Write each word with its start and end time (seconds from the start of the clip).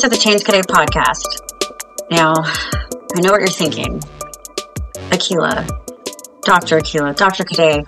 to 0.00 0.08
the 0.08 0.16
Change 0.16 0.44
Cadet 0.44 0.66
podcast. 0.66 1.26
Now, 2.10 2.32
I 2.38 3.20
know 3.20 3.32
what 3.32 3.40
you're 3.40 3.48
thinking. 3.48 4.00
Akilah, 5.10 5.68
Dr. 6.40 6.78
Akilah, 6.78 7.14
Dr. 7.14 7.44
Cadet, 7.44 7.84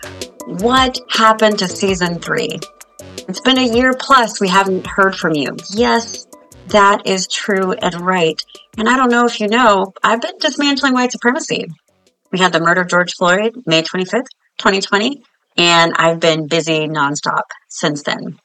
what 0.60 1.00
happened 1.08 1.60
to 1.60 1.68
season 1.68 2.18
three? 2.18 2.58
It's 3.28 3.40
been 3.40 3.56
a 3.56 3.74
year 3.74 3.94
plus 3.98 4.42
we 4.42 4.48
haven't 4.48 4.86
heard 4.86 5.16
from 5.16 5.34
you. 5.34 5.56
Yes, 5.70 6.26
that 6.66 7.06
is 7.06 7.28
true 7.28 7.72
and 7.72 7.98
right. 8.02 8.38
And 8.76 8.90
I 8.90 8.98
don't 8.98 9.10
know 9.10 9.24
if 9.24 9.40
you 9.40 9.48
know, 9.48 9.94
I've 10.02 10.20
been 10.20 10.36
dismantling 10.38 10.92
white 10.92 11.12
supremacy. 11.12 11.64
We 12.30 12.38
had 12.38 12.52
the 12.52 12.60
murder 12.60 12.82
of 12.82 12.88
George 12.88 13.14
Floyd 13.14 13.54
May 13.64 13.80
25th, 13.80 14.26
2020, 14.58 15.22
and 15.56 15.94
I've 15.96 16.20
been 16.20 16.46
busy 16.46 16.88
nonstop 16.88 17.44
since 17.70 18.02
then. 18.02 18.38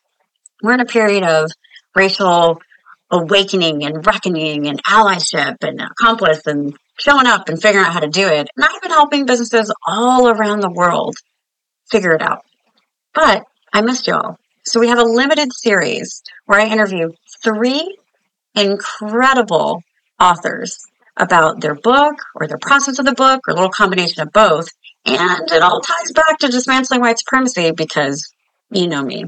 We're 0.64 0.76
in 0.76 0.80
a 0.80 0.86
period 0.86 1.24
of 1.24 1.52
racial 1.94 2.62
awakening 3.12 3.84
and 3.84 4.06
reckoning 4.06 4.68
and 4.68 4.84
allyship 4.84 5.58
and 5.62 5.82
accomplice 5.82 6.46
and 6.46 6.76
showing 7.00 7.28
up 7.28 7.50
and 7.50 7.62
figuring 7.62 7.86
out 7.86 7.94
how 7.94 8.00
to 8.00 8.08
do 8.08 8.28
it. 8.28 8.50
And 8.56 8.66
I've 8.66 8.82
been 8.82 8.92
helping 8.92 9.26
businesses 9.26 9.74
all 9.86 10.28
around 10.28 10.62
the 10.62 10.70
world 10.70 11.16
figure 11.90 12.14
it 12.14 12.22
out. 12.22 12.44
But 13.14 13.44
I 13.74 13.82
missed 13.82 14.08
y'all. 14.08 14.38
So 14.66 14.80
we 14.80 14.90
have 14.90 15.00
a 15.00 15.04
limited 15.04 15.54
series 15.54 16.22
where 16.46 16.60
I 16.60 16.68
interview 16.68 17.12
three 17.44 17.98
incredible 18.56 19.82
authors 20.20 20.80
about 21.16 21.62
their 21.62 21.76
book 21.76 22.16
or 22.36 22.48
their 22.48 22.58
process 22.58 23.00
of 23.00 23.06
the 23.06 23.14
book 23.14 23.42
or 23.48 23.52
a 23.52 23.56
little 23.56 23.70
combination 23.70 24.22
of 24.24 24.32
both. 24.32 24.68
And 25.06 25.50
it 25.52 25.62
all 25.62 25.80
ties 25.80 26.12
back 26.12 26.40
to 26.40 26.50
dismantling 26.50 27.02
white 27.02 27.18
supremacy 27.18 27.72
because 27.72 28.30
you 28.70 28.88
know 28.88 29.02
me. 29.02 29.26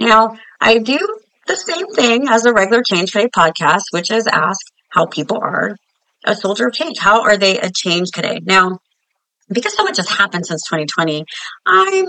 Now, 0.00 0.36
I 0.60 0.78
do 0.78 0.98
the 1.52 1.72
same 1.72 1.86
thing 1.88 2.28
as 2.28 2.46
a 2.46 2.52
regular 2.52 2.82
Change 2.82 3.12
Cadet 3.12 3.30
podcast, 3.30 3.82
which 3.90 4.10
is 4.10 4.26
ask 4.26 4.60
how 4.88 5.04
people 5.04 5.38
are 5.42 5.76
a 6.24 6.34
soldier 6.34 6.68
of 6.68 6.72
change. 6.72 6.98
How 6.98 7.22
are 7.22 7.36
they 7.36 7.58
a 7.58 7.70
change 7.70 8.10
Cadet? 8.12 8.44
Now, 8.44 8.78
because 9.50 9.76
so 9.76 9.84
much 9.84 9.98
has 9.98 10.08
happened 10.08 10.46
since 10.46 10.62
2020, 10.62 11.26
I'm 11.66 12.06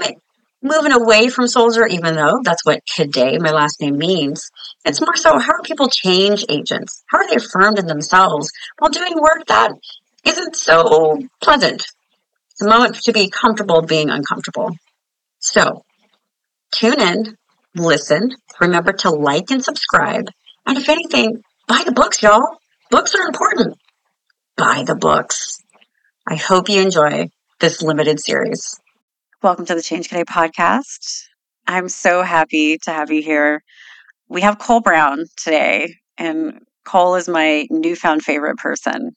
moving 0.61 0.94
away 0.94 1.27
from 1.27 1.47
soldier, 1.47 1.85
even 1.85 2.16
though 2.16 2.39
that's 2.44 2.66
what 2.66 2.80
Cadet 2.95 3.41
my 3.41 3.52
last 3.52 3.81
name, 3.81 3.97
means. 3.97 4.50
It's 4.85 5.02
more 5.02 5.17
so 5.17 5.38
how 5.38 5.53
are 5.53 5.61
people 5.61 5.89
change 5.89 6.45
agents? 6.47 7.03
How 7.07 7.17
are 7.17 7.28
they 7.28 7.35
affirmed 7.35 7.80
in 7.80 7.88
themselves 7.88 8.50
while 8.80 8.91
doing 8.91 9.16
work 9.19 9.45
that 9.47 9.72
isn't 10.25 10.55
so 10.55 11.19
pleasant? 11.41 11.85
It's 12.52 12.61
a 12.61 12.69
moment 12.69 12.95
to 13.03 13.11
be 13.11 13.30
comfortable 13.30 13.81
being 13.81 14.09
uncomfortable. 14.09 14.72
So, 15.39 15.83
tune 16.72 17.02
in, 17.02 17.38
listen, 17.75 18.29
remember 18.59 18.93
to 18.93 19.09
like 19.09 19.49
and 19.52 19.63
subscribe, 19.63 20.27
and 20.66 20.77
if 20.77 20.89
anything, 20.89 21.41
buy 21.67 21.81
the 21.85 21.91
books, 21.91 22.21
y'all. 22.21 22.57
Books 22.91 23.16
are 23.16 23.25
important. 23.25 23.77
Buy 24.55 24.83
the 24.85 24.95
books. 24.95 25.57
I 26.27 26.35
hope 26.35 26.69
you 26.69 26.81
enjoy 26.81 27.29
this 27.59 27.81
limited 27.81 28.19
series. 28.19 28.79
Welcome 29.41 29.66
to 29.66 29.75
the 29.75 29.81
Change 29.81 30.09
Cadet 30.09 30.27
podcast. 30.27 31.23
I'm 31.66 31.89
so 31.89 32.21
happy 32.21 32.77
to 32.83 32.91
have 32.91 33.11
you 33.11 33.21
here. 33.21 33.61
We 34.29 34.41
have 34.41 34.59
Cole 34.59 34.81
Brown 34.81 35.25
today, 35.38 35.95
and 36.17 36.59
Cole 36.85 37.16
is 37.16 37.27
my 37.27 37.67
newfound 37.69 38.23
favorite 38.23 38.57
person. 38.57 39.11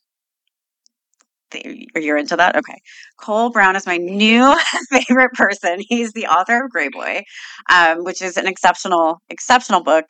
You're 1.94 2.16
into 2.16 2.36
that? 2.36 2.56
Okay. 2.56 2.78
Cole 3.20 3.50
Brown 3.50 3.76
is 3.76 3.86
my 3.86 3.96
new 3.96 4.54
favorite 4.90 5.32
person. 5.32 5.78
He's 5.80 6.12
the 6.12 6.26
author 6.26 6.64
of 6.64 6.70
Greyboy, 6.70 7.22
um, 7.70 8.04
which 8.04 8.22
is 8.22 8.36
an 8.36 8.46
exceptional, 8.46 9.20
exceptional 9.28 9.82
book. 9.82 10.06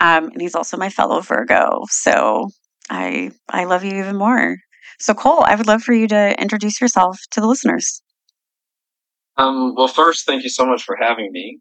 Um, 0.00 0.26
and 0.26 0.40
he's 0.40 0.54
also 0.54 0.76
my 0.76 0.88
fellow 0.88 1.20
Virgo. 1.20 1.80
So 1.90 2.48
I 2.90 3.30
I 3.48 3.64
love 3.64 3.84
you 3.84 3.98
even 3.98 4.16
more. 4.16 4.56
So 4.98 5.14
Cole, 5.14 5.42
I 5.44 5.54
would 5.54 5.66
love 5.66 5.82
for 5.82 5.92
you 5.92 6.08
to 6.08 6.40
introduce 6.40 6.80
yourself 6.80 7.18
to 7.32 7.40
the 7.40 7.46
listeners. 7.46 8.02
Um, 9.36 9.74
well, 9.76 9.88
first, 9.88 10.24
thank 10.24 10.44
you 10.44 10.48
so 10.48 10.64
much 10.64 10.82
for 10.82 10.96
having 10.96 11.30
me. 11.30 11.58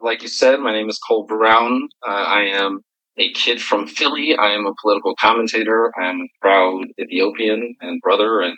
Like 0.00 0.22
you 0.22 0.28
said, 0.28 0.58
my 0.60 0.72
name 0.72 0.88
is 0.88 0.98
Cole 0.98 1.24
Brown. 1.24 1.88
Uh, 2.06 2.10
I 2.10 2.42
am 2.52 2.80
a 3.16 3.32
kid 3.32 3.60
from 3.60 3.86
Philly. 3.86 4.36
I 4.36 4.52
am 4.52 4.66
a 4.66 4.74
political 4.80 5.14
commentator. 5.20 5.92
I 6.00 6.08
am 6.08 6.20
a 6.20 6.28
proud 6.40 6.86
Ethiopian 7.00 7.76
and 7.80 8.00
brother 8.00 8.40
and 8.40 8.56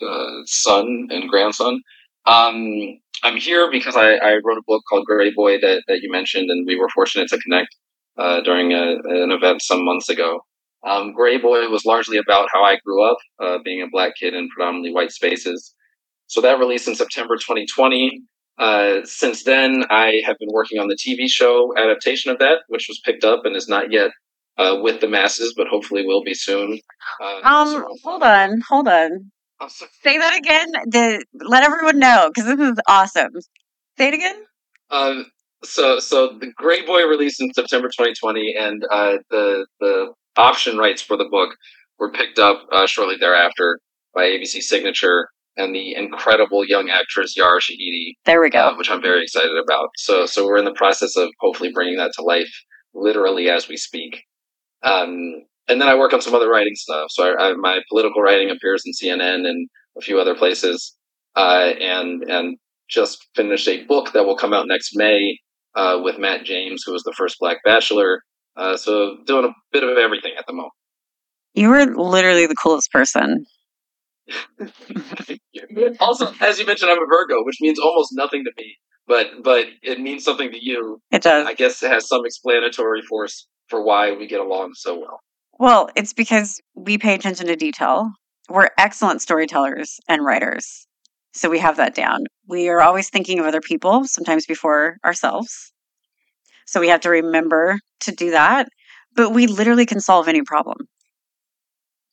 uh, 0.00 0.42
son 0.44 1.08
and 1.10 1.28
grandson. 1.28 1.80
Um, 2.26 2.98
I'm 3.22 3.36
here 3.36 3.70
because 3.70 3.96
I, 3.96 4.14
I, 4.14 4.32
wrote 4.44 4.58
a 4.58 4.62
book 4.66 4.82
called 4.88 5.06
Greyboy 5.10 5.60
that, 5.60 5.84
that 5.88 6.00
you 6.02 6.10
mentioned, 6.10 6.50
and 6.50 6.66
we 6.66 6.76
were 6.76 6.88
fortunate 6.88 7.28
to 7.28 7.38
connect 7.38 7.74
uh, 8.18 8.40
during 8.42 8.72
a, 8.72 8.96
an 9.04 9.30
event 9.30 9.62
some 9.62 9.84
months 9.84 10.08
ago. 10.08 10.40
Um, 10.86 11.14
Greyboy 11.18 11.70
was 11.70 11.84
largely 11.84 12.18
about 12.18 12.48
how 12.52 12.62
I 12.62 12.78
grew 12.84 13.02
up, 13.08 13.16
uh, 13.42 13.58
being 13.64 13.80
a 13.80 13.88
black 13.90 14.12
kid 14.20 14.34
in 14.34 14.48
predominantly 14.48 14.92
white 14.92 15.12
spaces. 15.12 15.74
So 16.26 16.40
that 16.40 16.58
released 16.58 16.88
in 16.88 16.94
September 16.94 17.36
2020. 17.36 18.22
Uh, 18.58 19.00
since 19.04 19.44
then, 19.44 19.84
I 19.90 20.22
have 20.24 20.38
been 20.38 20.48
working 20.50 20.78
on 20.78 20.88
the 20.88 20.96
TV 20.96 21.28
show 21.28 21.74
adaptation 21.76 22.30
of 22.30 22.38
that, 22.38 22.60
which 22.68 22.86
was 22.88 23.00
picked 23.04 23.24
up 23.24 23.44
and 23.44 23.54
is 23.54 23.68
not 23.68 23.92
yet 23.92 24.10
uh, 24.58 24.78
with 24.80 25.00
the 25.00 25.08
masses, 25.08 25.52
but 25.56 25.66
hopefully 25.68 26.06
will 26.06 26.22
be 26.22 26.34
soon. 26.34 26.78
Uh, 27.20 27.40
um, 27.44 27.86
hold 28.02 28.22
on, 28.22 28.62
hold 28.68 28.88
on. 28.88 29.30
Oh, 29.60 29.68
Say 30.02 30.18
that 30.18 30.36
again. 30.36 30.72
The, 30.86 31.24
let 31.34 31.62
everyone 31.64 31.98
know 31.98 32.30
because 32.34 32.56
this 32.56 32.68
is 32.70 32.78
awesome. 32.86 33.30
Say 33.98 34.08
it 34.08 34.14
again. 34.14 34.36
Uh, 34.90 35.22
so, 35.64 35.98
so 35.98 36.38
the 36.38 36.52
Greyboy 36.60 37.08
released 37.08 37.40
in 37.40 37.52
September 37.54 37.88
2020, 37.88 38.54
and 38.58 38.82
uh, 38.90 39.16
the 39.30 39.66
the 39.80 40.12
option 40.36 40.76
rights 40.76 41.02
for 41.02 41.16
the 41.16 41.24
book 41.24 41.56
were 41.98 42.10
picked 42.12 42.38
up 42.38 42.66
uh, 42.72 42.86
shortly 42.86 43.16
thereafter 43.18 43.78
by 44.14 44.24
ABC 44.24 44.62
Signature 44.62 45.28
and 45.56 45.74
the 45.74 45.94
incredible 45.94 46.64
young 46.64 46.90
actress 46.90 47.36
Yara 47.36 47.60
Shahidi. 47.60 48.14
There 48.24 48.40
we 48.40 48.50
go. 48.50 48.58
Uh, 48.58 48.76
which 48.76 48.90
I'm 48.90 49.02
very 49.02 49.22
excited 49.22 49.56
about. 49.56 49.90
So, 49.96 50.26
so 50.26 50.44
we're 50.44 50.58
in 50.58 50.64
the 50.64 50.72
process 50.72 51.16
of 51.16 51.30
hopefully 51.40 51.72
bringing 51.72 51.96
that 51.96 52.12
to 52.16 52.22
life, 52.22 52.52
literally 52.94 53.48
as 53.48 53.68
we 53.68 53.76
speak. 53.76 54.22
Um, 54.82 55.44
and 55.68 55.80
then 55.80 55.88
I 55.88 55.96
work 55.96 56.12
on 56.12 56.22
some 56.22 56.34
other 56.34 56.48
writing 56.48 56.74
stuff. 56.76 57.08
So 57.10 57.24
I, 57.24 57.50
I, 57.50 57.54
my 57.54 57.80
political 57.88 58.22
writing 58.22 58.50
appears 58.50 58.84
in 58.86 58.92
CNN 58.92 59.48
and 59.48 59.68
a 59.96 60.00
few 60.00 60.20
other 60.20 60.34
places. 60.34 60.94
Uh, 61.34 61.72
and 61.80 62.22
and 62.30 62.56
just 62.88 63.26
finished 63.34 63.68
a 63.68 63.84
book 63.84 64.12
that 64.12 64.24
will 64.24 64.36
come 64.36 64.54
out 64.54 64.68
next 64.68 64.92
May 64.94 65.38
uh, 65.74 66.00
with 66.02 66.18
Matt 66.18 66.44
James, 66.44 66.82
who 66.84 66.92
was 66.92 67.02
the 67.02 67.14
first 67.16 67.36
Black 67.40 67.58
Bachelor. 67.64 68.22
Uh, 68.56 68.76
so 68.76 69.18
doing 69.26 69.44
a 69.44 69.52
bit 69.72 69.84
of 69.84 69.98
everything 69.98 70.32
at 70.38 70.46
the 70.46 70.52
moment. 70.52 70.72
You 71.52 71.68
were 71.68 71.86
literally 71.86 72.46
the 72.46 72.54
coolest 72.54 72.90
person. 72.90 73.46
also, 76.00 76.32
as 76.40 76.58
you 76.58 76.66
mentioned, 76.66 76.90
I'm 76.90 77.02
a 77.02 77.06
Virgo, 77.06 77.44
which 77.44 77.58
means 77.60 77.78
almost 77.78 78.10
nothing 78.12 78.44
to 78.44 78.50
me, 78.56 78.76
but 79.06 79.42
but 79.42 79.66
it 79.82 80.00
means 80.00 80.24
something 80.24 80.50
to 80.50 80.58
you. 80.64 81.00
It 81.10 81.22
does. 81.22 81.46
I 81.46 81.54
guess 81.54 81.82
it 81.82 81.90
has 81.90 82.08
some 82.08 82.24
explanatory 82.24 83.02
force 83.02 83.46
for 83.68 83.84
why 83.84 84.12
we 84.12 84.26
get 84.26 84.40
along 84.40 84.72
so 84.74 84.98
well. 84.98 85.20
Well, 85.58 85.90
it's 85.96 86.12
because 86.12 86.60
we 86.74 86.98
pay 86.98 87.14
attention 87.14 87.46
to 87.46 87.56
detail. 87.56 88.10
We're 88.48 88.68
excellent 88.78 89.22
storytellers 89.22 89.98
and 90.08 90.24
writers. 90.24 90.86
So 91.32 91.50
we 91.50 91.58
have 91.58 91.76
that 91.76 91.94
down. 91.94 92.20
We 92.48 92.68
are 92.68 92.80
always 92.80 93.10
thinking 93.10 93.38
of 93.38 93.46
other 93.46 93.60
people, 93.60 94.04
sometimes 94.06 94.46
before 94.46 94.98
ourselves. 95.04 95.72
So 96.66 96.80
we 96.80 96.88
have 96.88 97.00
to 97.02 97.10
remember 97.10 97.78
to 98.00 98.12
do 98.12 98.30
that. 98.30 98.68
But 99.14 99.30
we 99.30 99.46
literally 99.46 99.86
can 99.86 100.00
solve 100.00 100.28
any 100.28 100.42
problem. 100.42 100.76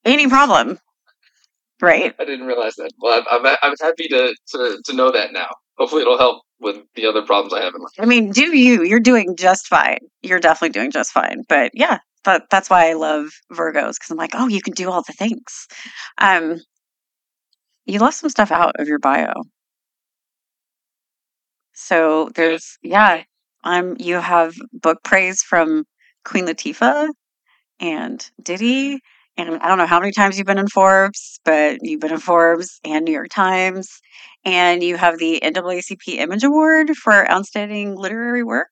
Any 0.06 0.28
problem. 0.28 0.80
Right. 1.84 2.16
I 2.18 2.24
didn't 2.24 2.48
realize 2.48 2.76
that. 2.76 2.92
Well, 2.98 3.22
I'm, 3.30 3.46
I'm, 3.46 3.58
I'm 3.62 3.76
happy 3.82 4.08
to, 4.08 4.34
to, 4.52 4.82
to 4.86 4.94
know 4.94 5.12
that 5.12 5.34
now. 5.34 5.50
Hopefully, 5.78 6.04
it'll 6.04 6.18
help 6.18 6.44
with 6.62 6.78
the 6.96 7.06
other 7.06 7.24
problems 7.24 7.54
I 7.54 7.62
have 7.62 7.76
in 7.76 7.82
life. 7.82 7.92
I 8.00 8.06
mean, 8.06 8.32
do 8.32 8.56
you? 8.56 8.84
You're 8.84 9.02
doing 9.02 9.36
just 9.38 9.68
fine. 9.68 10.00
You're 10.22 10.40
definitely 10.40 10.70
doing 10.70 10.92
just 10.92 11.12
fine. 11.12 11.42
But 11.50 11.72
yeah, 11.74 11.98
but 12.24 12.44
that's 12.50 12.70
why 12.70 12.90
I 12.90 12.94
love 12.94 13.32
Virgos 13.52 13.96
because 13.96 14.12
I'm 14.12 14.18
like, 14.18 14.32
oh, 14.34 14.48
you 14.48 14.62
can 14.62 14.74
do 14.74 14.90
all 14.90 15.04
the 15.06 15.12
things. 15.12 15.68
Um, 16.20 16.62
you 17.86 18.00
left 18.00 18.16
some 18.16 18.30
stuff 18.30 18.52
out 18.52 18.80
of 18.80 18.88
your 18.88 19.00
bio. 19.00 19.34
So 21.74 22.30
there's 22.36 22.78
yeah, 22.82 23.24
um, 23.66 23.98
you 24.00 24.20
have 24.22 24.56
book 24.72 25.04
praise 25.04 25.44
from 25.44 25.84
Queen 26.24 26.46
Latifah 26.46 27.10
and 27.82 28.32
Diddy 28.42 29.02
and 29.38 29.56
I 29.62 29.68
don't 29.68 29.78
know 29.78 29.88
how 29.88 30.00
many 30.00 30.12
times 30.12 30.38
you've 30.38 30.48
been 30.48 30.60
in 30.60 30.68
Forbes, 30.68 31.40
but 31.44 31.80
you've 31.82 32.00
been 32.00 32.14
in 32.14 32.20
Forbes 32.20 32.80
and 32.84 33.04
New 33.04 33.12
York 33.12 33.30
Times, 33.30 33.90
and 34.46 34.84
you 34.84 34.96
have 34.98 35.18
the 35.18 35.40
NAACP 35.44 36.20
Image 36.20 36.44
Award 36.44 36.92
for 36.96 37.30
outstanding 37.30 37.96
literary 37.96 38.44
work 38.44 38.70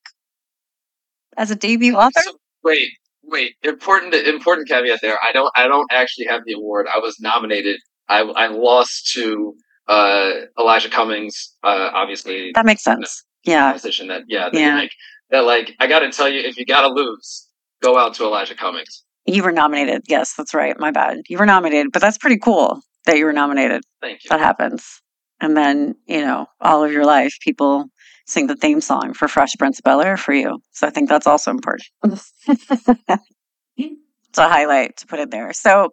as 1.37 1.49
a 1.49 1.55
debut 1.55 1.95
author. 1.95 2.21
So, 2.21 2.33
wait, 2.63 2.89
wait, 3.23 3.55
important 3.63 4.13
important 4.13 4.67
caveat 4.67 4.99
there. 5.01 5.17
I 5.27 5.31
don't 5.31 5.51
I 5.55 5.67
don't 5.67 5.91
actually 5.91 6.27
have 6.27 6.41
the 6.45 6.53
award. 6.53 6.87
I 6.93 6.99
was 6.99 7.19
nominated. 7.19 7.79
I 8.07 8.19
I 8.21 8.47
lost 8.47 9.11
to 9.13 9.55
uh, 9.87 10.31
Elijah 10.59 10.89
Cummings. 10.89 11.55
Uh, 11.63 11.89
obviously, 11.93 12.51
that 12.53 12.65
makes 12.65 12.83
sense. 12.83 13.23
You 13.43 13.53
know, 13.53 13.59
yeah, 13.59 13.73
position 13.73 14.07
that 14.09 14.23
yeah, 14.27 14.49
that 14.51 14.59
yeah. 14.59 14.75
Like, 14.75 14.91
that 15.31 15.39
like 15.41 15.75
I 15.79 15.87
got 15.87 15.99
to 15.99 16.11
tell 16.11 16.29
you, 16.29 16.41
if 16.41 16.57
you 16.57 16.65
got 16.65 16.81
to 16.81 16.93
lose, 16.93 17.47
go 17.81 17.97
out 17.97 18.13
to 18.15 18.25
Elijah 18.25 18.53
Cummings 18.53 19.03
You 19.25 19.43
were 19.43 19.51
nominated. 19.51 20.03
Yes, 20.07 20.33
that's 20.35 20.53
right. 20.53 20.79
My 20.79 20.91
bad. 20.91 21.21
You 21.29 21.37
were 21.37 21.45
nominated, 21.45 21.91
but 21.91 22.01
that's 22.01 22.17
pretty 22.17 22.37
cool 22.37 22.81
that 23.05 23.17
you 23.17 23.25
were 23.25 23.33
nominated. 23.33 23.83
Thank 24.01 24.23
you. 24.23 24.29
That 24.29 24.39
happens. 24.39 25.01
And 25.39 25.57
then, 25.57 25.95
you 26.07 26.21
know, 26.21 26.47
all 26.59 26.83
of 26.83 26.91
your 26.91 27.05
life, 27.05 27.35
people 27.41 27.85
sing 28.27 28.47
the 28.47 28.55
theme 28.55 28.81
song 28.81 29.13
for 29.13 29.27
Fresh 29.27 29.53
Prince 29.57 29.79
of 29.79 29.83
Bel 29.83 30.01
Air 30.01 30.17
for 30.17 30.33
you. 30.33 30.59
So 30.71 30.87
I 30.87 30.91
think 30.91 31.09
that's 31.09 31.27
also 31.27 31.51
important. 31.51 31.87
it's 32.03 32.31
a 34.37 34.47
highlight 34.47 34.97
to 34.97 35.07
put 35.07 35.19
in 35.19 35.29
there. 35.29 35.53
So 35.53 35.89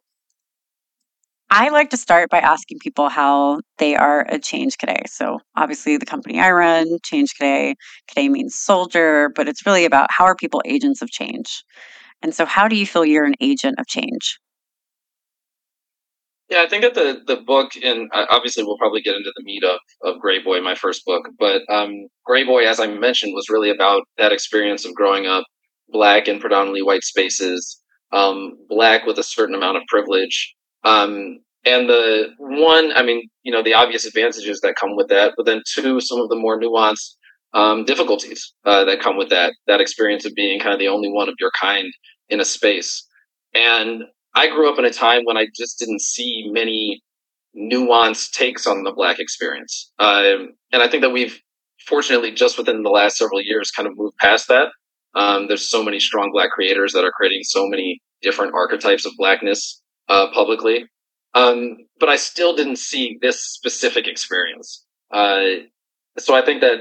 I 1.51 1.71
like 1.71 1.91
to 1.91 1.97
start 1.97 2.29
by 2.29 2.41
asking 2.41 2.79
people 2.81 3.09
how 3.09 3.61
they 3.79 3.97
are 3.97 4.27
a 4.29 4.39
Change 4.39 4.77
Cadet. 4.77 5.09
So 5.09 5.39
obviously 5.57 5.97
the 5.97 6.05
company 6.05 6.41
I 6.41 6.51
run, 6.51 6.99
Change 7.03 7.31
Cadet, 7.39 7.77
Cadet 8.07 8.31
means 8.31 8.55
soldier, 8.55 9.31
but 9.35 9.49
it's 9.49 9.65
really 9.65 9.87
about 9.87 10.11
how 10.11 10.25
are 10.25 10.37
people 10.37 10.61
agents 10.67 11.01
of 11.01 11.11
change. 11.11 11.65
And 12.23 12.35
so 12.35 12.44
how 12.44 12.69
do 12.69 12.76
you 12.76 12.87
feel 12.87 13.05
you're 13.05 13.25
an 13.25 13.35
agent 13.41 13.76
of 13.79 13.87
change? 13.87 14.38
Yeah, 16.49 16.62
I 16.62 16.69
think 16.69 16.82
that 16.82 16.94
the 16.94 17.20
the 17.26 17.43
book, 17.43 17.73
and 17.82 18.11
obviously 18.15 18.65
we'll 18.65 18.79
probably 18.79 19.03
get 19.03 19.15
into 19.15 19.32
the 19.37 19.44
meat 19.44 19.62
of 19.65 19.79
of 20.03 20.20
Greyboy, 20.23 20.62
my 20.62 20.75
first 20.75 21.05
book, 21.05 21.29
but 21.38 21.62
um, 21.69 22.09
Greyboy, 22.26 22.65
as 22.67 22.81
I 22.81 22.87
mentioned, 22.87 23.35
was 23.35 23.50
really 23.50 23.70
about 23.70 24.03
that 24.17 24.32
experience 24.32 24.87
of 24.87 24.94
growing 24.94 25.26
up 25.26 25.44
black 25.91 26.26
in 26.26 26.41
predominantly 26.41 26.82
white 26.82 27.05
spaces, 27.05 27.82
um, 28.12 28.56
black 28.69 29.05
with 29.05 29.19
a 29.19 29.23
certain 29.23 29.55
amount 29.55 29.76
of 29.76 29.82
privilege, 29.88 30.55
um, 30.85 31.38
and 31.67 31.88
the 31.88 32.29
one, 32.38 32.93
I 32.94 33.03
mean, 33.03 33.29
you 33.43 33.53
know, 33.53 33.62
the 33.62 33.75
obvious 33.75 34.06
advantages 34.06 34.61
that 34.62 34.76
come 34.76 34.97
with 34.97 35.09
that, 35.09 35.35
but 35.37 35.44
then 35.44 35.61
two, 35.75 36.00
some 36.00 36.21
of 36.21 36.31
the 36.31 36.37
more 36.37 36.59
nuanced 36.59 37.17
um, 37.55 37.85
difficulties 37.85 38.53
uh, 38.65 38.85
that 38.85 39.00
come 39.00 39.17
with 39.17 39.31
that 39.31 39.55
that 39.67 39.81
experience 39.81 40.25
of 40.25 40.35
being 40.35 40.61
kind 40.61 40.73
of 40.73 40.79
the 40.79 40.89
only 40.89 41.11
one 41.11 41.29
of 41.29 41.35
your 41.41 41.50
kind 41.61 41.93
in 42.29 42.41
a 42.41 42.45
space, 42.45 43.06
and 43.55 44.03
I 44.35 44.49
grew 44.49 44.71
up 44.71 44.79
in 44.79 44.85
a 44.85 44.91
time 44.91 45.23
when 45.25 45.37
I 45.37 45.47
just 45.56 45.79
didn't 45.79 46.00
see 46.00 46.49
many 46.50 47.03
nuanced 47.56 48.33
takes 48.33 48.67
on 48.67 48.83
the 48.85 48.93
black 48.93 49.19
experience. 49.19 49.91
Um, 49.99 50.50
and 50.73 50.83
I 50.83 50.89
think 50.89 51.03
that 51.03 51.11
we've 51.11 51.41
fortunately 51.87 52.33
just 52.33 52.59
within 52.59 52.83
the 52.83 52.91
last 52.91 53.17
several 53.17 53.41
years 53.41 53.71
kind 53.71 53.89
of 53.89 53.97
moved 53.97 54.17
past 54.19 54.49
that. 54.49 54.69
Um, 55.15 55.49
there's 55.49 55.69
so 55.69 55.83
many 55.83 55.99
strong 55.99 56.31
black 56.33 56.50
creators 56.50 56.93
that 56.93 57.05
are 57.05 57.11
creating 57.11 57.43
so 57.43 57.67
many 57.67 58.00
different 58.23 58.55
archetypes 58.55 59.06
of 59.06 59.12
blackness 59.17 59.81
uh, 60.09 60.31
publicly. 60.33 60.87
Um, 61.35 61.77
but 61.99 62.09
I 62.09 62.17
still 62.17 62.55
didn't 62.55 62.79
see 62.79 63.19
this 63.21 63.43
specific 63.43 64.06
experience. 64.06 64.85
Uh, 65.12 65.65
so 66.19 66.35
I 66.35 66.45
think 66.45 66.61
that 66.61 66.79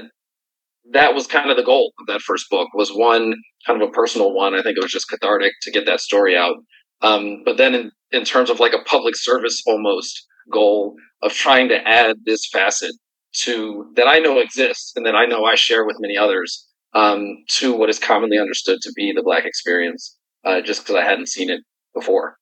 that 0.92 1.14
was 1.14 1.26
kind 1.26 1.50
of 1.50 1.56
the 1.56 1.62
goal 1.62 1.92
of 2.00 2.06
that 2.06 2.20
first 2.20 2.48
book 2.50 2.68
was 2.74 2.90
one 2.90 3.34
kind 3.66 3.82
of 3.82 3.88
a 3.88 3.92
personal 3.92 4.32
one. 4.32 4.54
I 4.54 4.62
think 4.62 4.76
it 4.76 4.82
was 4.82 4.92
just 4.92 5.08
cathartic 5.08 5.52
to 5.62 5.70
get 5.70 5.86
that 5.86 6.00
story 6.00 6.36
out. 6.36 6.56
Um, 7.02 7.42
but 7.44 7.56
then 7.56 7.74
in, 7.74 7.90
in 8.10 8.24
terms 8.24 8.50
of 8.50 8.60
like 8.60 8.72
a 8.72 8.82
public 8.84 9.16
service 9.16 9.62
almost 9.66 10.26
goal 10.50 10.94
of 11.22 11.32
trying 11.32 11.68
to 11.68 11.88
add 11.88 12.16
this 12.24 12.48
facet 12.50 12.92
to 13.32 13.92
that 13.96 14.08
I 14.08 14.18
know 14.18 14.38
exists 14.38 14.92
and 14.96 15.04
that 15.06 15.14
I 15.14 15.26
know 15.26 15.44
I 15.44 15.54
share 15.54 15.84
with 15.84 15.96
many 16.00 16.16
others 16.16 16.66
um, 16.94 17.44
to 17.56 17.76
what 17.76 17.90
is 17.90 17.98
commonly 17.98 18.38
understood 18.38 18.78
to 18.82 18.92
be 18.96 19.12
the 19.14 19.22
Black 19.22 19.44
experience, 19.44 20.16
uh, 20.44 20.60
just 20.60 20.82
because 20.82 20.96
I 20.96 21.04
hadn't 21.04 21.28
seen 21.28 21.50
it 21.50 21.60
before. 21.94 22.36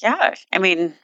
Yeah. 0.00 0.34
I 0.52 0.58
mean, 0.58 0.94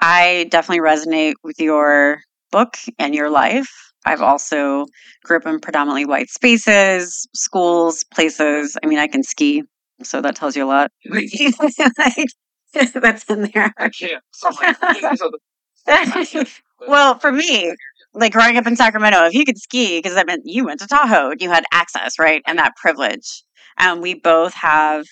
I 0.00 0.46
definitely 0.50 0.80
resonate 0.80 1.34
with 1.42 1.60
your 1.60 2.20
book 2.50 2.76
and 2.98 3.14
your 3.14 3.30
life. 3.30 3.85
I've 4.06 4.22
also 4.22 4.86
grew 5.24 5.36
up 5.36 5.46
in 5.46 5.60
predominantly 5.60 6.06
white 6.06 6.30
spaces, 6.30 7.28
schools, 7.34 8.04
places. 8.04 8.76
I 8.82 8.86
mean, 8.86 8.98
I 8.98 9.08
can 9.08 9.22
ski 9.22 9.62
so 10.02 10.20
that 10.20 10.36
tells 10.36 10.56
you 10.56 10.64
a 10.64 10.66
lot. 10.66 10.90
That's 12.94 13.24
in 13.24 13.50
there. 13.52 13.72
I 13.76 13.88
can't. 13.88 14.22
well, 16.88 17.18
for 17.18 17.32
me, 17.32 17.72
like 18.12 18.32
growing 18.32 18.56
up 18.56 18.66
in 18.66 18.76
Sacramento, 18.76 19.24
if 19.26 19.34
you 19.34 19.44
could 19.44 19.58
ski, 19.58 19.98
because 19.98 20.14
that 20.14 20.26
meant 20.26 20.42
you 20.44 20.66
went 20.66 20.80
to 20.80 20.86
Tahoe, 20.86 21.32
you 21.38 21.48
had 21.48 21.64
access, 21.72 22.18
right? 22.18 22.42
And 22.46 22.58
that 22.58 22.76
privilege. 22.76 23.42
And 23.78 24.02
we 24.02 24.14
both 24.14 24.54
have 24.54 25.06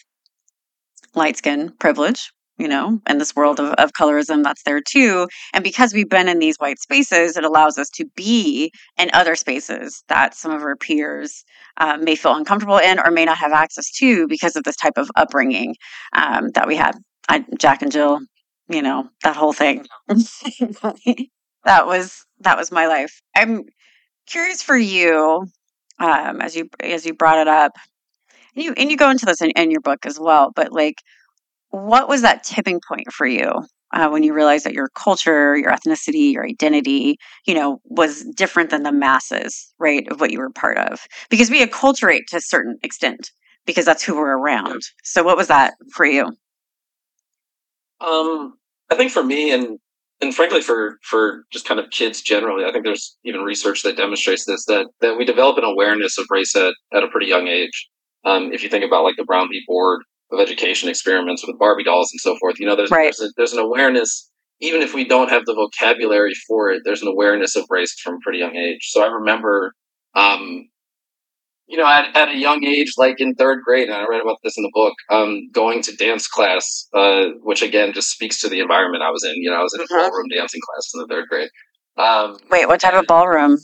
light 1.14 1.36
skin 1.36 1.72
privilege, 1.78 2.32
you 2.58 2.68
know, 2.68 3.00
in 3.08 3.18
this 3.18 3.34
world 3.34 3.58
of, 3.58 3.72
of 3.74 3.92
colorism 3.92 4.42
that's 4.42 4.62
there 4.62 4.80
too. 4.80 5.26
And 5.52 5.64
because 5.64 5.92
we've 5.92 6.08
been 6.08 6.28
in 6.28 6.38
these 6.38 6.56
white 6.56 6.78
spaces, 6.78 7.36
it 7.36 7.44
allows 7.44 7.78
us 7.78 7.90
to 7.90 8.06
be 8.14 8.72
in 8.96 9.10
other 9.12 9.34
spaces 9.34 10.02
that 10.08 10.34
some 10.34 10.52
of 10.52 10.62
our 10.62 10.76
peers 10.76 11.44
uh, 11.78 11.96
may 11.96 12.14
feel 12.14 12.34
uncomfortable 12.34 12.78
in 12.78 12.98
or 12.98 13.10
may 13.10 13.24
not 13.24 13.38
have 13.38 13.52
access 13.52 13.90
to 13.98 14.28
because 14.28 14.56
of 14.56 14.64
this 14.64 14.76
type 14.76 14.96
of 14.96 15.10
upbringing 15.16 15.74
um, 16.14 16.50
that 16.54 16.68
we 16.68 16.76
had. 16.76 16.96
I, 17.28 17.44
Jack 17.58 17.82
and 17.82 17.90
Jill, 17.90 18.20
you 18.68 18.82
know, 18.82 19.08
that 19.22 19.36
whole 19.36 19.52
thing. 19.52 19.86
that 20.08 21.86
was 21.86 22.24
that 22.40 22.56
was 22.56 22.70
my 22.70 22.86
life. 22.86 23.20
I'm 23.34 23.62
curious 24.26 24.62
for 24.62 24.76
you, 24.76 25.46
um, 25.98 26.40
as 26.40 26.54
you 26.54 26.68
as 26.80 27.06
you 27.06 27.14
brought 27.14 27.38
it 27.38 27.48
up, 27.48 27.72
and 28.54 28.64
you 28.64 28.74
and 28.76 28.90
you 28.90 28.96
go 28.96 29.10
into 29.10 29.26
this 29.26 29.40
in, 29.40 29.50
in 29.50 29.70
your 29.70 29.80
book 29.80 30.06
as 30.06 30.18
well. 30.20 30.52
But 30.54 30.72
like, 30.72 30.96
what 31.74 32.08
was 32.08 32.22
that 32.22 32.44
tipping 32.44 32.80
point 32.86 33.12
for 33.12 33.26
you 33.26 33.50
uh, 33.92 34.08
when 34.08 34.22
you 34.22 34.32
realized 34.32 34.64
that 34.64 34.74
your 34.74 34.88
culture, 34.94 35.56
your 35.56 35.72
ethnicity, 35.72 36.32
your 36.32 36.46
identity, 36.46 37.16
you 37.46 37.54
know, 37.54 37.80
was 37.84 38.24
different 38.36 38.70
than 38.70 38.84
the 38.84 38.92
masses, 38.92 39.72
right, 39.78 40.06
of 40.10 40.20
what 40.20 40.30
you 40.30 40.38
were 40.38 40.50
part 40.50 40.78
of? 40.78 41.00
Because 41.30 41.50
we 41.50 41.64
acculturate 41.64 42.26
to 42.28 42.36
a 42.36 42.40
certain 42.40 42.78
extent 42.82 43.32
because 43.66 43.84
that's 43.84 44.04
who 44.04 44.14
we're 44.14 44.38
around. 44.38 44.82
So, 45.02 45.24
what 45.24 45.36
was 45.36 45.48
that 45.48 45.74
for 45.92 46.06
you? 46.06 46.26
Um, 48.00 48.54
I 48.90 48.96
think 48.96 49.10
for 49.10 49.24
me, 49.24 49.52
and 49.52 49.78
and 50.20 50.34
frankly 50.34 50.60
for 50.60 50.98
for 51.02 51.44
just 51.52 51.66
kind 51.66 51.80
of 51.80 51.90
kids 51.90 52.22
generally, 52.22 52.64
I 52.64 52.72
think 52.72 52.84
there's 52.84 53.16
even 53.24 53.40
research 53.40 53.82
that 53.82 53.96
demonstrates 53.96 54.44
this 54.44 54.64
that 54.66 54.86
that 55.00 55.18
we 55.18 55.24
develop 55.24 55.58
an 55.58 55.64
awareness 55.64 56.18
of 56.18 56.26
race 56.30 56.54
at, 56.54 56.74
at 56.92 57.02
a 57.02 57.08
pretty 57.08 57.26
young 57.26 57.48
age. 57.48 57.88
Um, 58.24 58.52
if 58.52 58.62
you 58.62 58.68
think 58.68 58.84
about 58.84 59.04
like 59.04 59.16
the 59.16 59.24
Brown 59.24 59.48
v. 59.48 59.62
Board 59.66 60.02
of 60.34 60.40
education 60.40 60.88
experiments 60.88 61.46
with 61.46 61.58
Barbie 61.58 61.84
dolls 61.84 62.10
and 62.12 62.20
so 62.20 62.36
forth. 62.38 62.58
You 62.58 62.66
know, 62.66 62.76
there's 62.76 62.90
right. 62.90 63.14
there's, 63.18 63.20
a, 63.20 63.32
there's 63.36 63.52
an 63.52 63.60
awareness, 63.60 64.30
even 64.60 64.82
if 64.82 64.94
we 64.94 65.06
don't 65.06 65.30
have 65.30 65.44
the 65.46 65.54
vocabulary 65.54 66.32
for 66.46 66.70
it. 66.70 66.82
There's 66.84 67.02
an 67.02 67.08
awareness 67.08 67.56
of 67.56 67.64
race 67.70 67.98
from 68.00 68.14
a 68.14 68.18
pretty 68.22 68.38
young 68.38 68.56
age. 68.56 68.80
So 68.82 69.02
I 69.02 69.06
remember, 69.06 69.72
um, 70.14 70.68
you 71.66 71.78
know, 71.78 71.86
at, 71.86 72.14
at 72.14 72.28
a 72.28 72.36
young 72.36 72.64
age, 72.64 72.92
like 72.98 73.20
in 73.20 73.34
third 73.34 73.60
grade, 73.64 73.88
and 73.88 73.96
I 73.96 74.04
read 74.08 74.20
about 74.20 74.38
this 74.42 74.56
in 74.56 74.62
the 74.62 74.70
book, 74.74 74.94
um, 75.10 75.50
going 75.52 75.82
to 75.82 75.96
dance 75.96 76.26
class, 76.26 76.88
uh, 76.94 77.26
which 77.42 77.62
again 77.62 77.92
just 77.92 78.10
speaks 78.10 78.40
to 78.40 78.48
the 78.48 78.60
environment 78.60 79.02
I 79.02 79.10
was 79.10 79.24
in. 79.24 79.34
You 79.36 79.50
know, 79.50 79.56
I 79.56 79.62
was 79.62 79.74
in 79.74 79.80
a 79.80 79.84
mm-hmm. 79.84 79.96
ballroom 79.96 80.28
dancing 80.28 80.60
class 80.60 80.90
in 80.94 81.00
the 81.00 81.06
third 81.06 81.24
grade. 81.28 81.48
Um, 81.96 82.36
Wait, 82.50 82.66
what 82.66 82.80
type 82.80 82.94
of 82.94 83.06
ballroom? 83.06 83.58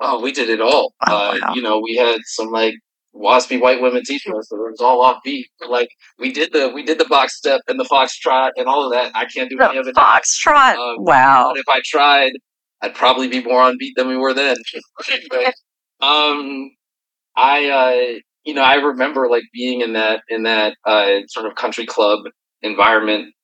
Oh, 0.00 0.20
we 0.20 0.32
did 0.32 0.50
it 0.50 0.60
all. 0.60 0.94
Oh, 1.06 1.14
uh, 1.14 1.38
wow. 1.40 1.54
You 1.54 1.62
know, 1.62 1.80
we 1.80 1.96
had 1.96 2.18
some 2.24 2.48
like 2.48 2.74
waspy 3.16 3.60
white 3.60 3.80
women 3.80 4.02
teaching 4.04 4.34
us, 4.36 4.48
so 4.48 4.56
it 4.56 4.70
was 4.70 4.80
all 4.80 5.02
off 5.02 5.22
beat. 5.24 5.48
Like 5.68 5.88
we 6.18 6.32
did 6.32 6.52
the 6.52 6.70
we 6.74 6.82
did 6.82 6.98
the 6.98 7.04
box 7.06 7.36
step 7.36 7.60
and 7.68 7.78
the 7.78 7.84
fox 7.84 8.16
trot 8.18 8.52
and 8.56 8.66
all 8.66 8.86
of 8.86 8.92
that. 8.92 9.12
I 9.14 9.26
can't 9.26 9.50
do 9.50 9.56
the 9.56 9.68
any 9.68 9.78
of 9.78 9.86
it. 9.86 9.94
Fox 9.94 10.36
trot. 10.36 10.76
Um, 10.76 10.96
wow. 10.98 11.52
If 11.54 11.68
I 11.68 11.80
tried, 11.84 12.32
I'd 12.82 12.94
probably 12.94 13.28
be 13.28 13.42
more 13.42 13.62
on 13.62 13.76
beat 13.78 13.94
than 13.96 14.08
we 14.08 14.16
were 14.16 14.34
then. 14.34 14.56
but, 15.30 15.54
um, 16.06 16.70
I 17.36 17.68
uh, 17.68 18.18
you 18.44 18.54
know 18.54 18.62
I 18.62 18.76
remember 18.76 19.28
like 19.28 19.44
being 19.52 19.80
in 19.80 19.94
that 19.94 20.22
in 20.28 20.44
that 20.44 20.76
uh, 20.84 21.26
sort 21.28 21.46
of 21.46 21.54
country 21.54 21.86
club 21.86 22.20
environment 22.62 23.34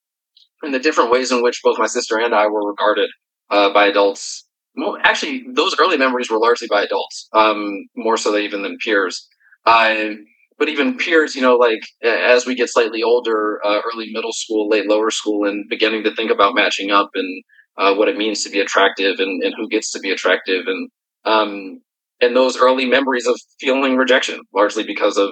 and 0.63 0.73
the 0.73 0.79
different 0.79 1.11
ways 1.11 1.33
in 1.33 1.43
which 1.43 1.61
both 1.63 1.79
my 1.79 1.87
sister 1.87 2.19
and 2.19 2.35
I 2.35 2.47
were 2.47 2.67
regarded 2.69 3.11
uh, 3.51 3.73
by 3.73 3.87
adults. 3.87 4.47
Well, 4.75 4.97
actually, 5.03 5.45
those 5.53 5.77
early 5.79 5.99
memories 5.99 6.31
were 6.31 6.39
largely 6.39 6.67
by 6.67 6.83
adults, 6.83 7.29
um, 7.35 7.87
more 7.95 8.17
so 8.17 8.37
even 8.37 8.63
than 8.63 8.79
peers. 8.83 9.29
But 9.65 10.69
even 10.69 10.97
peers, 10.97 11.35
you 11.35 11.43
know, 11.43 11.57
like 11.57 11.83
as 12.05 12.47
we 12.47 12.55
get 12.55 12.69
slightly 12.69 13.03
older, 13.03 13.61
uh, 13.65 13.81
early 13.93 14.13
middle 14.13 14.33
school, 14.33 14.69
late 14.69 14.87
lower 14.87 15.11
school, 15.11 15.45
and 15.49 15.69
beginning 15.69 16.05
to 16.05 16.15
think 16.15 16.31
about 16.31 16.55
matching 16.55 16.93
up 16.93 17.11
and 17.15 17.43
uh, 17.77 17.95
what 17.97 18.09
it 18.09 18.17
means 18.17 18.45
to 18.45 18.51
be 18.51 18.61
attractive 18.61 19.19
and, 19.19 19.43
and 19.43 19.55
who 19.57 19.69
gets 19.69 19.91
to 19.91 19.99
be 19.99 20.13
attractive, 20.13 20.67
and 20.69 20.89
um, 21.25 21.81
and 22.21 22.37
those 22.37 22.57
early 22.57 22.87
memories 22.87 23.27
of 23.27 23.41
feeling 23.59 23.97
rejection, 23.97 24.41
largely 24.55 24.85
because 24.85 25.17
of, 25.19 25.31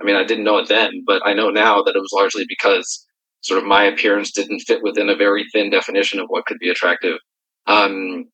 I 0.00 0.04
mean, 0.04 0.16
I 0.16 0.24
didn't 0.24 0.44
know 0.44 0.58
it 0.58 0.68
then, 0.68 1.04
but 1.06 1.22
I 1.24 1.32
know 1.32 1.50
now 1.50 1.82
that 1.82 1.94
it 1.94 2.00
was 2.00 2.10
largely 2.12 2.44
because 2.48 3.06
sort 3.42 3.62
of 3.62 3.66
my 3.68 3.84
appearance 3.84 4.32
didn't 4.32 4.60
fit 4.66 4.82
within 4.82 5.08
a 5.08 5.14
very 5.14 5.44
thin 5.52 5.70
definition 5.70 6.18
of 6.18 6.26
what 6.26 6.46
could 6.46 6.58
be 6.58 6.70
attractive. 6.70 7.18
Um, 7.68 8.24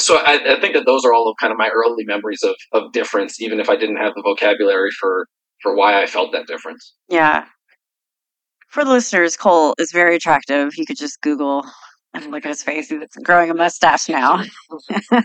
so 0.00 0.16
I, 0.16 0.56
I, 0.56 0.60
think 0.60 0.74
that 0.74 0.86
those 0.86 1.04
are 1.04 1.12
all 1.12 1.28
of 1.28 1.36
kind 1.40 1.52
of 1.52 1.58
my 1.58 1.68
early 1.68 2.04
memories 2.04 2.42
of 2.42 2.54
of 2.72 2.92
difference, 2.92 3.40
even 3.40 3.60
if 3.60 3.68
I 3.68 3.76
didn't 3.76 3.96
have 3.96 4.14
the 4.14 4.22
vocabulary 4.22 4.90
for 4.90 5.26
for 5.62 5.74
why 5.74 6.02
I 6.02 6.06
felt 6.06 6.32
that 6.32 6.46
difference. 6.46 6.94
Yeah. 7.08 7.46
For 8.68 8.84
the 8.84 8.90
listeners, 8.90 9.36
Cole 9.36 9.74
is 9.78 9.92
very 9.92 10.16
attractive. 10.16 10.76
You 10.76 10.84
could 10.84 10.98
just 10.98 11.20
Google 11.22 11.64
and 12.14 12.30
look 12.30 12.44
at 12.44 12.50
his 12.50 12.62
face. 12.62 12.88
He's 12.88 13.00
growing 13.24 13.50
a 13.50 13.54
mustache 13.54 14.08
now. 14.08 14.42
but 15.10 15.22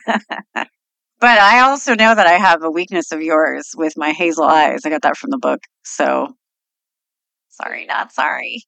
I 1.23 1.59
also 1.59 1.93
know 1.95 2.15
that 2.15 2.27
I 2.27 2.33
have 2.33 2.63
a 2.63 2.71
weakness 2.71 3.11
of 3.11 3.21
yours 3.21 3.71
with 3.75 3.93
my 3.97 4.11
hazel 4.11 4.45
eyes. 4.45 4.81
I 4.85 4.89
got 4.89 5.01
that 5.01 5.17
from 5.17 5.29
the 5.29 5.37
book. 5.37 5.59
So 5.83 6.35
sorry, 7.49 7.85
not 7.85 8.11
sorry. 8.13 8.63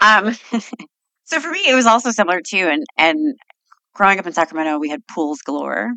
Um, 0.00 0.34
so 1.24 1.40
for 1.40 1.50
me, 1.50 1.68
it 1.68 1.74
was 1.74 1.86
also 1.86 2.10
similar 2.10 2.40
too. 2.46 2.68
And 2.68 2.84
and 2.96 3.36
growing 3.98 4.20
up 4.20 4.26
in 4.26 4.32
Sacramento, 4.32 4.78
we 4.78 4.88
had 4.88 5.04
pools 5.08 5.40
galore, 5.42 5.90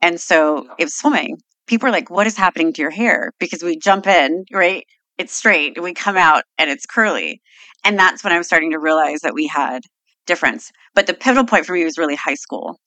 and 0.00 0.20
so 0.20 0.68
it 0.78 0.84
was 0.84 0.94
swimming. 0.94 1.36
People 1.66 1.88
are 1.88 1.92
like, 1.92 2.08
"What 2.08 2.28
is 2.28 2.36
happening 2.36 2.72
to 2.72 2.80
your 2.80 2.92
hair?" 2.92 3.32
Because 3.40 3.60
we 3.62 3.76
jump 3.76 4.06
in, 4.06 4.44
right? 4.52 4.86
It's 5.18 5.34
straight, 5.34 5.76
and 5.76 5.82
we 5.82 5.94
come 5.94 6.16
out, 6.16 6.44
and 6.58 6.70
it's 6.70 6.86
curly. 6.86 7.42
And 7.84 7.98
that's 7.98 8.22
when 8.22 8.32
I 8.32 8.38
was 8.38 8.46
starting 8.46 8.70
to 8.70 8.78
realize 8.78 9.20
that 9.22 9.34
we 9.34 9.48
had 9.48 9.82
difference. 10.26 10.70
But 10.94 11.08
the 11.08 11.14
pivotal 11.14 11.44
point 11.44 11.66
for 11.66 11.72
me 11.72 11.84
was 11.84 11.98
really 11.98 12.14
high 12.14 12.34
school 12.34 12.78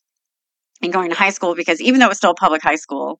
and 0.81 0.93
going 0.93 1.09
to 1.09 1.15
high 1.15 1.31
school 1.31 1.53
because 1.53 1.81
even 1.81 1.99
though 1.99 2.05
it 2.07 2.09
was 2.09 2.17
still 2.17 2.31
a 2.31 2.35
public 2.35 2.61
high 2.61 2.75
school 2.75 3.19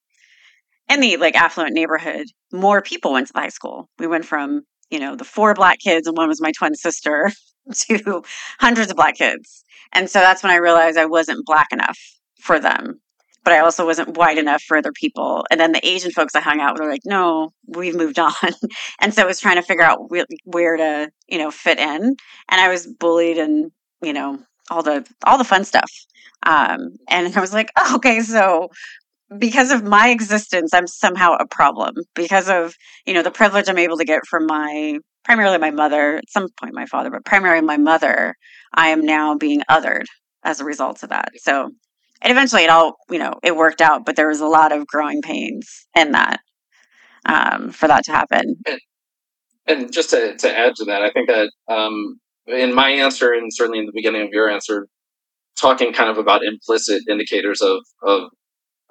in 0.90 1.02
the 1.02 1.18
like 1.18 1.36
affluent 1.36 1.74
neighborhood, 1.74 2.26
more 2.54 2.82
people 2.82 3.12
went 3.14 3.28
to 3.28 3.34
the 3.34 3.40
high 3.42 3.50
school. 3.50 3.90
We 4.00 4.08
went 4.08 4.26
from, 4.26 4.62
you 4.90 5.00
know, 5.00 5.16
the 5.16 5.26
four 5.26 5.54
black 5.54 5.80
kids 5.80 6.08
and 6.08 6.16
one 6.16 6.30
was 6.30 6.42
my 6.42 6.52
twin 6.52 6.76
sister 6.76 7.32
to 7.74 8.24
hundreds 8.60 8.92
of 8.92 8.98
black 8.98 9.16
kids. 9.16 9.64
And 9.94 10.10
so 10.10 10.20
that's 10.20 10.44
when 10.44 10.52
I 10.52 10.58
realized 10.58 10.98
I 10.98 11.06
wasn't 11.06 11.46
black 11.46 11.68
enough 11.72 11.98
for 12.40 12.60
them. 12.60 13.00
But 13.44 13.54
I 13.54 13.60
also 13.60 13.86
wasn't 13.86 14.18
white 14.18 14.38
enough 14.38 14.62
for 14.62 14.76
other 14.76 14.92
people. 14.92 15.46
And 15.50 15.60
then 15.60 15.72
the 15.72 15.88
Asian 15.88 16.12
folks 16.12 16.36
I 16.36 16.42
hung 16.42 16.60
out 16.60 16.74
with 16.74 16.82
were 16.82 16.92
like, 16.92 17.06
no, 17.06 17.54
we've 17.66 17.96
moved 17.96 18.20
on. 18.20 18.34
and 19.00 19.14
so 19.14 19.22
I 19.22 19.26
was 19.26 19.40
trying 19.40 19.56
to 19.56 19.62
figure 19.62 19.86
out 19.86 20.12
where, 20.44 20.76
to, 20.76 21.10
you 21.28 21.38
know, 21.38 21.50
fit 21.50 21.80
in. 21.80 22.02
And 22.02 22.62
I 22.62 22.68
was 22.68 22.86
bullied 22.86 23.38
and, 23.38 23.72
you 24.02 24.12
know, 24.12 24.40
all 24.70 24.84
the 24.84 25.08
all 25.26 25.38
the 25.38 25.46
fun 25.46 25.64
stuff. 25.64 25.90
Um, 26.44 26.98
and 27.08 27.36
I 27.36 27.40
was 27.40 27.54
like, 27.54 27.72
oh, 27.78 27.96
okay, 27.96 28.20
so 28.20 28.70
because 29.38 29.72
of 29.72 29.84
my 29.84 30.10
existence, 30.10 30.74
I'm 30.74 30.88
somehow 30.88 31.36
a 31.40 31.48
problem 31.48 31.96
because 32.16 32.50
of 32.50 32.76
you 33.06 33.14
know 33.14 33.24
the 33.24 33.32
privilege 33.32 33.68
I'm 33.68 33.78
able 33.78 33.98
to 33.98 34.06
get 34.06 34.26
from 34.26 34.46
my 34.46 35.00
primarily 35.26 35.58
my 35.58 35.72
mother, 35.72 36.18
at 36.18 36.30
some 36.30 36.48
point 36.60 36.74
my 36.74 36.86
father, 36.86 37.10
but 37.10 37.26
primarily 37.26 37.66
my 37.66 37.78
mother. 37.78 38.36
I 38.74 38.90
am 38.90 39.06
now 39.06 39.36
being 39.36 39.62
othered 39.70 40.06
as 40.44 40.60
a 40.60 40.66
result 40.66 41.04
of 41.04 41.10
that. 41.10 41.30
So, 41.38 41.70
and 42.22 42.32
eventually 42.32 42.64
it 42.64 42.70
all 42.70 42.96
you 43.10 43.20
know 43.20 43.34
it 43.44 43.56
worked 43.56 43.82
out, 43.82 44.06
but 44.06 44.16
there 44.16 44.30
was 44.30 44.42
a 44.42 44.48
lot 44.48 44.72
of 44.72 44.88
growing 44.88 45.22
pains 45.22 45.88
in 45.96 46.12
that 46.12 46.40
um, 47.26 47.72
for 47.72 47.88
that 47.88 48.06
to 48.06 48.12
happen. 48.12 48.56
And, 48.66 48.80
and 49.68 49.94
just 49.94 50.12
to, 50.12 50.38
to 50.38 50.58
add 50.58 50.76
to 50.76 50.86
that, 50.86 51.02
I 51.02 51.12
think 51.12 51.28
that 51.28 51.52
um, 51.68 52.20
in 52.48 52.74
my 52.74 52.90
answer, 52.90 53.34
and 53.34 53.54
certainly 53.54 53.80
in 53.80 53.86
the 53.86 53.92
beginning 53.94 54.22
of 54.22 54.30
your 54.32 54.50
answer, 54.50 54.88
talking 55.58 55.92
kind 55.92 56.10
of 56.10 56.18
about 56.18 56.46
implicit 56.46 57.02
indicators 57.10 57.62
of 57.62 57.80
of 58.04 58.30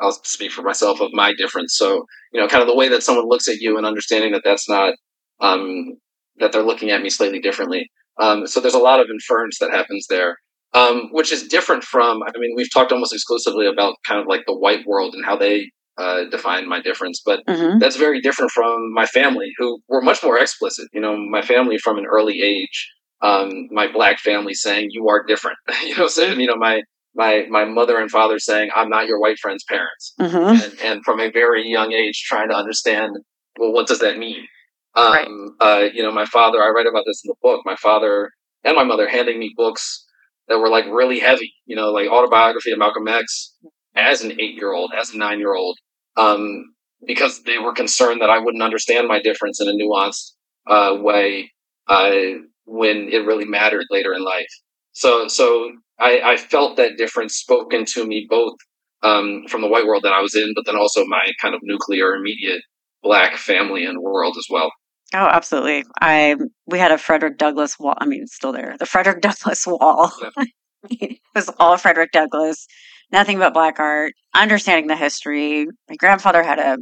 I'll 0.01 0.13
speak 0.13 0.53
for 0.53 0.63
myself 0.63 1.01
of 1.01 1.13
my 1.13 1.35
difference. 1.35 1.77
So 1.77 2.07
you 2.33 2.41
know, 2.41 2.49
kind 2.49 2.63
of 2.63 2.69
the 2.69 2.77
way 2.77 2.89
that 2.89 3.03
someone 3.03 3.29
looks 3.29 3.49
at 3.49 3.57
you 3.57 3.77
and 3.77 3.87
understanding 3.87 4.33
that 4.33 4.43
that's 4.45 4.69
not 4.69 4.95
um, 5.41 5.97
that 6.39 6.53
they're 6.53 6.63
looking 6.63 6.91
at 6.91 7.03
me 7.03 7.11
slightly 7.11 7.41
differently. 7.41 7.89
Um, 8.21 8.47
so 8.47 8.61
there's 8.61 8.75
a 8.75 8.79
lot 8.79 9.01
of 9.01 9.09
inference 9.11 9.59
that 9.59 9.71
happens 9.71 10.07
there, 10.09 10.37
um, 10.75 11.09
which 11.13 11.33
is 11.33 11.49
different 11.49 11.85
from. 11.85 12.23
I 12.23 12.39
mean, 12.39 12.55
we've 12.57 12.73
talked 12.73 12.93
almost 12.93 13.15
exclusively 13.15 13.67
about 13.67 13.97
kind 14.07 14.21
of 14.21 14.27
like 14.27 14.45
the 14.47 14.57
white 14.57 14.87
world 14.87 15.15
and 15.15 15.25
how 15.25 15.37
they 15.37 15.71
uh, 15.99 16.25
define 16.31 16.69
my 16.69 16.81
difference, 16.81 17.23
but 17.25 17.41
mm-hmm. 17.47 17.79
that's 17.79 17.97
very 17.97 18.21
different 18.21 18.51
from 18.51 18.93
my 18.93 19.07
family, 19.07 19.51
who 19.59 19.79
were 19.89 20.03
much 20.03 20.23
more 20.23 20.39
explicit. 20.39 20.89
You 20.93 21.01
know, 21.01 21.17
my 21.17 21.43
family 21.43 21.79
from 21.79 21.99
an 21.99 22.07
early 22.07 22.43
age 22.43 22.91
um, 23.23 23.69
my 23.71 23.91
black 23.91 24.19
family 24.19 24.55
saying 24.55 24.89
you 24.91 25.09
are 25.09 25.25
different. 25.25 25.59
you 25.85 25.97
know, 25.97 26.09
saying 26.09 26.41
you 26.41 26.47
know 26.47 26.57
my 26.57 26.83
my 27.17 27.47
my 27.49 27.65
mother 27.65 27.99
and 27.99 28.11
father 28.11 28.39
saying 28.39 28.71
I'm 28.77 28.89
not 28.89 29.07
your 29.07 29.19
white 29.19 29.39
friend's 29.39 29.65
parents, 29.65 30.15
mm-hmm. 30.21 30.63
and, 30.63 30.81
and, 30.83 31.05
from 31.05 31.19
a 31.19 31.31
very 31.31 31.69
young 31.69 31.93
age 31.93 32.23
trying 32.27 32.49
to 32.51 32.55
understand 32.55 33.17
well 33.59 33.73
what 33.73 33.87
does 33.87 34.01
that 34.01 34.19
mean. 34.19 34.47
Um, 34.95 35.13
right. 35.13 35.29
uh, 35.61 35.89
you 35.93 36.03
know, 36.03 36.13
my 36.13 36.27
father. 36.27 36.63
I 36.63 36.69
write 36.69 36.87
about 36.87 37.05
this 37.07 37.23
in 37.25 37.29
the 37.29 37.35
book. 37.43 37.63
My 37.65 37.77
father 37.77 38.31
and 38.65 38.77
my 38.77 38.85
mother 38.85 39.09
handing 39.09 39.39
me 39.39 39.53
books 39.57 40.05
that 40.49 40.59
were 40.59 40.69
like 40.69 40.85
really 40.87 41.19
heavy. 41.19 41.53
You 41.65 41.77
know, 41.77 41.91
like 41.91 42.09
autobiography 42.09 42.73
of 42.73 42.79
Malcolm 42.79 43.09
X 43.09 43.55
as 43.95 44.23
an 44.23 44.33
eight 44.33 44.55
year 44.55 44.73
old, 44.73 44.93
as 44.97 45.13
a 45.13 45.19
nine 45.19 45.39
year 45.39 45.55
old, 45.55 45.79
um, 46.17 46.65
because 47.07 47.43
they 47.43 47.59
were 47.59 47.73
concerned 47.73 48.21
that 48.21 48.31
I 48.31 48.39
wouldn't 48.39 48.63
understand 48.63 49.09
my 49.09 49.21
difference 49.21 49.61
in 49.61 49.69
a 49.69 49.73
nuanced 49.73 50.33
uh, 50.67 50.97
way. 51.01 51.53
Uh, 51.89 52.41
when 52.67 53.09
it 53.11 53.25
really 53.25 53.45
mattered 53.45 53.87
later 53.91 54.13
in 54.13 54.23
life. 54.23 54.51
So, 54.97 55.29
so 55.29 55.73
I, 56.01 56.21
I 56.25 56.37
felt 56.39 56.79
that 56.79 56.97
difference 56.97 57.35
spoken 57.35 57.85
to 57.85 58.07
me 58.07 58.27
both 58.31 58.55
um, 59.03 59.45
from 59.47 59.61
the 59.61 59.69
white 59.69 59.85
world 59.85 60.05
that 60.05 60.15
I 60.15 60.23
was 60.23 60.35
in, 60.35 60.55
but 60.55 60.65
then 60.65 60.75
also 60.75 61.05
my 61.05 61.21
kind 61.39 61.55
of 61.55 61.61
nuclear 61.63 62.15
immediate 62.15 62.63
black 63.03 63.37
family 63.37 63.85
and 63.85 64.01
world 64.01 64.37
as 64.39 64.47
well. 64.49 64.73
Oh, 65.15 65.27
absolutely. 65.27 65.85
I 66.01 66.37
we 66.67 66.79
had 66.79 66.93
a 66.93 66.99
Frederick 66.99 67.37
Douglass 67.37 67.79
wall. 67.79 67.95
I 67.99 68.07
mean, 68.07 68.23
it's 68.23 68.35
still 68.35 68.53
there. 68.53 68.75
The 68.79 68.87
Frederick 68.87 69.21
Douglass 69.21 69.67
wall. 69.67 70.13
it 70.91 71.19
was 71.35 71.51
all 71.59 71.77
Frederick 71.77 72.13
Douglass. 72.13 72.67
Nothing 73.13 73.39
but 73.39 73.53
black 73.53 73.79
art. 73.79 74.15
Understanding 74.35 74.87
the 74.87 74.97
history. 74.97 75.67
My 75.91 75.97
grandfather 75.97 76.43
had 76.43 76.59
a, 76.59 76.79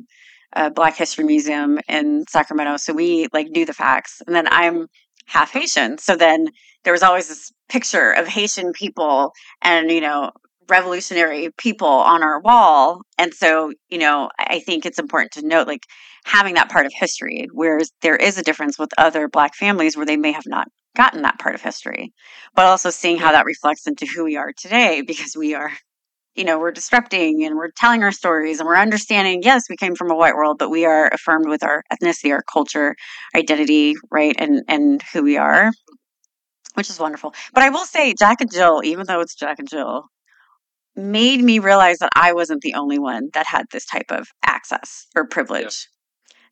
a 0.53 0.71
Black 0.71 0.97
History 0.97 1.25
Museum 1.25 1.81
in 1.89 2.25
Sacramento, 2.29 2.77
so 2.77 2.93
we 2.93 3.27
like 3.33 3.49
knew 3.49 3.67
the 3.67 3.75
facts. 3.75 4.23
And 4.25 4.37
then 4.37 4.47
I'm 4.51 4.87
half 5.27 5.53
Haitian. 5.53 5.99
So 5.99 6.17
then 6.17 6.47
there 6.85 6.93
was 6.93 7.03
always 7.03 7.29
this 7.29 7.53
picture 7.69 8.11
of 8.11 8.27
Haitian 8.27 8.73
people 8.73 9.33
and, 9.63 9.91
you 9.91 10.01
know, 10.01 10.31
revolutionary 10.69 11.51
people 11.59 11.89
on 11.89 12.23
our 12.23 12.41
wall. 12.41 13.03
And 13.19 13.35
so, 13.35 13.73
you 13.89 13.99
know, 13.99 14.31
I 14.39 14.61
think 14.61 14.87
it's 14.87 14.99
important 14.99 15.33
to 15.33 15.47
note 15.47 15.67
like 15.67 15.85
having 16.25 16.55
that 16.55 16.71
part 16.71 16.87
of 16.87 16.93
history, 16.95 17.49
whereas 17.53 17.91
there 18.03 18.17
is 18.17 18.39
a 18.39 18.43
difference 18.43 18.79
with 18.79 18.91
other 18.97 19.29
Black 19.29 19.55
families 19.55 19.97
where 19.97 20.07
they 20.07 20.17
may 20.17 20.33
have 20.33 20.47
not 20.47 20.69
gotten 20.97 21.23
that 21.23 21.39
part 21.39 21.55
of 21.55 21.61
history, 21.61 22.13
but 22.55 22.67
also 22.67 22.91
seeing 22.91 23.19
how 23.19 23.33
that 23.33 23.45
reflects 23.45 23.87
into 23.87 24.07
who 24.07 24.25
we 24.25 24.37
are 24.37 24.53
today 24.57 25.03
because 25.07 25.37
we 25.37 25.55
are 25.55 25.73
you 26.35 26.45
know, 26.45 26.59
we're 26.59 26.73
disrupting 26.73 27.45
and 27.45 27.57
we're 27.57 27.71
telling 27.77 28.03
our 28.03 28.11
stories 28.11 28.59
and 28.59 28.67
we're 28.67 28.77
understanding, 28.77 29.41
yes, 29.45 29.63
we 29.71 29.77
came 29.77 29.95
from 29.95 30.11
a 30.11 30.17
white 30.17 30.35
world, 30.35 30.59
but 30.59 30.69
we 30.69 30.85
are 30.85 31.09
affirmed 31.13 31.49
with 31.49 31.63
our 31.63 31.85
ethnicity, 31.93 32.33
our 32.33 32.43
culture, 32.53 32.97
identity, 33.37 33.95
right? 34.11 34.35
And 34.39 34.63
and 34.69 35.01
who 35.13 35.23
we 35.23 35.37
are, 35.37 35.71
which 36.75 36.91
is 36.91 37.01
wonderful. 37.01 37.35
But 37.53 37.63
I 37.63 37.71
will 37.71 37.85
say 37.85 38.15
Jack 38.15 38.41
and 38.41 38.53
Jill, 38.53 38.83
even 38.85 39.07
though 39.07 39.21
it's 39.21 39.35
Jack 39.35 39.59
and 39.59 39.69
Jill, 39.69 40.09
made 40.97 41.43
me 41.43 41.59
realize 41.59 41.99
that 41.99 42.11
I 42.15 42.33
wasn't 42.33 42.63
the 42.63 42.75
only 42.75 42.99
one 42.99 43.31
that 43.35 43.47
had 43.47 43.67
this 43.73 43.85
type 43.85 44.11
of 44.11 44.29
access 44.45 45.07
or 45.17 45.27
privilege. 45.27 45.89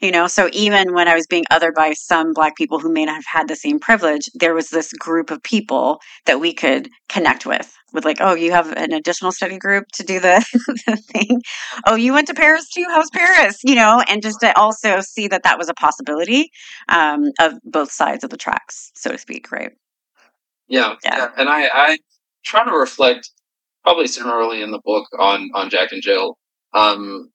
You 0.00 0.10
know 0.10 0.26
so 0.26 0.50
even 0.52 0.94
when 0.94 1.06
i 1.06 1.14
was 1.14 1.28
being 1.28 1.44
othered 1.52 1.76
by 1.76 1.92
some 1.92 2.32
black 2.32 2.56
people 2.56 2.80
who 2.80 2.92
may 2.92 3.04
not 3.04 3.14
have 3.14 3.24
had 3.24 3.46
the 3.46 3.54
same 3.54 3.78
privilege 3.78 4.28
there 4.34 4.52
was 4.52 4.68
this 4.68 4.92
group 4.92 5.30
of 5.30 5.40
people 5.44 6.00
that 6.26 6.40
we 6.40 6.52
could 6.52 6.88
connect 7.08 7.46
with 7.46 7.72
with 7.92 8.04
like 8.04 8.16
oh 8.18 8.34
you 8.34 8.50
have 8.50 8.72
an 8.72 8.92
additional 8.92 9.30
study 9.30 9.58
group 9.58 9.84
to 9.94 10.02
do 10.02 10.18
the, 10.18 10.44
the 10.86 10.96
thing? 10.96 11.40
Oh 11.86 11.94
you 11.94 12.12
went 12.12 12.26
to 12.26 12.34
paris 12.34 12.68
too? 12.68 12.84
How's 12.88 13.10
paris? 13.10 13.60
You 13.62 13.76
know 13.76 14.02
and 14.08 14.22
just 14.22 14.40
to 14.40 14.58
also 14.58 15.02
see 15.02 15.28
that 15.28 15.44
that 15.44 15.56
was 15.56 15.68
a 15.68 15.74
possibility 15.74 16.50
um, 16.88 17.30
of 17.38 17.54
both 17.62 17.92
sides 17.92 18.24
of 18.24 18.30
the 18.30 18.36
tracks 18.36 18.90
so 18.96 19.12
to 19.12 19.18
speak 19.18 19.52
right 19.52 19.70
yeah, 20.72 20.94
yeah. 21.04 21.16
yeah. 21.16 21.28
and 21.36 21.48
i 21.48 21.68
i 21.72 21.98
try 22.44 22.64
to 22.64 22.72
reflect 22.72 23.30
probably 23.84 24.06
similarly 24.06 24.62
in 24.62 24.70
the 24.70 24.80
book 24.84 25.06
on 25.18 25.50
on 25.54 25.70
jack 25.70 25.92
and 25.92 26.02
jill 26.02 26.36
um, 26.74 27.30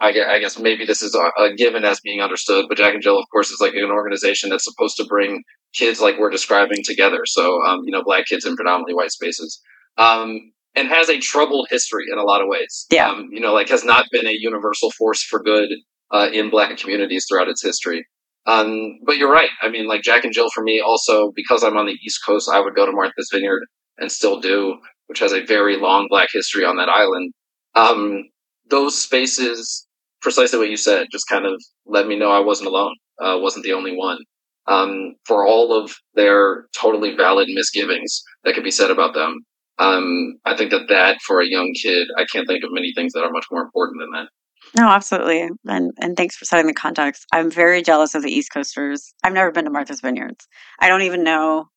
I 0.00 0.12
guess, 0.12 0.26
I 0.30 0.38
guess 0.38 0.58
maybe 0.58 0.86
this 0.86 1.02
is 1.02 1.14
a, 1.14 1.42
a, 1.42 1.54
given 1.54 1.84
as 1.84 2.00
being 2.00 2.20
understood, 2.20 2.66
but 2.68 2.78
Jack 2.78 2.94
and 2.94 3.02
Jill, 3.02 3.18
of 3.18 3.24
course, 3.30 3.50
is 3.50 3.60
like 3.60 3.74
an 3.74 3.90
organization 3.90 4.48
that's 4.48 4.64
supposed 4.64 4.96
to 4.96 5.04
bring 5.04 5.42
kids 5.74 6.00
like 6.00 6.18
we're 6.18 6.30
describing 6.30 6.82
together. 6.84 7.22
So, 7.26 7.62
um, 7.64 7.82
you 7.84 7.90
know, 7.90 8.02
black 8.04 8.26
kids 8.26 8.46
in 8.46 8.56
predominantly 8.56 8.94
white 8.94 9.10
spaces. 9.10 9.60
Um, 9.96 10.52
and 10.76 10.88
has 10.88 11.08
a 11.08 11.18
troubled 11.18 11.66
history 11.70 12.04
in 12.10 12.18
a 12.18 12.22
lot 12.22 12.40
of 12.40 12.46
ways. 12.48 12.86
Yeah. 12.90 13.10
Um, 13.10 13.28
you 13.32 13.40
know, 13.40 13.52
like 13.52 13.68
has 13.70 13.84
not 13.84 14.06
been 14.12 14.26
a 14.26 14.36
universal 14.38 14.92
force 14.92 15.22
for 15.22 15.42
good 15.42 15.70
uh, 16.12 16.28
in 16.32 16.50
black 16.50 16.76
communities 16.78 17.26
throughout 17.28 17.48
its 17.48 17.62
history. 17.62 18.06
Um, 18.48 18.98
but 19.04 19.18
you're 19.18 19.30
right. 19.30 19.50
I 19.60 19.68
mean, 19.68 19.86
like 19.86 20.02
Jack 20.02 20.24
and 20.24 20.32
Jill 20.32 20.48
for 20.54 20.62
me 20.64 20.80
also, 20.80 21.32
because 21.36 21.62
I'm 21.62 21.76
on 21.76 21.86
the 21.86 21.98
East 22.04 22.20
Coast, 22.26 22.50
I 22.50 22.60
would 22.60 22.74
go 22.74 22.86
to 22.86 22.92
Martha's 22.92 23.28
Vineyard 23.30 23.62
and 23.98 24.10
still 24.10 24.40
do, 24.40 24.78
which 25.06 25.18
has 25.18 25.32
a 25.32 25.44
very 25.44 25.76
long 25.76 26.06
black 26.08 26.30
history 26.32 26.64
on 26.64 26.76
that 26.78 26.88
island. 26.88 27.32
Um, 27.74 28.24
those 28.70 28.98
spaces 28.98 29.86
precisely 30.22 30.58
what 30.58 30.70
you 30.70 30.78
said. 30.78 31.08
Just 31.12 31.28
kind 31.28 31.44
of 31.44 31.60
let 31.84 32.06
me 32.06 32.18
know 32.18 32.30
I 32.30 32.40
wasn't 32.40 32.68
alone. 32.68 32.94
Uh, 33.20 33.38
wasn't 33.38 33.64
the 33.64 33.74
only 33.74 33.94
one. 33.94 34.18
Um, 34.66 35.14
for 35.26 35.46
all 35.46 35.72
of 35.72 35.94
their 36.14 36.66
totally 36.74 37.16
valid 37.16 37.48
misgivings 37.50 38.22
that 38.44 38.54
could 38.54 38.64
be 38.64 38.70
said 38.70 38.90
about 38.90 39.14
them. 39.14 39.40
Um, 39.78 40.38
I 40.44 40.56
think 40.56 40.70
that 40.72 40.88
that 40.88 41.18
for 41.26 41.40
a 41.40 41.46
young 41.46 41.72
kid, 41.80 42.08
I 42.16 42.24
can't 42.24 42.46
think 42.46 42.64
of 42.64 42.70
many 42.72 42.92
things 42.94 43.12
that 43.12 43.22
are 43.24 43.30
much 43.30 43.46
more 43.50 43.62
important 43.62 44.00
than 44.00 44.10
that. 44.12 44.28
No, 44.76 44.88
absolutely. 44.88 45.48
And 45.66 45.92
and 45.98 46.16
thanks 46.16 46.36
for 46.36 46.44
setting 46.44 46.66
the 46.66 46.74
context. 46.74 47.26
I'm 47.32 47.50
very 47.50 47.82
jealous 47.82 48.14
of 48.14 48.22
the 48.22 48.30
East 48.30 48.52
Coasters. 48.52 49.12
I've 49.24 49.32
never 49.32 49.50
been 49.50 49.64
to 49.64 49.70
Martha's 49.70 50.00
Vineyards. 50.00 50.46
I 50.80 50.88
don't 50.88 51.02
even 51.02 51.24
know 51.24 51.68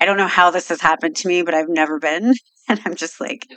I 0.00 0.06
don't 0.06 0.16
know 0.16 0.28
how 0.28 0.50
this 0.50 0.68
has 0.68 0.80
happened 0.80 1.16
to 1.16 1.28
me, 1.28 1.42
but 1.42 1.54
I've 1.54 1.68
never 1.68 1.98
been. 1.98 2.34
And 2.68 2.80
I'm 2.86 2.94
just 2.94 3.20
like, 3.20 3.48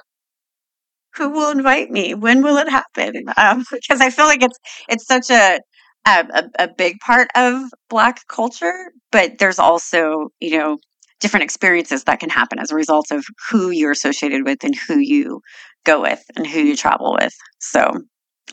who 1.16 1.30
will 1.30 1.52
invite 1.52 1.92
me? 1.92 2.14
When 2.16 2.42
will 2.42 2.58
it 2.58 2.70
happen? 2.70 3.26
Um, 3.38 3.64
because 3.72 4.02
I 4.02 4.10
feel 4.10 4.26
like 4.26 4.44
it's 4.44 4.58
it's 4.90 5.06
such 5.06 5.30
a 5.30 5.60
a, 6.06 6.26
a, 6.34 6.64
a 6.66 6.68
big 6.68 7.00
part 7.00 7.30
of 7.36 7.64
Black 7.90 8.28
culture, 8.28 8.92
but 9.12 9.38
there's 9.40 9.60
also, 9.60 10.30
you 10.42 10.58
know, 10.58 10.78
different 11.22 11.46
experiences 11.46 12.04
that 12.04 12.20
can 12.20 12.30
happen 12.30 12.60
as 12.60 12.72
a 12.72 12.76
result 12.76 13.10
of 13.12 13.24
who 13.50 13.70
you're 13.70 13.92
associated 13.92 14.44
with 14.46 14.64
and 14.66 14.76
who 14.76 14.98
you 14.98 15.40
go 15.86 16.02
with 16.02 16.22
and 16.36 16.46
who 16.46 16.60
you 16.60 16.76
travel 16.76 17.16
with. 17.22 17.34
So 17.60 17.90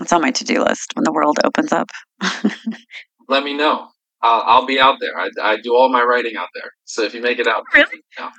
it's 0.00 0.12
on 0.12 0.22
my 0.22 0.30
to 0.30 0.44
do 0.44 0.62
list 0.62 0.92
when 0.94 1.04
the 1.04 1.12
world 1.12 1.38
opens 1.44 1.72
up. 1.72 1.90
Let 3.28 3.44
me 3.44 3.56
know. 3.56 3.88
I'll, 4.22 4.42
I'll 4.42 4.66
be 4.66 4.80
out 4.80 4.96
there. 5.00 5.18
I, 5.18 5.30
I, 5.42 5.56
do 5.62 5.74
all 5.74 5.88
my 5.88 6.02
writing 6.02 6.36
out 6.36 6.48
there. 6.54 6.70
So 6.84 7.02
if 7.04 7.14
you 7.14 7.22
make 7.22 7.38
it 7.38 7.46
out, 7.46 7.64
really? 7.72 8.02
Yeah. 8.18 8.30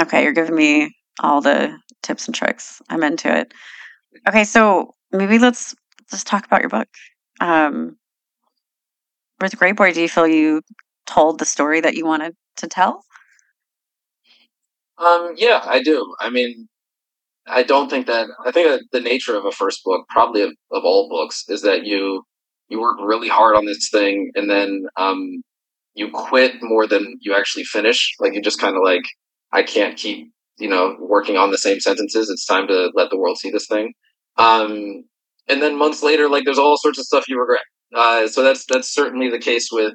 Okay, 0.00 0.22
you're 0.22 0.32
giving 0.32 0.54
me 0.54 0.94
all 1.20 1.40
the 1.40 1.76
tips 2.02 2.26
and 2.26 2.34
tricks. 2.34 2.80
I'm 2.88 3.02
into 3.02 3.34
it. 3.34 3.52
Okay, 4.26 4.44
so 4.44 4.94
maybe 5.12 5.38
let's 5.38 5.74
let's 6.10 6.24
talk 6.24 6.46
about 6.46 6.60
your 6.60 6.70
book. 6.70 6.88
Um, 7.40 7.96
with 9.40 9.52
Greyboy, 9.52 9.94
do 9.94 10.00
you 10.00 10.08
feel 10.08 10.26
you 10.26 10.62
told 11.06 11.38
the 11.38 11.44
story 11.44 11.80
that 11.80 11.94
you 11.94 12.06
wanted 12.06 12.34
to 12.56 12.66
tell? 12.66 13.04
Um, 14.98 15.34
yeah, 15.36 15.60
I 15.64 15.82
do. 15.82 16.14
I 16.18 16.30
mean, 16.30 16.68
I 17.48 17.62
don't 17.62 17.88
think 17.88 18.06
that. 18.06 18.28
I 18.44 18.50
think 18.52 18.68
that 18.68 18.84
the 18.92 19.00
nature 19.00 19.36
of 19.36 19.44
a 19.44 19.52
first 19.52 19.82
book, 19.84 20.06
probably 20.08 20.42
of, 20.42 20.50
of 20.70 20.84
all 20.84 21.08
books, 21.08 21.44
is 21.48 21.62
that 21.62 21.84
you 21.84 22.22
you 22.68 22.80
work 22.80 22.98
really 23.02 23.28
hard 23.28 23.56
on 23.56 23.66
this 23.66 23.88
thing, 23.90 24.30
and 24.34 24.50
then 24.50 24.86
um, 24.96 25.42
you 25.94 26.10
quit 26.10 26.62
more 26.62 26.86
than 26.86 27.16
you 27.20 27.34
actually 27.34 27.64
finish. 27.64 28.14
Like 28.20 28.34
you 28.34 28.42
just 28.42 28.60
kind 28.60 28.76
of 28.76 28.82
like, 28.84 29.02
I 29.52 29.62
can't 29.62 29.96
keep 29.96 30.30
you 30.58 30.68
know 30.68 30.96
working 31.00 31.36
on 31.36 31.50
the 31.50 31.58
same 31.58 31.80
sentences. 31.80 32.30
It's 32.30 32.46
time 32.46 32.68
to 32.68 32.90
let 32.94 33.10
the 33.10 33.18
world 33.18 33.38
see 33.38 33.50
this 33.50 33.66
thing. 33.66 33.92
Um, 34.36 35.04
and 35.48 35.62
then 35.62 35.78
months 35.78 36.02
later, 36.02 36.28
like 36.28 36.44
there's 36.44 36.58
all 36.58 36.76
sorts 36.76 36.98
of 36.98 37.06
stuff 37.06 37.28
you 37.28 37.38
regret. 37.40 37.62
Uh, 37.94 38.28
so 38.28 38.42
that's 38.42 38.64
that's 38.66 38.92
certainly 38.92 39.30
the 39.30 39.38
case 39.38 39.68
with 39.72 39.94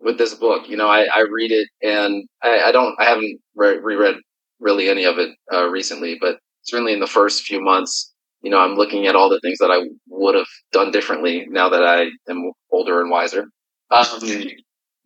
with 0.00 0.18
this 0.18 0.34
book. 0.34 0.68
You 0.68 0.76
know, 0.76 0.88
I, 0.88 1.06
I 1.12 1.24
read 1.30 1.52
it 1.52 1.68
and 1.82 2.24
I, 2.42 2.64
I 2.66 2.72
don't, 2.72 2.94
I 3.00 3.04
haven't 3.04 3.40
re- 3.54 3.78
reread 3.78 4.16
really 4.60 4.88
any 4.88 5.04
of 5.04 5.18
it 5.18 5.30
uh, 5.52 5.68
recently, 5.68 6.18
but 6.20 6.38
certainly 6.66 6.92
in 6.92 7.00
the 7.00 7.06
first 7.06 7.44
few 7.44 7.60
months, 7.60 8.12
you 8.42 8.50
know, 8.50 8.58
I'm 8.58 8.74
looking 8.74 9.06
at 9.06 9.16
all 9.16 9.28
the 9.28 9.40
things 9.40 9.58
that 9.58 9.70
I 9.70 9.88
would 10.08 10.34
have 10.34 10.46
done 10.72 10.90
differently 10.90 11.46
now 11.48 11.68
that 11.68 11.82
I 11.82 12.06
am 12.30 12.52
older 12.70 13.00
and 13.00 13.10
wiser. 13.10 13.46
Um, 13.90 14.06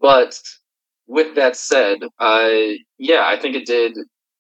but 0.00 0.40
with 1.06 1.34
that 1.36 1.56
said, 1.56 1.98
I 2.18 2.78
yeah, 2.98 3.24
I 3.26 3.38
think 3.38 3.56
it 3.56 3.66
did, 3.66 3.96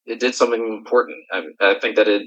it 0.06 0.20
did 0.20 0.34
something 0.34 0.66
important. 0.66 1.18
I, 1.32 1.42
I 1.60 1.78
think 1.78 1.96
that 1.96 2.08
it, 2.08 2.22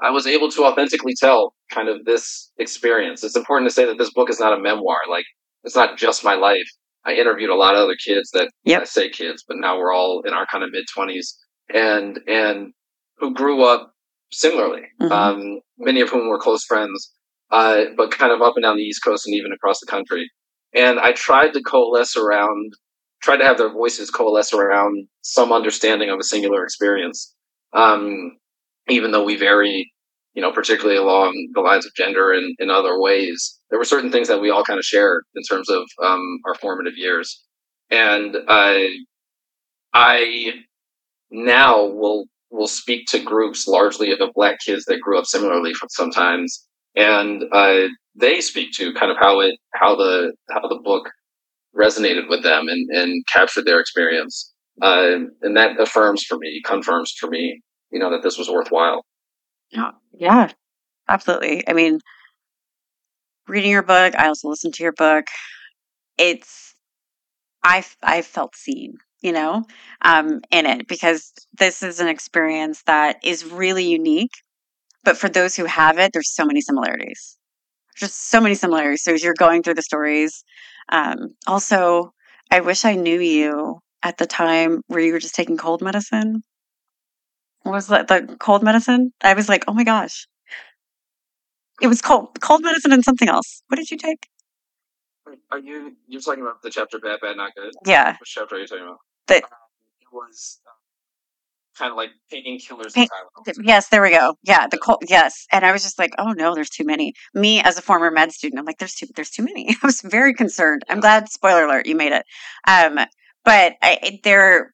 I 0.00 0.10
was 0.10 0.26
able 0.26 0.50
to 0.50 0.64
authentically 0.64 1.14
tell 1.18 1.54
kind 1.70 1.88
of 1.88 2.04
this 2.04 2.50
experience. 2.58 3.22
It's 3.22 3.36
important 3.36 3.68
to 3.68 3.74
say 3.74 3.84
that 3.84 3.98
this 3.98 4.12
book 4.12 4.30
is 4.30 4.40
not 4.40 4.52
a 4.52 4.58
memoir. 4.58 4.98
Like 5.08 5.26
it's 5.64 5.76
not 5.76 5.98
just 5.98 6.24
my 6.24 6.34
life. 6.34 6.68
I 7.04 7.14
interviewed 7.14 7.50
a 7.50 7.56
lot 7.56 7.74
of 7.74 7.80
other 7.80 7.96
kids 7.96 8.30
that 8.32 8.50
yep. 8.64 8.82
I 8.82 8.84
say 8.84 9.08
kids, 9.08 9.44
but 9.46 9.56
now 9.58 9.76
we're 9.78 9.92
all 9.92 10.22
in 10.24 10.32
our 10.32 10.46
kind 10.46 10.64
of 10.64 10.70
mid 10.70 10.84
twenties 10.92 11.36
and 11.72 12.20
and 12.26 12.72
who 13.22 13.32
grew 13.32 13.62
up 13.62 13.94
similarly. 14.30 14.82
Mm-hmm. 15.00 15.12
Um, 15.12 15.60
many 15.78 16.02
of 16.02 16.10
whom 16.10 16.28
were 16.28 16.38
close 16.38 16.64
friends, 16.64 17.10
uh, 17.50 17.84
but 17.96 18.10
kind 18.10 18.32
of 18.32 18.42
up 18.42 18.54
and 18.56 18.62
down 18.62 18.76
the 18.76 18.82
East 18.82 19.02
Coast 19.02 19.26
and 19.26 19.34
even 19.34 19.52
across 19.52 19.80
the 19.80 19.86
country. 19.86 20.30
And 20.74 21.00
I 21.00 21.12
tried 21.12 21.54
to 21.54 21.62
coalesce 21.62 22.16
around, 22.16 22.74
tried 23.22 23.38
to 23.38 23.44
have 23.44 23.56
their 23.56 23.72
voices 23.72 24.10
coalesce 24.10 24.52
around 24.52 25.06
some 25.22 25.52
understanding 25.52 26.10
of 26.10 26.18
a 26.18 26.24
singular 26.24 26.62
experience. 26.64 27.34
Um, 27.72 28.36
even 28.88 29.12
though 29.12 29.24
we 29.24 29.36
vary 29.36 29.90
you 30.34 30.40
know, 30.40 30.52
particularly 30.52 30.96
along 30.96 31.50
the 31.52 31.60
lines 31.60 31.84
of 31.84 31.94
gender 31.94 32.32
and 32.32 32.56
in 32.58 32.70
other 32.70 32.98
ways, 32.98 33.58
there 33.70 33.78
were 33.78 33.84
certain 33.84 34.10
things 34.10 34.28
that 34.28 34.40
we 34.40 34.50
all 34.50 34.64
kind 34.64 34.78
of 34.78 34.84
shared 34.84 35.24
in 35.34 35.42
terms 35.42 35.68
of 35.68 35.82
um, 36.02 36.40
our 36.46 36.54
formative 36.54 36.96
years. 36.96 37.44
And 37.90 38.36
I, 38.48 38.96
I 39.92 40.52
now 41.30 41.84
will 41.84 42.26
will 42.52 42.68
speak 42.68 43.06
to 43.08 43.18
groups 43.18 43.66
largely 43.66 44.12
of 44.12 44.20
black 44.34 44.58
kids 44.64 44.84
that 44.84 45.00
grew 45.00 45.18
up 45.18 45.26
similarly 45.26 45.74
from 45.74 45.88
sometimes, 45.88 46.66
and 46.94 47.44
uh, 47.52 47.88
they 48.14 48.40
speak 48.40 48.72
to 48.74 48.92
kind 48.94 49.10
of 49.10 49.16
how 49.18 49.40
it 49.40 49.54
how 49.74 49.96
the 49.96 50.32
how 50.50 50.68
the 50.68 50.80
book 50.84 51.10
resonated 51.76 52.28
with 52.28 52.42
them 52.42 52.68
and, 52.68 52.88
and 52.90 53.24
captured 53.26 53.64
their 53.64 53.80
experience. 53.80 54.52
Uh, 54.80 55.20
and 55.42 55.56
that 55.56 55.80
affirms 55.80 56.22
for 56.22 56.38
me, 56.38 56.60
confirms 56.64 57.14
for 57.18 57.28
me, 57.28 57.60
you 57.90 57.98
know, 57.98 58.10
that 58.10 58.22
this 58.22 58.38
was 58.38 58.48
worthwhile. 58.48 59.04
Yeah, 60.12 60.50
absolutely. 61.08 61.66
I 61.66 61.72
mean, 61.72 62.00
reading 63.48 63.70
your 63.70 63.82
book, 63.82 64.14
I 64.16 64.28
also 64.28 64.48
listened 64.48 64.74
to 64.74 64.82
your 64.82 64.92
book. 64.92 65.26
It's 66.18 66.74
I 67.64 67.84
I 68.02 68.22
felt 68.22 68.56
seen, 68.56 68.94
you 69.22 69.32
know, 69.32 69.64
um, 70.02 70.40
in 70.50 70.66
it 70.66 70.88
because 70.88 71.32
this 71.58 71.82
is 71.82 72.00
an 72.00 72.08
experience 72.08 72.82
that 72.86 73.16
is 73.24 73.44
really 73.44 73.84
unique. 73.84 74.32
But 75.04 75.16
for 75.16 75.28
those 75.28 75.56
who 75.56 75.64
have 75.64 75.98
it, 75.98 76.12
there's 76.12 76.34
so 76.34 76.44
many 76.44 76.60
similarities. 76.60 77.36
Just 77.96 78.30
so 78.30 78.40
many 78.40 78.54
similarities. 78.54 79.02
So 79.02 79.14
as 79.14 79.22
you're 79.22 79.34
going 79.34 79.62
through 79.62 79.74
the 79.74 79.82
stories, 79.82 80.44
um, 80.90 81.34
also, 81.46 82.12
I 82.50 82.60
wish 82.60 82.84
I 82.84 82.94
knew 82.94 83.20
you 83.20 83.80
at 84.02 84.18
the 84.18 84.26
time 84.26 84.82
where 84.86 85.00
you 85.00 85.12
were 85.12 85.18
just 85.18 85.34
taking 85.34 85.56
cold 85.56 85.82
medicine 85.82 86.42
was 87.64 87.86
that 87.88 88.08
the 88.08 88.36
cold 88.40 88.62
medicine? 88.62 89.12
I 89.22 89.34
was 89.34 89.48
like, 89.48 89.64
oh 89.68 89.72
my 89.72 89.84
gosh. 89.84 90.26
It 91.80 91.86
was 91.86 92.00
cold, 92.02 92.40
cold 92.40 92.62
medicine 92.62 92.92
and 92.92 93.04
something 93.04 93.28
else. 93.28 93.62
What 93.68 93.76
did 93.76 93.90
you 93.90 93.96
take? 93.96 94.28
Are 95.50 95.58
you 95.58 95.96
you're 96.06 96.20
talking 96.20 96.42
about 96.42 96.62
the 96.62 96.70
chapter 96.70 96.98
bad, 96.98 97.20
bad, 97.20 97.36
not 97.36 97.54
good? 97.54 97.72
Yeah. 97.86 98.16
Which 98.18 98.34
chapter 98.34 98.56
are 98.56 98.58
you 98.58 98.66
talking 98.66 98.84
about? 98.84 98.98
The, 99.28 99.36
um, 99.36 99.40
it 100.00 100.08
was 100.12 100.60
um, 100.66 100.72
kind 101.78 101.90
of 101.90 101.96
like 101.96 102.10
painkillers. 102.32 102.94
Pain, 102.94 103.08
yes, 103.62 103.88
there 103.88 104.02
we 104.02 104.10
go. 104.10 104.34
Yeah, 104.42 104.66
the 104.66 104.78
cold. 104.78 105.02
Yes, 105.08 105.46
and 105.52 105.64
I 105.64 105.72
was 105.72 105.82
just 105.82 105.98
like, 105.98 106.12
oh 106.18 106.32
no, 106.32 106.54
there's 106.54 106.70
too 106.70 106.84
many. 106.84 107.14
Me 107.34 107.60
as 107.62 107.78
a 107.78 107.82
former 107.82 108.10
med 108.10 108.32
student, 108.32 108.58
I'm 108.58 108.64
like, 108.64 108.78
there's 108.78 108.94
too, 108.94 109.06
there's 109.14 109.30
too 109.30 109.44
many. 109.44 109.70
I 109.82 109.86
was 109.86 110.00
very 110.02 110.34
concerned. 110.34 110.82
I'm 110.88 111.00
glad. 111.00 111.28
Spoiler 111.30 111.64
alert, 111.64 111.86
you 111.86 111.96
made 111.96 112.12
it. 112.12 112.24
Um, 112.66 112.98
but 113.44 113.74
I, 113.82 114.20
there 114.24 114.72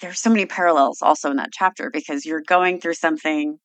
there's 0.00 0.20
so 0.20 0.30
many 0.30 0.46
parallels 0.46 0.98
also 1.02 1.30
in 1.30 1.36
that 1.36 1.50
chapter 1.52 1.90
because 1.90 2.26
you're 2.26 2.42
going 2.46 2.80
through 2.80 2.94
something 2.94 3.58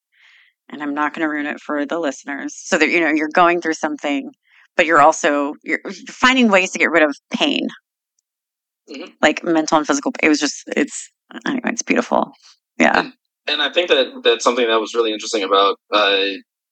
and 0.70 0.84
I'm 0.84 0.94
not 0.94 1.14
going 1.14 1.26
to 1.26 1.30
ruin 1.30 1.48
it 1.48 1.60
for 1.60 1.86
the 1.86 2.00
listeners. 2.00 2.54
So 2.56 2.78
that 2.78 2.90
you 2.90 3.00
know 3.00 3.10
you're 3.10 3.30
going 3.34 3.62
through 3.62 3.74
something, 3.74 4.32
but 4.76 4.86
you're 4.86 5.02
also 5.02 5.56
you're, 5.64 5.80
you're 5.84 5.94
finding 6.08 6.50
ways 6.50 6.72
to 6.72 6.80
get 6.80 6.92
rid 6.92 7.04
of 7.04 7.16
pain, 7.32 7.68
mm-hmm. 8.90 9.12
like 9.22 9.44
mental 9.44 9.78
and 9.78 9.88
physical. 9.88 10.12
It 10.22 10.30
was 10.30 10.40
just 10.40 10.64
it's 10.76 11.10
anyway, 11.46 11.72
it's 11.72 11.82
beautiful. 11.82 12.32
Yeah, 12.78 13.00
and, 13.00 13.14
and 13.48 13.62
I 13.62 13.72
think 13.72 13.90
that 13.90 14.22
that's 14.24 14.44
something 14.44 14.68
that 14.68 14.80
was 14.80 14.94
really 14.94 15.14
interesting 15.14 15.44
about 15.44 15.78
uh, 15.92 16.26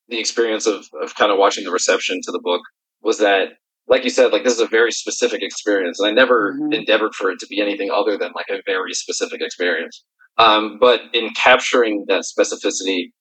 the 0.09 0.19
experience 0.19 0.65
of 0.65 0.85
of 1.01 1.15
kind 1.15 1.31
of 1.31 1.37
watching 1.37 1.63
the 1.63 1.71
reception 1.71 2.19
to 2.23 2.31
the 2.31 2.41
book 2.41 2.61
was 3.01 3.19
that 3.19 3.49
like 3.87 4.03
you 4.03 4.09
said, 4.09 4.33
like 4.33 4.43
this 4.43 4.53
is 4.53 4.59
a 4.59 4.67
very 4.67 4.91
specific 4.91 5.41
experience, 5.41 5.99
and 5.99 6.09
I 6.09 6.11
never 6.11 6.53
mm-hmm. 6.53 6.73
endeavored 6.73 7.15
for 7.15 7.31
it 7.31 7.39
to 7.39 7.47
be 7.47 7.61
anything 7.61 7.89
other 7.91 8.17
than 8.17 8.31
like 8.35 8.47
a 8.49 8.61
very 8.65 8.93
specific 8.93 9.41
experience. 9.41 10.03
Um, 10.37 10.77
but 10.79 11.01
in 11.13 11.29
capturing 11.31 12.05
that 12.07 12.23
specificity, 12.23 13.11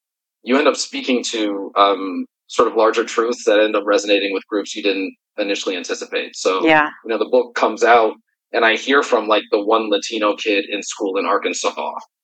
you 0.43 0.59
end 0.59 0.69
up 0.69 0.77
speaking 0.77 1.23
to 1.31 1.73
um, 1.77 2.27
sort 2.49 2.69
of 2.69 2.77
larger 2.77 3.05
truths 3.05 3.45
that 3.45 3.61
end 3.61 3.75
up 3.75 3.85
resonating 3.87 4.33
with 4.33 4.47
groups 4.47 4.75
you 4.75 4.83
didn't 4.83 5.15
initially 5.39 5.77
anticipate. 5.77 6.37
So, 6.37 6.65
yeah. 6.67 6.89
you 7.05 7.09
know, 7.09 7.19
the 7.19 7.29
book 7.31 7.55
comes 7.55 7.83
out, 7.83 8.15
and 8.53 8.65
I 8.65 8.77
hear 8.77 9.03
from 9.03 9.27
like 9.27 9.45
the 9.51 9.65
one 9.65 9.91
Latino 9.91 10.37
kid 10.37 10.65
in 10.71 10.83
school 10.83 11.19
in 11.19 11.27
Arkansas, 11.27 11.75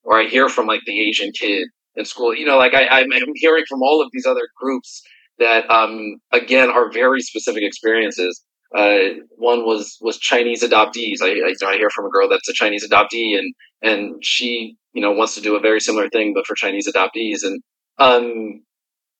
or 0.03 0.19
I 0.19 0.25
hear 0.25 0.49
from 0.49 0.67
like 0.67 0.81
the 0.85 1.01
Asian 1.01 1.31
kid 1.31 1.67
in 1.95 2.05
school. 2.05 2.33
You 2.35 2.45
know, 2.45 2.57
like 2.57 2.73
I, 2.73 2.87
I'm 2.87 3.09
hearing 3.35 3.65
from 3.67 3.81
all 3.81 4.01
of 4.01 4.09
these 4.11 4.25
other 4.25 4.47
groups 4.59 5.01
that 5.39 5.69
um, 5.69 6.17
again 6.31 6.69
are 6.69 6.91
very 6.91 7.21
specific 7.21 7.63
experiences. 7.63 8.41
Uh, 8.75 9.19
one 9.37 9.65
was 9.65 9.97
was 10.01 10.17
Chinese 10.17 10.63
adoptees. 10.63 11.21
I, 11.21 11.29
I, 11.29 11.71
I 11.71 11.75
hear 11.75 11.89
from 11.91 12.05
a 12.05 12.09
girl 12.09 12.27
that's 12.29 12.49
a 12.49 12.53
Chinese 12.53 12.87
adoptee, 12.87 13.37
and 13.37 13.53
and 13.81 14.15
she 14.23 14.75
you 14.93 15.01
know 15.01 15.11
wants 15.11 15.35
to 15.35 15.41
do 15.41 15.55
a 15.55 15.59
very 15.59 15.79
similar 15.79 16.09
thing, 16.09 16.33
but 16.33 16.47
for 16.47 16.55
Chinese 16.55 16.89
adoptees, 16.91 17.43
and 17.43 17.61
um, 17.99 18.63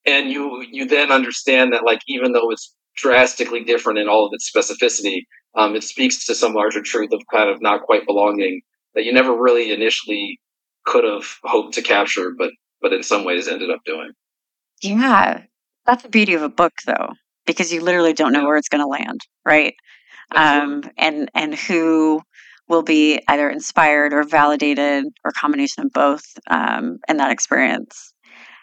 and 0.06 0.32
you 0.32 0.66
you 0.72 0.88
then 0.88 1.12
understand 1.12 1.74
that 1.74 1.86
like 1.86 2.00
even 2.08 2.32
though 2.32 2.50
it's 2.50 2.74
drastically 2.96 3.64
different 3.64 4.00
in 4.00 4.08
all 4.08 4.26
of 4.26 4.32
its 4.34 4.52
specificity, 4.52 5.22
um, 5.56 5.76
it 5.76 5.84
speaks 5.84 6.26
to 6.26 6.36
some 6.36 6.54
larger 6.54 6.82
truth 6.82 7.12
of 7.14 7.22
kind 7.32 7.50
of 7.50 7.62
not 7.62 7.84
quite 7.84 8.06
belonging 8.06 8.62
that 8.96 9.04
you 9.04 9.14
never 9.14 9.36
really 9.36 9.72
initially 9.72 10.40
could 10.86 11.04
have 11.04 11.26
hoped 11.44 11.76
to 11.76 11.82
capture, 11.82 12.32
but 12.38 12.52
but 12.82 12.94
in 12.94 13.04
some 13.04 13.24
ways 13.24 13.48
ended 13.48 13.70
up 13.70 13.80
doing. 13.86 14.12
Yeah, 14.82 15.44
that's 15.86 16.04
the 16.04 16.10
beauty 16.10 16.34
of 16.34 16.42
a 16.42 16.50
book, 16.50 16.74
though, 16.86 17.14
because 17.46 17.72
you 17.72 17.82
literally 17.82 18.14
don't 18.14 18.34
know 18.34 18.44
where 18.44 18.58
it's 18.58 18.70
going 18.70 18.84
to 18.84 18.88
land, 18.88 19.22
right? 19.46 19.74
Um, 20.36 20.84
and 20.98 21.30
and 21.34 21.56
who 21.56 22.22
will 22.68 22.84
be 22.84 23.20
either 23.28 23.50
inspired 23.50 24.14
or 24.14 24.24
validated 24.24 25.06
or 25.24 25.32
combination 25.32 25.86
of 25.86 25.92
both 25.94 26.24
um, 26.50 26.98
in 27.08 27.18
that 27.18 27.32
experience. 27.32 28.14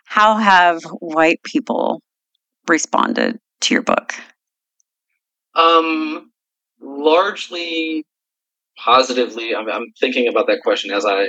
How 0.04 0.36
have 0.36 0.82
white 1.00 1.42
people 1.44 2.02
responded 2.68 3.38
to 3.62 3.74
your 3.74 3.82
book? 3.82 4.14
Um, 5.54 6.29
largely 7.02 8.04
positively. 8.78 9.54
I'm, 9.54 9.68
I'm 9.68 9.92
thinking 9.98 10.28
about 10.28 10.46
that 10.46 10.62
question 10.62 10.90
as 10.90 11.04
I 11.04 11.22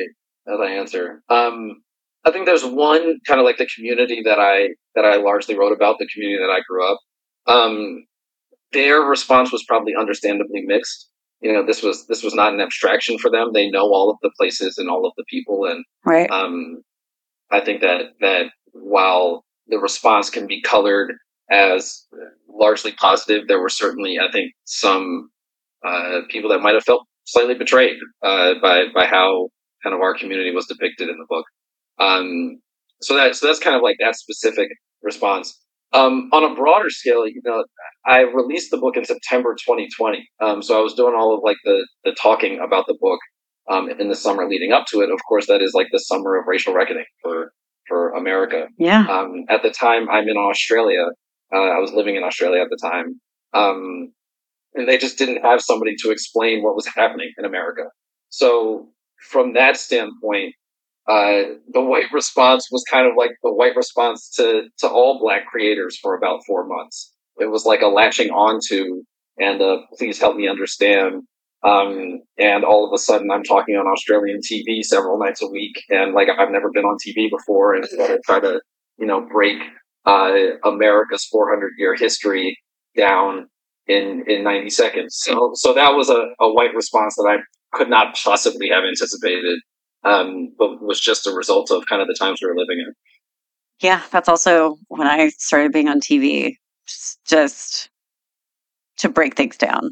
as 0.47 0.59
I 0.59 0.71
answer. 0.71 1.21
Um, 1.29 1.81
I 2.25 2.31
think 2.31 2.45
there's 2.45 2.65
one 2.65 3.19
kind 3.27 3.39
of 3.39 3.45
like 3.45 3.57
the 3.57 3.69
community 3.75 4.21
that 4.25 4.39
I 4.39 4.69
that 4.95 5.05
I 5.05 5.17
largely 5.17 5.57
wrote 5.57 5.73
about, 5.73 5.97
the 5.99 6.07
community 6.07 6.43
that 6.43 6.51
I 6.51 6.61
grew 6.67 6.91
up. 6.91 6.99
Um, 7.47 8.05
their 8.71 9.01
response 9.01 9.51
was 9.51 9.65
probably 9.67 9.93
understandably 9.95 10.61
mixed. 10.61 11.09
You 11.41 11.51
know, 11.51 11.65
this 11.65 11.81
was 11.81 12.07
this 12.07 12.23
was 12.23 12.35
not 12.35 12.53
an 12.53 12.61
abstraction 12.61 13.17
for 13.17 13.31
them. 13.31 13.51
They 13.53 13.69
know 13.69 13.85
all 13.85 14.11
of 14.11 14.17
the 14.21 14.31
places 14.37 14.77
and 14.77 14.89
all 14.89 15.05
of 15.05 15.13
the 15.17 15.25
people, 15.29 15.65
and 15.65 15.83
right. 16.05 16.29
um, 16.29 16.83
I 17.49 17.61
think 17.61 17.81
that 17.81 18.13
that 18.19 18.47
while 18.73 19.43
the 19.67 19.79
response 19.79 20.29
can 20.29 20.47
be 20.47 20.61
colored 20.61 21.13
as 21.49 22.05
largely 22.47 22.93
positive, 22.93 23.47
there 23.47 23.59
were 23.59 23.69
certainly, 23.69 24.17
I 24.19 24.31
think, 24.31 24.53
some 24.65 25.29
uh, 25.85 26.21
people 26.29 26.49
that 26.49 26.61
might 26.61 26.73
have 26.73 26.83
felt 26.83 27.07
slightly 27.25 27.55
betrayed 27.55 27.97
uh, 28.23 28.53
by 28.61 28.85
by 28.93 29.05
how 29.05 29.49
kind 29.83 29.95
of 29.95 30.01
our 30.01 30.15
community 30.17 30.53
was 30.53 30.65
depicted 30.67 31.09
in 31.09 31.17
the 31.17 31.25
book. 31.29 31.45
Um, 31.99 32.59
so 33.01 33.15
that 33.15 33.35
so 33.35 33.47
that's 33.47 33.59
kind 33.59 33.75
of 33.75 33.81
like 33.81 33.97
that 33.99 34.15
specific 34.15 34.69
response. 35.01 35.57
Um, 35.93 36.29
on 36.31 36.49
a 36.49 36.55
broader 36.55 36.89
scale, 36.89 37.27
you 37.27 37.41
know, 37.43 37.65
I 38.05 38.21
released 38.21 38.71
the 38.71 38.77
book 38.77 38.95
in 38.95 39.03
September 39.03 39.53
2020. 39.55 40.25
Um, 40.39 40.61
so 40.61 40.79
I 40.79 40.81
was 40.81 40.93
doing 40.93 41.15
all 41.17 41.35
of 41.35 41.41
like 41.43 41.57
the 41.65 41.85
the 42.05 42.15
talking 42.21 42.59
about 42.65 42.85
the 42.87 42.97
book 42.99 43.19
um, 43.69 43.89
in 43.89 44.07
the 44.07 44.15
summer 44.15 44.47
leading 44.47 44.71
up 44.71 44.85
to 44.87 45.01
it. 45.01 45.11
Of 45.11 45.19
course, 45.27 45.47
that 45.47 45.61
is 45.61 45.73
like 45.73 45.87
the 45.91 45.99
summer 45.99 46.39
of 46.39 46.45
racial 46.47 46.73
reckoning 46.73 47.05
for 47.21 47.51
for 47.87 48.11
America. 48.11 48.67
Yeah. 48.77 49.05
Um, 49.07 49.45
at 49.49 49.63
the 49.63 49.71
time, 49.71 50.09
I'm 50.09 50.29
in 50.29 50.37
Australia. 50.37 51.07
Uh, 51.53 51.57
I 51.57 51.79
was 51.79 51.91
living 51.91 52.15
in 52.15 52.23
Australia 52.23 52.61
at 52.61 52.69
the 52.69 52.79
time, 52.81 53.19
um, 53.53 54.13
and 54.75 54.87
they 54.87 54.97
just 54.97 55.17
didn't 55.17 55.43
have 55.43 55.61
somebody 55.61 55.95
to 55.97 56.11
explain 56.11 56.63
what 56.63 56.75
was 56.75 56.87
happening 56.87 57.31
in 57.37 57.45
America. 57.45 57.83
So 58.29 58.89
from 59.29 59.53
that 59.53 59.77
standpoint, 59.77 60.55
uh, 61.07 61.57
the 61.73 61.81
white 61.81 62.11
response 62.13 62.67
was 62.71 62.83
kind 62.89 63.07
of 63.07 63.13
like 63.17 63.31
the 63.43 63.51
white 63.51 63.75
response 63.75 64.29
to 64.37 64.63
to 64.79 64.87
all 64.87 65.19
black 65.19 65.47
creators 65.47 65.97
for 66.01 66.15
about 66.15 66.41
four 66.45 66.65
months. 66.67 67.13
It 67.37 67.49
was 67.49 67.65
like 67.65 67.81
a 67.81 67.87
latching 67.87 68.29
onto 68.29 69.03
and 69.39 69.61
uh, 69.61 69.77
please 69.97 70.19
help 70.19 70.35
me 70.35 70.47
understand. 70.47 71.23
Um, 71.63 72.21
and 72.37 72.63
all 72.63 72.87
of 72.87 72.93
a 72.93 72.97
sudden, 72.97 73.29
I'm 73.31 73.43
talking 73.43 73.75
on 73.75 73.85
Australian 73.85 74.39
TV 74.39 74.83
several 74.83 75.19
nights 75.19 75.41
a 75.43 75.47
week, 75.47 75.83
and 75.89 76.13
like 76.13 76.27
I've 76.29 76.51
never 76.51 76.71
been 76.71 76.85
on 76.85 76.97
TV 76.97 77.29
before, 77.29 77.75
and 77.75 77.85
I 77.99 78.17
try 78.25 78.39
to 78.39 78.61
you 78.97 79.05
know 79.05 79.27
break 79.31 79.57
uh, 80.05 80.33
America's 80.63 81.25
400 81.25 81.73
year 81.77 81.95
history 81.95 82.57
down 82.95 83.47
in 83.87 84.23
in 84.27 84.43
90 84.43 84.69
seconds. 84.69 85.17
So 85.17 85.51
so 85.55 85.73
that 85.73 85.93
was 85.95 86.09
a, 86.09 86.27
a 86.39 86.51
white 86.51 86.73
response 86.75 87.15
that 87.15 87.27
I 87.29 87.77
could 87.77 87.89
not 87.89 88.15
possibly 88.15 88.69
have 88.69 88.83
anticipated 88.83 89.59
um, 90.03 90.53
but 90.57 90.81
was 90.81 90.99
just 90.99 91.27
a 91.27 91.31
result 91.31 91.71
of 91.71 91.85
kind 91.85 92.01
of 92.01 92.07
the 92.07 92.15
times 92.17 92.39
we 92.41 92.47
were 92.47 92.57
living 92.57 92.79
in. 92.79 92.93
Yeah, 93.81 94.01
that's 94.11 94.29
also 94.29 94.77
when 94.87 95.07
I 95.07 95.29
started 95.29 95.71
being 95.71 95.87
on 95.87 95.99
TV, 95.99 96.55
just, 96.87 97.19
just 97.25 97.89
to 98.97 99.09
break 99.09 99.35
things 99.35 99.57
down. 99.57 99.91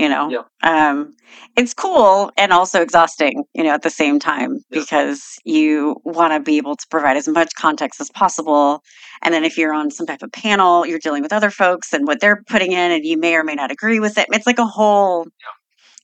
You 0.00 0.08
know, 0.08 0.30
Yep. 0.30 0.46
um, 0.62 1.14
it's 1.56 1.74
cool 1.74 2.32
and 2.36 2.52
also 2.52 2.80
exhausting. 2.80 3.44
You 3.54 3.64
know, 3.64 3.70
at 3.70 3.82
the 3.82 3.90
same 3.90 4.18
time 4.18 4.52
Yep. 4.54 4.62
because 4.70 5.22
you 5.44 5.96
want 6.04 6.32
to 6.32 6.40
be 6.40 6.56
able 6.56 6.76
to 6.76 6.86
provide 6.90 7.16
as 7.18 7.28
much 7.28 7.50
context 7.54 8.00
as 8.00 8.10
possible. 8.10 8.82
And 9.22 9.34
then 9.34 9.44
if 9.44 9.58
you're 9.58 9.74
on 9.74 9.90
some 9.90 10.06
type 10.06 10.22
of 10.22 10.32
panel, 10.32 10.86
you're 10.86 10.98
dealing 10.98 11.22
with 11.22 11.32
other 11.32 11.50
folks 11.50 11.92
and 11.92 12.06
what 12.06 12.20
they're 12.20 12.42
putting 12.48 12.72
in, 12.72 12.92
and 12.92 13.04
you 13.04 13.18
may 13.18 13.34
or 13.34 13.44
may 13.44 13.54
not 13.54 13.70
agree 13.70 14.00
with 14.00 14.16
it. 14.16 14.26
It's 14.32 14.46
like 14.46 14.58
a 14.58 14.66
whole 14.66 15.26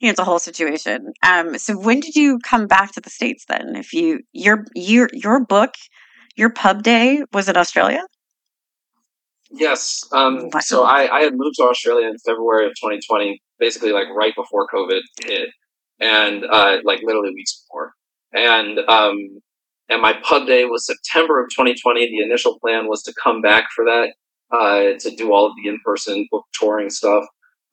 you 0.01 0.09
know, 0.09 0.11
it's 0.11 0.21
a 0.21 0.25
whole 0.25 0.39
situation. 0.39 1.13
Um, 1.23 1.57
so 1.59 1.79
when 1.79 2.01
did 2.01 2.15
you 2.17 2.39
come 2.41 2.67
back 2.67 2.93
to 2.93 3.01
the 3.01 3.09
states 3.11 3.45
then? 3.49 3.77
If 3.77 3.95
you 3.95 4.21
your 4.33 4.67
your 4.75 5.09
your 5.15 5.45
book, 5.45 5.73
your 6.37 6.51
pub 6.51 6.83
day 6.83 7.23
was 7.33 7.49
in 7.49 7.57
Australia. 7.57 8.03
Yes. 9.51 10.05
Um, 10.13 10.51
so 10.61 10.85
I, 10.85 11.09
I 11.19 11.21
had 11.23 11.35
moved 11.35 11.57
to 11.57 11.65
Australia 11.65 12.09
in 12.09 12.19
February 12.19 12.67
of 12.67 12.73
2020, 12.73 13.41
basically 13.59 13.93
like 13.93 14.09
right 14.15 14.35
before 14.35 14.67
COVID 14.73 15.01
hit, 15.25 15.49
and 16.01 16.45
uh, 16.45 16.79
like 16.85 17.01
literally 17.03 17.33
weeks 17.35 17.63
before. 17.65 17.93
And 18.33 18.79
um, 18.89 19.17
and 19.89 20.03
my 20.03 20.15
pub 20.23 20.47
day 20.47 20.65
was 20.65 20.87
September 20.87 21.41
of 21.43 21.49
2020. 21.51 22.11
The 22.11 22.23
initial 22.25 22.59
plan 22.61 22.89
was 22.89 23.03
to 23.05 23.15
come 23.23 23.41
back 23.41 23.69
for 23.75 23.85
that 23.85 24.15
uh, 24.53 24.99
to 24.99 25.17
do 25.17 25.33
all 25.33 25.47
of 25.47 25.53
the 25.63 25.69
in-person 25.69 26.27
book 26.31 26.45
touring 26.59 26.91
stuff. 26.91 27.25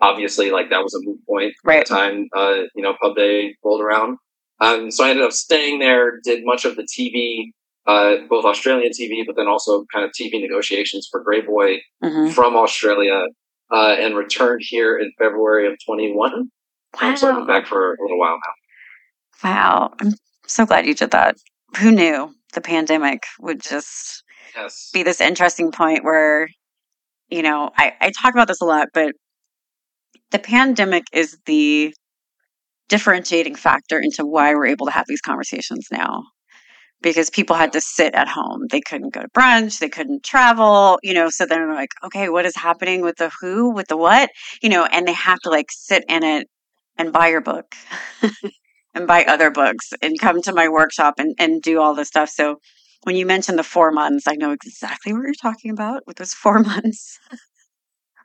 Obviously, 0.01 0.51
like 0.51 0.69
that 0.69 0.83
was 0.83 0.93
a 0.93 0.99
moot 1.07 1.19
point 1.27 1.53
Right. 1.63 1.79
at 1.79 1.87
the 1.87 1.95
time. 1.95 2.27
Uh, 2.35 2.63
you 2.75 2.83
know, 2.83 2.95
pub 3.01 3.15
day 3.15 3.55
rolled 3.63 3.81
around. 3.81 4.17
Um, 4.59 4.91
so 4.91 5.03
I 5.03 5.09
ended 5.09 5.25
up 5.25 5.31
staying 5.31 5.79
there. 5.79 6.19
Did 6.23 6.41
much 6.45 6.65
of 6.65 6.75
the 6.75 6.83
TV 6.83 7.51
uh, 7.85 8.25
both 8.29 8.45
Australian 8.45 8.91
TV, 8.91 9.25
but 9.25 9.35
then 9.35 9.47
also 9.47 9.83
kind 9.93 10.05
of 10.05 10.11
TV 10.11 10.39
negotiations 10.41 11.07
for 11.11 11.23
Greyboy 11.23 11.79
hmm 12.01 12.29
from 12.29 12.55
Australia, 12.55 13.23
uh, 13.71 13.95
and 13.99 14.15
returned 14.15 14.61
here 14.63 14.97
in 14.97 15.11
February 15.17 15.67
of 15.67 15.77
21. 15.85 16.33
Um, 17.01 17.17
so 17.17 17.29
I've 17.29 17.35
been 17.35 17.47
back 17.47 17.67
for 17.67 17.93
a 17.93 18.01
little 18.01 18.19
while 18.19 18.37
now. 18.37 19.49
Wow. 19.49 19.93
I'm 19.99 20.13
so 20.47 20.65
glad 20.65 20.85
you 20.85 20.93
did 20.93 21.11
that. 21.11 21.35
Who 21.79 21.91
knew 21.91 22.33
the 22.53 22.61
pandemic 22.61 23.23
would 23.39 23.61
just 23.61 24.23
Yes. 24.55 24.91
be 24.93 25.01
this 25.01 25.19
interesting 25.19 25.71
point 25.71 26.03
where, 26.03 26.47
you 27.29 27.41
know, 27.41 27.71
I, 27.75 27.93
I 27.99 28.11
talk 28.11 28.33
about 28.33 28.47
this 28.47 28.61
a 28.61 28.65
lot, 28.65 28.89
but 28.93 29.13
the 30.31 30.39
pandemic 30.39 31.05
is 31.11 31.37
the 31.45 31.93
differentiating 32.89 33.55
factor 33.55 33.99
into 33.99 34.25
why 34.25 34.53
we're 34.53 34.67
able 34.67 34.85
to 34.85 34.91
have 34.91 35.05
these 35.07 35.21
conversations 35.21 35.87
now. 35.91 36.23
Because 37.03 37.29
people 37.29 37.55
had 37.55 37.73
to 37.73 37.81
sit 37.81 38.15
at 38.15 38.27
home. 38.27 38.65
They 38.71 38.81
couldn't 38.81 39.13
go 39.13 39.21
to 39.21 39.29
brunch, 39.29 39.79
they 39.79 39.89
couldn't 39.89 40.23
travel, 40.23 40.99
you 41.03 41.13
know, 41.13 41.29
so 41.29 41.45
they're 41.45 41.73
like, 41.73 41.91
okay, 42.03 42.29
what 42.29 42.45
is 42.45 42.55
happening 42.55 43.01
with 43.01 43.17
the 43.17 43.29
who, 43.41 43.69
with 43.71 43.87
the 43.89 43.97
what? 43.97 44.29
You 44.61 44.69
know, 44.69 44.85
and 44.85 45.07
they 45.07 45.13
have 45.13 45.39
to 45.41 45.49
like 45.49 45.67
sit 45.69 46.05
in 46.07 46.23
it 46.23 46.47
and 46.97 47.11
buy 47.13 47.27
your 47.27 47.41
book 47.41 47.75
and 48.93 49.07
buy 49.07 49.23
other 49.25 49.51
books 49.51 49.91
and 50.01 50.19
come 50.19 50.41
to 50.43 50.53
my 50.53 50.69
workshop 50.69 51.15
and, 51.17 51.35
and 51.37 51.61
do 51.61 51.79
all 51.81 51.93
this 51.93 52.07
stuff. 52.07 52.29
So 52.29 52.57
when 53.03 53.15
you 53.15 53.25
mentioned 53.25 53.59
the 53.59 53.63
four 53.63 53.91
months, 53.91 54.27
I 54.27 54.35
know 54.35 54.51
exactly 54.51 55.13
what 55.13 55.23
you're 55.23 55.33
talking 55.33 55.71
about 55.71 56.03
with 56.07 56.17
those 56.17 56.33
four 56.33 56.59
months. 56.63 57.19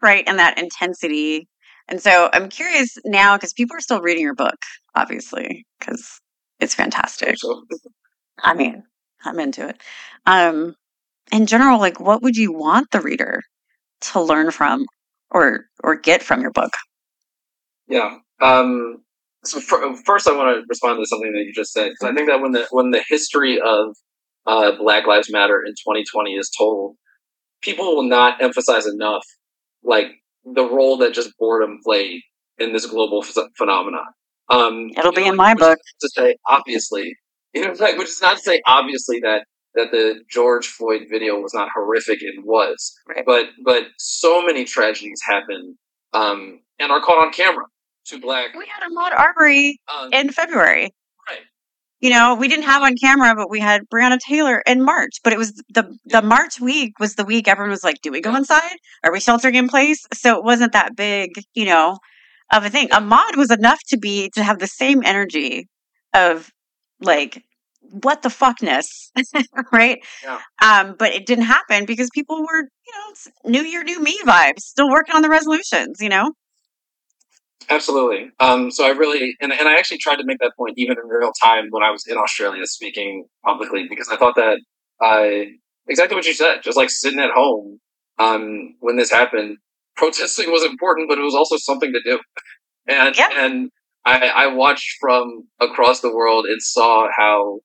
right. 0.00 0.24
And 0.26 0.38
that 0.38 0.58
intensity. 0.58 1.48
And 1.88 2.00
so 2.00 2.28
I'm 2.32 2.48
curious 2.48 2.96
now 3.04 3.36
because 3.36 3.52
people 3.52 3.76
are 3.76 3.80
still 3.80 4.00
reading 4.00 4.22
your 4.22 4.34
book, 4.34 4.58
obviously, 4.94 5.66
because 5.80 6.20
it's 6.60 6.74
fantastic. 6.74 7.38
So, 7.38 7.62
I 8.42 8.55
mean, 8.55 8.85
I'm 9.24 9.40
into 9.40 9.68
it. 9.68 9.81
Um, 10.27 10.74
in 11.33 11.46
general, 11.46 11.79
like 11.81 12.01
what 12.01 12.22
would 12.22 12.37
you 12.37 12.53
want 12.53 12.90
the 12.92 13.01
reader 13.01 13.42
to 14.03 14.22
learn 14.22 14.51
from 14.53 14.87
or 15.31 15.66
or 15.85 15.96
get 15.96 16.22
from 16.22 16.42
your 16.42 16.53
book? 16.53 16.72
yeah. 17.88 18.18
Um, 18.40 19.03
so 19.44 19.61
for, 19.61 19.81
first, 20.05 20.29
I 20.29 20.37
want 20.37 20.57
to 20.57 20.64
respond 20.68 20.98
to 21.01 21.07
something 21.07 21.33
that 21.33 21.44
you 21.44 21.53
just 21.55 21.72
said. 21.72 21.92
'cause 21.98 22.11
I 22.11 22.14
think 22.14 22.29
that 22.29 22.40
when 22.40 22.53
the 22.53 22.66
when 22.70 22.90
the 22.90 23.03
history 23.09 23.61
of 23.61 23.96
uh, 24.46 24.72
Black 24.79 25.07
Lives 25.07 25.31
Matter 25.31 25.62
in 25.64 25.72
2020 25.72 26.35
is 26.37 26.51
told, 26.57 26.96
people 27.62 27.96
will 27.96 28.05
not 28.05 28.42
emphasize 28.42 28.87
enough 28.87 29.24
like 29.83 30.09
the 30.44 30.64
role 30.64 30.98
that 30.98 31.14
just 31.14 31.33
boredom 31.38 31.79
played 31.85 32.22
in 32.59 32.72
this 32.72 32.87
global 32.87 33.22
ph- 33.22 33.46
phenomenon. 33.57 34.07
Um, 34.51 34.90
It'll 34.96 35.12
be 35.12 35.22
know, 35.22 35.31
in 35.31 35.37
my 35.37 35.55
book. 35.55 35.79
To 36.01 36.09
say 36.14 36.37
obviously, 36.48 37.14
you 37.58 37.66
know, 37.68 37.74
like, 37.78 37.98
which 37.98 38.08
is 38.08 38.22
not 38.22 38.36
to 38.36 38.42
say 38.42 38.62
obviously 38.66 39.20
that 39.20 39.44
that 39.74 39.90
the 39.92 40.20
George 40.30 40.66
Floyd 40.66 41.02
video 41.10 41.38
was 41.40 41.54
not 41.54 41.68
horrific. 41.74 42.18
It 42.22 42.44
was, 42.44 42.94
Right. 43.08 43.24
but 43.26 43.46
but 43.64 43.84
so 43.98 44.44
many 44.44 44.64
tragedies 44.64 45.20
happen 45.26 45.76
um, 46.12 46.60
and 46.80 46.90
are 46.90 47.00
caught 47.00 47.24
on 47.24 47.32
camera. 47.32 47.64
Two 48.06 48.18
black. 48.20 48.54
We 48.56 48.66
had 48.66 48.82
Ahmaud 48.88 49.12
Arbery 49.18 49.78
Um, 49.94 50.12
in 50.12 50.30
February. 50.30 50.90
right. 51.28 51.40
You 52.00 52.10
know, 52.10 52.34
we 52.36 52.48
didn't 52.48 52.64
have 52.64 52.82
on 52.82 52.94
camera, 52.96 53.34
but 53.36 53.50
we 53.50 53.60
had 53.60 53.82
Breonna 53.92 54.18
Taylor 54.18 54.62
in 54.66 54.82
March. 54.82 55.16
But 55.22 55.32
it 55.34 55.38
was 55.38 55.52
the 55.68 55.96
the 56.06 56.22
March 56.22 56.60
week 56.60 56.98
was 56.98 57.16
the 57.16 57.24
week 57.24 57.46
everyone 57.48 57.70
was 57.70 57.84
like, 57.84 58.00
"Do 58.02 58.10
we 58.10 58.20
go 58.20 58.30
Yeah. 58.30 58.38
inside? 58.38 58.76
Are 59.04 59.12
we 59.12 59.20
sheltering 59.20 59.56
in 59.56 59.68
place?" 59.68 60.06
So 60.14 60.38
it 60.38 60.44
wasn't 60.44 60.72
that 60.72 60.96
big, 60.96 61.30
you 61.54 61.66
know, 61.66 61.98
of 62.52 62.64
a 62.64 62.70
thing. 62.70 62.88
Yeah. 62.88 63.00
Ahmaud 63.00 63.36
was 63.36 63.50
enough 63.50 63.80
to 63.88 63.98
be 63.98 64.30
to 64.36 64.42
have 64.42 64.58
the 64.60 64.66
same 64.66 65.02
energy 65.04 65.68
of 66.14 66.50
like 67.00 67.42
what 67.90 68.22
the 68.22 68.29
fuckness, 68.29 69.11
right? 69.72 69.98
Yeah. 70.22 70.40
Um, 70.62 70.96
but 70.98 71.12
it 71.12 71.27
didn't 71.27 71.44
happen 71.44 71.85
because 71.85 72.11
people 72.12 72.40
were, 72.40 72.62
you 72.62 72.92
know, 72.94 73.11
it's 73.11 73.29
New 73.44 73.62
Year, 73.62 73.85
New 73.85 74.01
Me 74.01 74.18
vibes, 74.24 74.61
still 74.61 74.90
working 74.90 75.14
on 75.14 75.22
the 75.22 75.29
resolutions. 75.29 76.01
You 76.01 76.09
know, 76.09 76.33
Absolutely. 77.70 78.31
Um, 78.40 78.70
so 78.70 78.87
I 78.87 78.90
really, 78.90 79.37
and, 79.40 79.53
and 79.53 79.68
I 79.68 79.74
actually 79.74 79.98
tried 79.98 80.16
to 80.16 80.24
make 80.24 80.38
that 80.38 80.53
point 80.57 80.74
even 80.79 80.96
in 81.03 81.07
real 81.09 81.33
time 81.42 81.66
when 81.70 81.83
I 81.83 81.90
was 81.90 82.07
in 82.07 82.16
Australia 82.16 82.64
speaking 82.66 83.27
publicly 83.44 83.87
because 83.88 84.09
I 84.09 84.16
thought 84.16 84.37
that 84.37 84.61
I, 85.03 85.48
exactly 85.87 86.14
what 86.16 86.27
you 86.27 86.33
said, 86.33 86.62
just 86.62 86.77
like 86.79 86.88
sitting 86.90 87.20
at 87.20 87.31
home, 87.31 87.79
um, 88.18 88.77
when 88.81 88.96
this 88.96 89.11
happened, 89.11 89.59
protesting 89.96 90.51
was 90.51 90.64
important, 90.64 91.09
but 91.09 91.18
it 91.18 91.22
was 91.22 91.35
also 91.35 91.57
something 91.57 91.92
to 91.92 92.01
do. 92.03 92.20
And 92.87 93.16
Yeah. 93.16 93.29
and 93.35 93.70
I, 94.05 94.29
I 94.29 94.46
watched 94.46 94.96
from 95.01 95.48
across 95.61 96.01
the 96.01 96.14
world 96.14 96.46
and 96.46 96.62
saw 96.62 97.09
how 97.14 97.59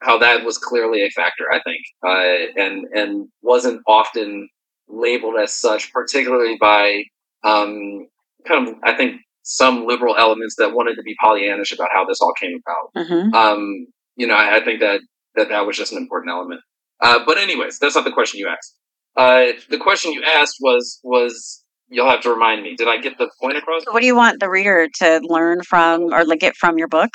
how 0.00 0.18
that 0.18 0.44
was 0.44 0.58
clearly 0.58 1.02
a 1.02 1.10
factor. 1.10 1.44
I 1.50 1.60
think, 1.62 1.80
uh, 2.06 2.62
and 2.62 2.86
and 2.94 3.28
wasn't 3.42 3.82
often 3.86 4.48
labeled 4.88 5.34
as 5.42 5.52
such, 5.52 5.92
particularly 5.92 6.56
by 6.60 7.04
um, 7.44 8.08
kind 8.46 8.68
of 8.68 8.74
I 8.84 8.94
think 8.94 9.20
some 9.42 9.86
liberal 9.86 10.14
elements 10.16 10.56
that 10.56 10.74
wanted 10.74 10.96
to 10.96 11.02
be 11.02 11.16
Pollyannish 11.22 11.72
about 11.74 11.88
how 11.92 12.04
this 12.04 12.20
all 12.20 12.34
came 12.38 12.60
about. 12.66 13.06
hmm 13.06 13.34
Um, 13.34 13.86
you 14.14 14.26
know, 14.26 14.34
I, 14.34 14.56
I 14.56 14.64
think 14.64 14.80
that, 14.80 15.00
that 15.36 15.48
that 15.48 15.64
was 15.66 15.76
just 15.76 15.92
an 15.92 15.98
important 15.98 16.30
element. 16.30 16.60
Uh, 17.00 17.20
but 17.24 17.38
anyways, 17.38 17.78
that's 17.78 17.94
not 17.94 18.04
the 18.04 18.12
question 18.12 18.40
you 18.40 18.48
asked. 18.48 18.76
Uh, 19.16 19.58
the 19.70 19.78
question 19.78 20.12
you 20.12 20.22
asked 20.22 20.56
was 20.60 21.00
was 21.02 21.64
you'll 21.88 22.10
have 22.10 22.20
to 22.22 22.30
remind 22.30 22.62
me. 22.62 22.76
Did 22.76 22.88
I 22.88 22.98
get 22.98 23.16
the 23.16 23.30
point 23.40 23.56
across? 23.56 23.84
What 23.90 24.00
do 24.00 24.06
you 24.06 24.16
want 24.16 24.40
the 24.40 24.50
reader 24.50 24.88
to 24.96 25.20
learn 25.22 25.62
from 25.62 26.12
or 26.12 26.24
like 26.24 26.40
get 26.40 26.56
from 26.56 26.76
your 26.76 26.88
book? 26.88 27.10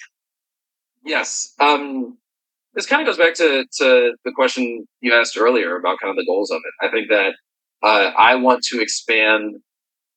Yes. 1.06 1.54
Um, 1.60 2.18
this 2.74 2.86
kind 2.86 3.02
of 3.02 3.08
goes 3.08 3.24
back 3.24 3.36
to, 3.36 3.66
to 3.80 4.14
the 4.26 4.32
question 4.36 4.86
you 5.02 5.14
asked 5.14 5.38
earlier 5.38 5.76
about 5.76 6.00
kind 6.02 6.10
of 6.10 6.16
the 6.18 6.26
goals 6.26 6.52
of 6.52 6.58
it. 6.58 6.86
I 6.86 6.92
think 6.92 7.10
that 7.10 7.34
uh, 7.84 8.12
I 8.18 8.36
want 8.36 8.64
to 8.66 8.82
expand 8.82 9.56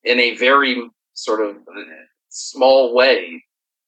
in 0.05 0.21
a 0.21 0.37
very 0.37 0.83
sort 1.14 1.40
of 1.40 1.57
small 2.29 2.95
way 2.95 3.42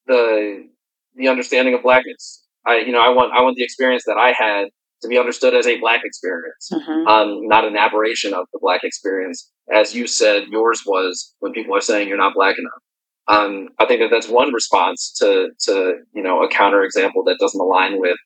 the 0.07 0.66
the 1.14 1.28
understanding 1.28 1.74
of 1.74 1.83
blackness. 1.83 2.44
I 2.66 2.78
you 2.78 2.92
know 2.92 3.00
I 3.00 3.11
want 3.11 3.33
I 3.33 3.42
want 3.42 3.57
the 3.57 3.64
experience 3.64 4.04
that 4.07 4.16
I 4.18 4.33
had 4.33 4.68
to 5.02 5.09
be 5.09 5.18
understood 5.18 5.54
as 5.54 5.66
a 5.66 5.78
black 5.78 6.00
experience, 6.04 6.70
hmm 6.72 7.07
um, 7.07 7.46
not 7.46 7.64
an 7.64 7.76
aberration 7.76 8.35
of 8.35 8.46
the 8.52 8.59
black 8.61 8.83
experience, 8.83 9.48
as 9.72 9.94
you 9.94 10.07
said 10.07 10.48
yours 10.48 10.83
was 10.85 11.35
when 11.38 11.52
people 11.52 11.74
are 11.74 11.81
saying 11.81 12.09
you're 12.09 12.16
not 12.16 12.35
black 12.35 12.57
enough. 12.59 12.83
Um, 13.28 13.68
I 13.78 13.87
think 13.87 14.00
that 14.00 14.11
that's 14.11 14.28
one 14.28 14.52
response 14.52 15.12
to 15.20 15.50
to 15.61 15.98
you 16.14 16.22
know 16.22 16.42
a 16.42 16.48
counterexample 16.48 17.24
that 17.26 17.37
doesn't 17.38 17.61
align 17.61 18.00
with 18.00 18.16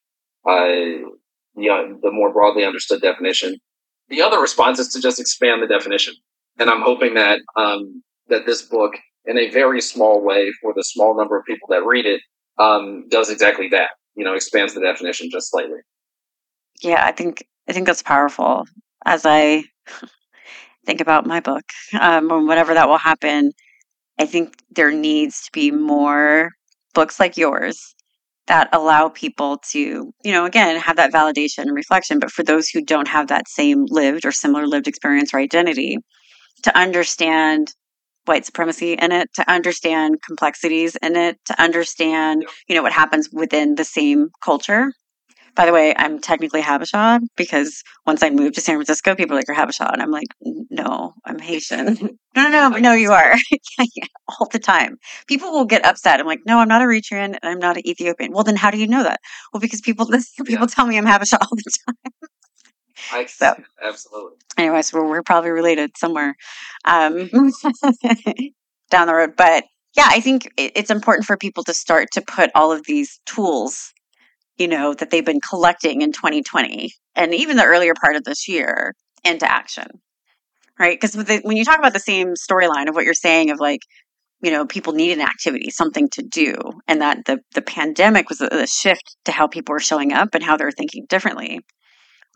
uh, 0.47 1.09
the 1.55 1.69
uh, 1.71 1.95
the 2.03 2.11
more 2.11 2.33
broadly 2.33 2.65
understood 2.65 3.03
definition. 3.03 3.57
The 4.09 4.23
other 4.23 4.41
response 4.41 4.79
is 4.79 4.89
to 4.89 5.01
just 5.01 5.21
expand 5.21 5.63
the 5.63 5.67
definition, 5.67 6.15
and 6.59 6.69
I'm 6.69 6.83
hoping 6.83 7.15
that 7.15 7.41
um, 7.57 8.03
that 8.29 8.47
this 8.47 8.63
book, 8.63 8.93
in 9.25 9.39
a 9.39 9.51
very 9.51 9.81
small 9.81 10.23
way, 10.23 10.53
for 10.61 10.73
the 10.75 10.85
small 10.85 11.17
number 11.17 11.39
of 11.39 11.45
people 11.47 11.69
that 11.71 11.85
read 11.85 12.07
it, 12.07 12.21
um, 12.59 13.09
does 13.09 13.31
exactly 13.31 13.69
that. 13.69 13.91
You 14.15 14.25
know, 14.25 14.35
expands 14.35 14.75
the 14.75 14.81
definition 14.81 15.31
just 15.31 15.51
slightly. 15.51 15.79
Yeah, 16.83 17.05
I 17.05 17.13
think 17.13 17.47
I 17.69 17.73
think 17.73 17.87
that's 17.87 18.03
powerful. 18.03 18.67
As 19.05 19.25
I 19.25 19.65
think 20.87 21.01
about 21.01 21.27
my 21.27 21.41
book, 21.41 21.65
um, 22.01 22.31
and 22.31 22.49
whenever 22.49 22.75
that 22.75 22.89
will 22.89 22.99
happen, 22.99 23.53
I 24.19 24.27
think 24.27 24.57
there 24.71 24.91
needs 24.91 25.43
to 25.45 25.51
be 25.53 25.71
more 25.71 26.51
books 26.95 27.19
like 27.19 27.37
yours 27.37 27.95
that 28.47 28.69
allow 28.73 29.09
people 29.09 29.59
to, 29.71 29.79
you 30.25 30.33
know, 30.33 30.45
again, 30.45 30.79
have 30.81 30.97
that 30.97 31.13
validation 31.13 31.63
and 31.63 31.75
reflection. 31.75 32.19
But 32.19 32.31
for 32.31 32.43
those 32.43 32.69
who 32.69 32.83
don't 32.83 33.09
have 33.09 33.29
that 33.29 33.49
same 33.49 33.85
lived 33.89 34.25
or 34.25 34.33
similar 34.33 34.67
lived 34.67 34.89
experience 34.89 35.33
or 35.33 35.39
identity, 35.39 35.99
to 36.65 36.77
understand 36.77 37.73
white 38.25 38.45
supremacy 38.45 38.93
in 38.95 39.13
it, 39.13 39.29
to 39.35 39.51
understand 39.51 40.17
complexities 40.25 40.97
in 41.03 41.17
it, 41.17 41.39
to 41.47 41.61
understand, 41.61 42.45
you 42.69 42.75
know, 42.75 42.83
what 42.83 42.93
happens 42.93 43.29
within 43.33 43.75
the 43.75 43.85
same 43.85 44.29
culture. 44.45 44.93
By 45.55 45.67
the 45.67 45.73
way, 45.73 45.95
I'm 45.97 46.19
technically 46.19 46.63
Habesha 46.63 47.21
because 47.37 47.83
once 48.07 48.23
I 48.23 48.31
moved 48.31 48.55
to 48.55 48.61
San 48.61 48.77
Francisco, 48.77 49.15
people 49.15 49.35
are 49.35 49.41
like, 49.41 49.49
You're 49.49 49.57
Habesha. 49.57 49.93
And 49.93 50.01
I'm 50.03 50.11
like, 50.11 50.29
No, 50.71 51.13
I'm 51.27 51.39
Haitian. 51.39 51.95
no, 52.37 52.49
no, 52.49 52.69
no, 52.69 52.79
no, 52.79 52.93
you 52.95 53.13
are. 53.13 53.35
yeah, 53.51 53.59
yeah, 53.95 54.05
all 54.29 54.49
the 54.51 54.59
time. 54.59 54.97
People 55.27 55.53
will 55.53 55.67
get 55.67 55.85
upset. 55.85 56.21
I'm 56.21 56.27
like, 56.27 56.41
No, 56.47 56.59
I'm 56.59 56.69
not 56.69 56.81
Eritrean 56.83 57.37
and 57.37 57.39
I'm 57.43 57.59
not 57.59 57.77
an 57.77 57.87
Ethiopian. 57.87 58.33
Well, 58.33 58.45
then 58.45 58.57
how 58.57 58.71
do 58.71 58.79
you 58.79 58.87
know 58.87 59.03
that? 59.03 59.21
Well, 59.53 59.61
because 59.61 59.81
people 59.81 60.09
people 60.47 60.67
tell 60.67 60.87
me 60.87 60.97
I'm 60.97 61.07
Habesha 61.07 61.39
all 61.41 61.55
the 61.57 61.71
time. 61.87 62.13
I 63.13 63.27
So- 63.27 63.57
absolutely. 63.83 64.37
Anyways, 64.59 64.93
we're, 64.93 65.09
we're 65.09 65.23
probably 65.23 65.51
related 65.51 65.97
somewhere 65.97 66.35
um, 66.85 67.29
down 68.91 69.07
the 69.07 69.15
road. 69.15 69.35
But 69.37 69.65
yeah, 69.97 70.07
I 70.09 70.21
think 70.21 70.47
it, 70.57 70.73
it's 70.77 70.91
important 70.91 71.27
for 71.27 71.37
people 71.37 71.65
to 71.65 71.75
start 71.75 72.09
to 72.13 72.23
put 72.23 72.51
all 72.55 72.71
of 72.73 72.85
these 72.87 73.21
tools, 73.27 73.93
you 74.59 74.69
know, 74.69 74.95
that 74.95 75.11
they've 75.11 75.25
been 75.25 75.41
collecting 75.41 76.03
in 76.03 76.13
2020 76.13 76.93
and 77.15 77.35
even 77.35 77.57
the 77.57 77.65
earlier 77.65 77.95
part 77.95 78.17
of 78.17 78.25
this 78.25 78.49
year 78.49 78.95
into 79.25 79.51
action, 79.51 79.87
right? 80.79 80.99
Because 81.01 81.17
when 81.43 81.57
you 81.57 81.65
talk 81.65 81.79
about 81.79 81.93
the 81.93 82.01
same 82.01 82.35
storyline 82.35 82.89
of 82.89 82.95
what 82.95 83.05
you're 83.05 83.15
saying 83.15 83.51
of 83.51 83.61
like, 83.61 83.81
you 84.43 84.51
know, 84.51 84.67
people 84.67 84.93
need 84.93 85.13
an 85.13 85.21
activity, 85.21 85.71
something 85.71 86.09
to 86.11 86.23
do, 86.23 86.55
and 86.89 87.01
that 87.01 87.25
the 87.27 87.39
the 87.55 87.63
pandemic 87.63 88.29
was 88.29 88.41
a, 88.41 88.49
a 88.49 88.67
shift 88.67 89.17
to 89.25 89.33
how 89.33 89.47
people 89.47 89.73
were 89.73 89.79
showing 89.79 90.13
up 90.13 90.35
and 90.35 90.43
how 90.43 90.57
they 90.57 90.65
were 90.65 90.73
thinking 90.73 91.07
differently. 91.09 91.61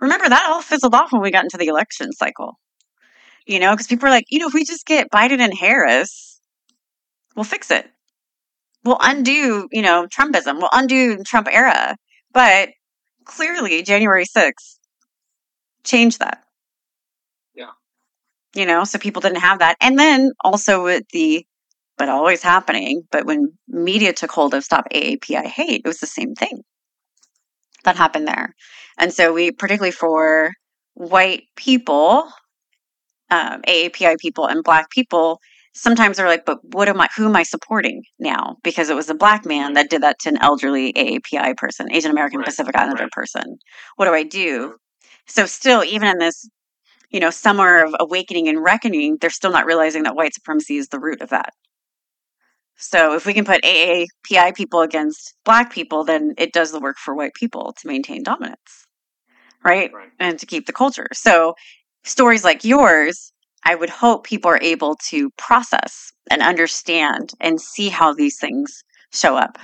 Remember 0.00 0.28
that 0.28 0.46
all 0.46 0.62
fizzled 0.62 0.94
off 0.94 1.12
when 1.12 1.22
we 1.22 1.32
got 1.32 1.44
into 1.44 1.56
the 1.56 1.66
election 1.66 2.12
cycle. 2.12 2.58
You 3.46 3.60
know, 3.60 3.72
because 3.72 3.86
people 3.86 4.06
are 4.06 4.10
like, 4.10 4.26
you 4.28 4.38
know, 4.38 4.48
if 4.48 4.54
we 4.54 4.64
just 4.64 4.86
get 4.86 5.10
Biden 5.10 5.40
and 5.40 5.56
Harris, 5.56 6.40
we'll 7.34 7.44
fix 7.44 7.70
it. 7.70 7.88
We'll 8.84 8.98
undo, 9.00 9.68
you 9.72 9.82
know, 9.82 10.06
Trumpism. 10.06 10.58
We'll 10.58 10.68
undo 10.72 11.22
Trump 11.24 11.48
era. 11.50 11.96
But 12.36 12.68
clearly, 13.24 13.82
January 13.82 14.26
6th 14.26 14.76
changed 15.84 16.18
that. 16.18 16.44
Yeah. 17.54 17.70
You 18.54 18.66
know, 18.66 18.84
so 18.84 18.98
people 18.98 19.22
didn't 19.22 19.40
have 19.40 19.60
that. 19.60 19.78
And 19.80 19.98
then 19.98 20.32
also 20.44 20.84
with 20.84 21.04
the, 21.14 21.46
but 21.96 22.10
always 22.10 22.42
happening, 22.42 23.04
but 23.10 23.24
when 23.24 23.54
media 23.66 24.12
took 24.12 24.30
hold 24.30 24.52
of 24.52 24.64
Stop 24.64 24.84
AAPI 24.92 25.46
Hate, 25.46 25.80
it 25.82 25.88
was 25.88 26.00
the 26.00 26.06
same 26.06 26.34
thing 26.34 26.60
that 27.84 27.96
happened 27.96 28.28
there. 28.28 28.54
And 28.98 29.14
so 29.14 29.32
we, 29.32 29.50
particularly 29.50 29.92
for 29.92 30.52
white 30.92 31.44
people, 31.56 32.30
um, 33.30 33.62
AAPI 33.62 34.18
people 34.18 34.46
and 34.46 34.62
black 34.62 34.90
people, 34.90 35.40
sometimes 35.76 36.16
they're 36.16 36.26
like, 36.26 36.44
but 36.46 36.58
what 36.72 36.88
am 36.88 37.00
I, 37.00 37.08
who 37.16 37.26
am 37.26 37.36
I 37.36 37.42
supporting 37.42 38.02
now? 38.18 38.56
Because 38.64 38.88
it 38.88 38.96
was 38.96 39.10
a 39.10 39.14
black 39.14 39.44
man 39.44 39.74
that 39.74 39.90
did 39.90 40.02
that 40.02 40.18
to 40.20 40.30
an 40.30 40.38
elderly 40.40 40.92
AAPI 40.94 41.56
person, 41.56 41.92
Asian 41.92 42.10
American 42.10 42.40
Right, 42.40 42.46
Pacific 42.46 42.74
Islander 42.74 43.04
right. 43.04 43.12
person. 43.12 43.58
What 43.96 44.06
do 44.06 44.14
I 44.14 44.22
do? 44.22 44.76
So 45.26 45.44
still, 45.46 45.84
even 45.84 46.08
in 46.08 46.18
this, 46.18 46.48
you 47.10 47.20
know, 47.20 47.30
summer 47.30 47.84
of 47.84 47.94
awakening 48.00 48.48
and 48.48 48.62
reckoning, 48.62 49.18
they're 49.20 49.30
still 49.30 49.52
not 49.52 49.66
realizing 49.66 50.04
that 50.04 50.16
white 50.16 50.34
supremacy 50.34 50.76
is 50.76 50.88
the 50.88 50.98
root 50.98 51.20
of 51.20 51.30
that. 51.30 51.50
So 52.78 53.14
if 53.14 53.24
we 53.24 53.32
can 53.32 53.44
put 53.44 53.62
AAPI 53.62 54.54
people 54.54 54.82
against 54.82 55.34
black 55.44 55.72
people, 55.72 56.04
then 56.04 56.34
it 56.38 56.52
does 56.52 56.72
the 56.72 56.80
work 56.80 56.96
for 56.98 57.14
white 57.14 57.34
people 57.34 57.74
to 57.80 57.88
maintain 57.88 58.22
dominance, 58.22 58.86
right? 59.64 59.90
Right. 59.92 60.10
And 60.18 60.38
to 60.38 60.46
keep 60.46 60.66
the 60.66 60.72
culture. 60.72 61.06
So 61.12 61.54
stories 62.04 62.44
like 62.44 62.64
yours, 62.64 63.32
I 63.64 63.74
would 63.74 63.90
hope 63.90 64.24
people 64.24 64.50
are 64.50 64.62
able 64.62 64.96
to 65.08 65.30
process 65.36 66.12
and 66.30 66.42
understand 66.42 67.32
and 67.40 67.60
see 67.60 67.88
how 67.88 68.12
these 68.12 68.38
things 68.38 68.82
show 69.12 69.36
up 69.36 69.58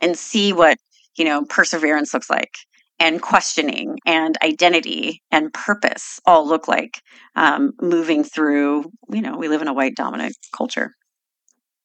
and 0.00 0.16
see 0.16 0.52
what, 0.52 0.78
you 1.16 1.24
know, 1.24 1.44
perseverance 1.44 2.14
looks 2.14 2.30
like 2.30 2.54
and 2.98 3.20
questioning 3.20 3.98
and 4.06 4.38
identity 4.42 5.22
and 5.30 5.52
purpose 5.52 6.18
all 6.24 6.46
look 6.46 6.66
like 6.66 7.02
um, 7.34 7.72
moving 7.80 8.24
through, 8.24 8.90
you 9.10 9.20
know, 9.20 9.36
we 9.36 9.48
live 9.48 9.62
in 9.62 9.68
a 9.68 9.74
white 9.74 9.94
dominant 9.94 10.36
culture. 10.56 10.92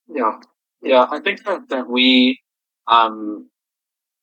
Yeah, 0.08 0.40
yeah. 0.82 1.08
I 1.10 1.20
think 1.20 1.44
that 1.44 1.70
that 1.70 1.90
we, 1.90 2.40
um, 2.88 3.50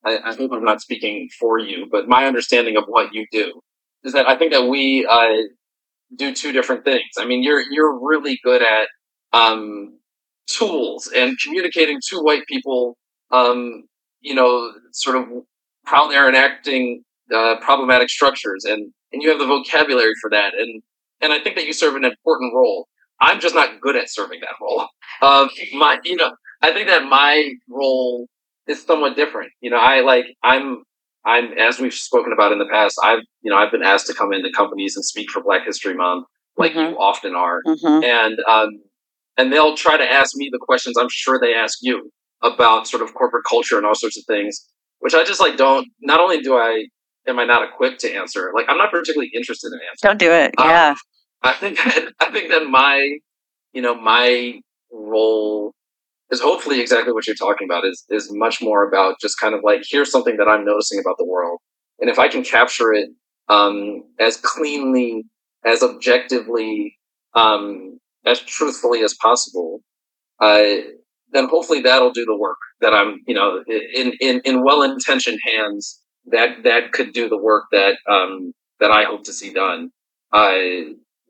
I, 0.03 0.17
I 0.17 0.35
hope 0.35 0.51
I'm 0.51 0.63
not 0.63 0.81
speaking 0.81 1.29
for 1.39 1.59
you, 1.59 1.87
but 1.91 2.07
my 2.07 2.25
understanding 2.25 2.77
of 2.77 2.85
what 2.87 3.13
you 3.13 3.25
do 3.31 3.61
is 4.03 4.13
that 4.13 4.27
I 4.27 4.37
think 4.37 4.53
that 4.53 4.67
we 4.67 5.05
uh, 5.05 5.43
do 6.15 6.33
two 6.33 6.51
different 6.51 6.83
things. 6.83 7.09
I 7.17 7.25
mean, 7.25 7.43
you're 7.43 7.61
you're 7.71 7.99
really 7.99 8.39
good 8.43 8.61
at 8.61 8.87
um, 9.33 9.99
tools 10.47 11.11
and 11.15 11.37
communicating 11.43 11.99
to 12.09 12.19
white 12.19 12.43
people, 12.47 12.97
um, 13.31 13.83
you 14.21 14.33
know, 14.35 14.71
sort 14.91 15.17
of 15.17 15.25
how 15.85 16.09
they're 16.09 16.29
enacting 16.29 17.03
uh, 17.33 17.57
problematic 17.61 18.09
structures, 18.09 18.65
and 18.65 18.91
and 19.11 19.21
you 19.21 19.29
have 19.29 19.39
the 19.39 19.45
vocabulary 19.47 20.13
for 20.21 20.29
that, 20.31 20.53
and 20.55 20.81
and 21.21 21.33
I 21.33 21.39
think 21.39 21.55
that 21.55 21.65
you 21.65 21.73
serve 21.73 21.95
an 21.95 22.05
important 22.05 22.53
role. 22.53 22.87
I'm 23.21 23.39
just 23.39 23.55
not 23.55 23.81
good 23.81 23.95
at 23.95 24.09
serving 24.09 24.39
that 24.41 24.55
role. 24.61 24.87
Um, 25.21 25.49
my, 25.73 25.99
you 26.05 26.15
know, 26.15 26.31
I 26.61 26.71
think 26.71 26.87
that 26.87 27.03
my 27.03 27.51
role 27.67 28.29
is 28.67 28.81
somewhat 28.81 29.17
different. 29.17 29.51
You 29.59 29.69
know, 29.69 29.75
I 29.75 29.99
like, 29.99 30.27
I'm, 30.41 30.83
I'm, 31.25 31.53
as 31.57 31.79
we've 31.79 31.93
spoken 31.93 32.31
about 32.33 32.51
in 32.51 32.59
the 32.59 32.67
past, 32.71 32.97
I've, 33.03 33.19
you 33.41 33.51
know, 33.51 33.57
I've 33.57 33.71
been 33.71 33.83
asked 33.83 34.07
to 34.07 34.13
come 34.13 34.33
into 34.33 34.51
companies 34.51 34.95
and 34.95 35.03
speak 35.05 35.29
for 35.29 35.41
Black 35.43 35.65
History 35.65 35.93
Month, 35.93 36.25
like 36.57 36.73
Mhm. 36.73 36.91
you 36.91 36.97
often 36.97 37.35
are. 37.35 37.61
Mm-hmm. 37.65 38.03
And, 38.03 38.39
um, 38.47 38.69
and 39.37 39.51
they'll 39.53 39.75
try 39.75 39.97
to 39.97 40.11
ask 40.11 40.35
me 40.35 40.49
the 40.51 40.59
questions 40.59 40.97
I'm 40.97 41.09
sure 41.09 41.39
they 41.39 41.53
ask 41.53 41.79
you 41.81 42.11
about 42.41 42.87
sort 42.87 43.03
of 43.03 43.13
corporate 43.13 43.43
culture 43.47 43.77
and 43.77 43.85
all 43.85 43.95
sorts 43.95 44.17
of 44.17 44.23
things, 44.25 44.65
which 44.99 45.13
I 45.13 45.23
just 45.23 45.39
like 45.39 45.57
don't, 45.57 45.87
not 46.01 46.19
only 46.19 46.39
do 46.41 46.55
I, 46.55 46.85
am 47.27 47.37
I 47.39 47.45
not 47.45 47.67
equipped 47.67 47.99
to 48.01 48.13
answer, 48.13 48.51
like 48.55 48.65
I'm 48.69 48.77
not 48.77 48.91
particularly 48.91 49.29
interested 49.35 49.67
in 49.73 49.79
answering. 49.89 50.09
Don't 50.09 50.19
do 50.19 50.31
it. 50.31 50.53
Um, 50.57 50.69
Yeah. 50.69 50.95
I 51.43 51.53
think 51.53 51.77
that, 51.77 52.13
I 52.19 52.31
think 52.31 52.49
that 52.51 52.65
my 52.69 53.17
you 53.73 53.81
know, 53.81 53.93
my 53.99 54.59
role 54.91 55.73
is 56.31 56.41
hopefully 56.41 56.79
exactly 56.79 57.13
what 57.13 57.27
you're 57.27 57.35
talking 57.35 57.67
about 57.67 57.85
is 57.85 58.05
is 58.09 58.29
much 58.31 58.61
more 58.61 58.87
about 58.87 59.15
just 59.21 59.39
kind 59.39 59.55
of 59.55 59.61
like 59.63 59.81
here's 59.89 60.11
something 60.11 60.37
that 60.37 60.47
I'm 60.47 60.65
noticing 60.65 60.99
about 60.99 61.17
the 61.17 61.25
world, 61.25 61.59
and 61.99 62.09
if 62.09 62.19
I 62.19 62.27
can 62.27 62.43
capture 62.43 62.93
it 62.93 63.09
um, 63.49 64.03
as 64.19 64.37
cleanly, 64.37 65.25
as 65.65 65.83
objectively, 65.83 66.97
um, 67.33 67.99
as 68.25 68.39
truthfully 68.39 69.01
as 69.01 69.15
possible, 69.15 69.81
uh, 70.39 70.75
then 71.31 71.47
hopefully 71.49 71.81
that'll 71.81 72.11
do 72.11 72.25
the 72.25 72.37
work 72.37 72.57
that 72.81 72.93
I'm, 72.93 73.19
you 73.27 73.33
know, 73.33 73.63
in 73.67 74.13
in 74.21 74.41
in 74.45 74.63
well 74.63 74.83
intentioned 74.83 75.39
hands 75.43 76.01
that 76.27 76.63
that 76.63 76.91
could 76.91 77.13
do 77.13 77.27
the 77.27 77.37
work 77.37 77.65
that 77.71 77.97
um, 78.09 78.53
that 78.79 78.91
I 78.91 79.03
hope 79.03 79.23
to 79.25 79.33
see 79.33 79.51
done. 79.51 79.91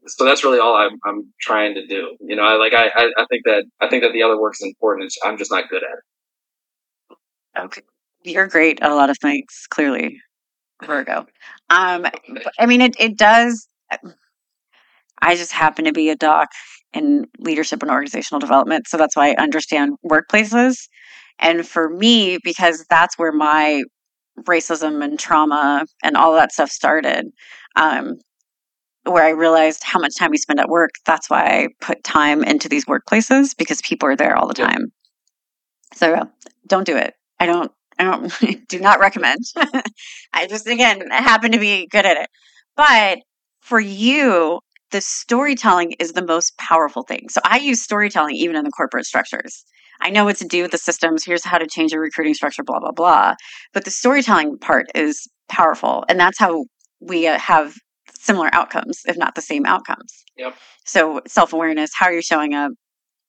So 0.07 0.25
that's 0.25 0.43
really 0.43 0.59
all 0.59 0.75
I'm, 0.75 0.97
I'm 1.05 1.33
trying 1.41 1.75
to 1.75 1.85
do. 1.85 2.15
You 2.21 2.35
know, 2.35 2.43
I 2.43 2.55
like 2.55 2.73
I, 2.73 2.88
I 2.95 3.25
think 3.29 3.43
that 3.45 3.65
I 3.79 3.88
think 3.89 4.03
that 4.03 4.13
the 4.13 4.23
other 4.23 4.39
work 4.39 4.53
is 4.53 4.65
important. 4.65 5.13
I'm 5.23 5.38
just 5.38 5.51
not 5.51 5.69
good 5.69 5.83
at 5.83 5.89
it. 5.89 7.63
Okay, 7.65 7.81
you're 8.23 8.47
great 8.47 8.81
at 8.81 8.91
a 8.91 8.95
lot 8.95 9.09
of 9.09 9.17
things. 9.17 9.65
Clearly, 9.69 10.17
Virgo. 10.83 11.25
Um, 11.69 12.05
I 12.59 12.65
mean, 12.65 12.81
it 12.81 12.95
it 12.99 13.17
does. 13.17 13.67
I 15.21 15.35
just 15.35 15.51
happen 15.51 15.85
to 15.85 15.91
be 15.91 16.09
a 16.09 16.15
doc 16.15 16.49
in 16.93 17.25
leadership 17.39 17.81
and 17.81 17.91
organizational 17.91 18.39
development, 18.39 18.88
so 18.88 18.97
that's 18.97 19.15
why 19.15 19.31
I 19.31 19.35
understand 19.41 19.93
workplaces. 20.09 20.75
And 21.39 21.65
for 21.67 21.89
me, 21.89 22.38
because 22.43 22.85
that's 22.89 23.17
where 23.17 23.31
my 23.31 23.83
racism 24.43 25.03
and 25.03 25.19
trauma 25.19 25.85
and 26.03 26.15
all 26.15 26.33
that 26.33 26.51
stuff 26.51 26.69
started. 26.69 27.25
Um, 27.75 28.17
where 29.12 29.24
I 29.24 29.30
realized 29.30 29.84
how 29.84 30.00
much 30.00 30.15
time 30.17 30.32
we 30.32 30.38
spend 30.38 30.60
at 30.60 30.69
work. 30.69 30.91
That's 31.06 31.30
why 31.30 31.43
I 31.43 31.67
put 31.82 32.04
time 32.04 32.43
into 32.43 32.69
these 32.69 32.86
workplaces 32.86 33.56
because 33.58 33.82
people 33.82 34.10
are 34.10 34.15
there 34.15 34.36
all 34.36 34.48
the 34.48 34.54
time. 34.54 34.91
So 35.93 36.30
don't 36.67 36.86
do 36.86 36.98
it. 36.98 37.13
I 37.39 37.45
don't. 37.45 37.72
I 37.98 38.04
don't. 38.06 38.67
do 38.67 38.80
not 38.80 39.00
recommend. 39.00 39.39
I 40.34 40.48
just 40.48 40.67
again 40.67 41.10
happen 41.10 41.52
to 41.52 41.60
be 41.60 41.88
good 41.88 42.06
at 42.06 42.17
it. 42.17 42.30
But 42.76 43.19
for 43.62 43.80
you, 43.80 44.60
the 44.91 45.02
storytelling 45.02 45.93
is 46.00 46.13
the 46.13 46.26
most 46.26 46.58
powerful 46.58 47.04
thing. 47.04 47.28
So 47.30 47.41
I 47.43 47.58
use 47.58 47.82
storytelling 47.82 48.36
even 48.36 48.56
in 48.56 48.63
the 48.63 48.72
corporate 48.72 49.06
structures. 49.06 49.63
I 50.02 50.10
know 50.10 50.24
what 50.24 50.38
to 50.38 50.48
do 50.48 50.62
with 50.62 50.72
the 50.72 50.78
systems. 50.78 51.26
Here's 51.26 51.43
how 51.43 51.58
to 51.58 51.67
change 51.67 51.91
your 51.91 52.02
recruiting 52.02 52.34
structure, 52.34 52.63
blah, 52.63 52.80
blah, 52.80 52.91
blah. 52.91 53.36
But 53.74 53.84
the 53.84 53.91
storytelling 53.91 54.58
part 54.60 54.88
is 54.95 55.28
powerful. 55.50 56.06
And 56.08 56.19
that's 56.19 56.39
how 56.39 56.65
we 57.02 57.28
uh, 57.28 57.38
have 57.38 57.76
similar 58.19 58.49
outcomes, 58.53 59.01
if 59.05 59.17
not 59.17 59.36
the 59.36 59.41
same 59.41 59.65
outcomes. 59.65 60.23
Yep. 60.38 60.55
So 60.86 61.21
self 61.27 61.53
awareness, 61.53 61.91
how 61.97 62.08
are 62.08 62.13
you 62.13 62.21
showing 62.21 62.53
up? 62.53 62.71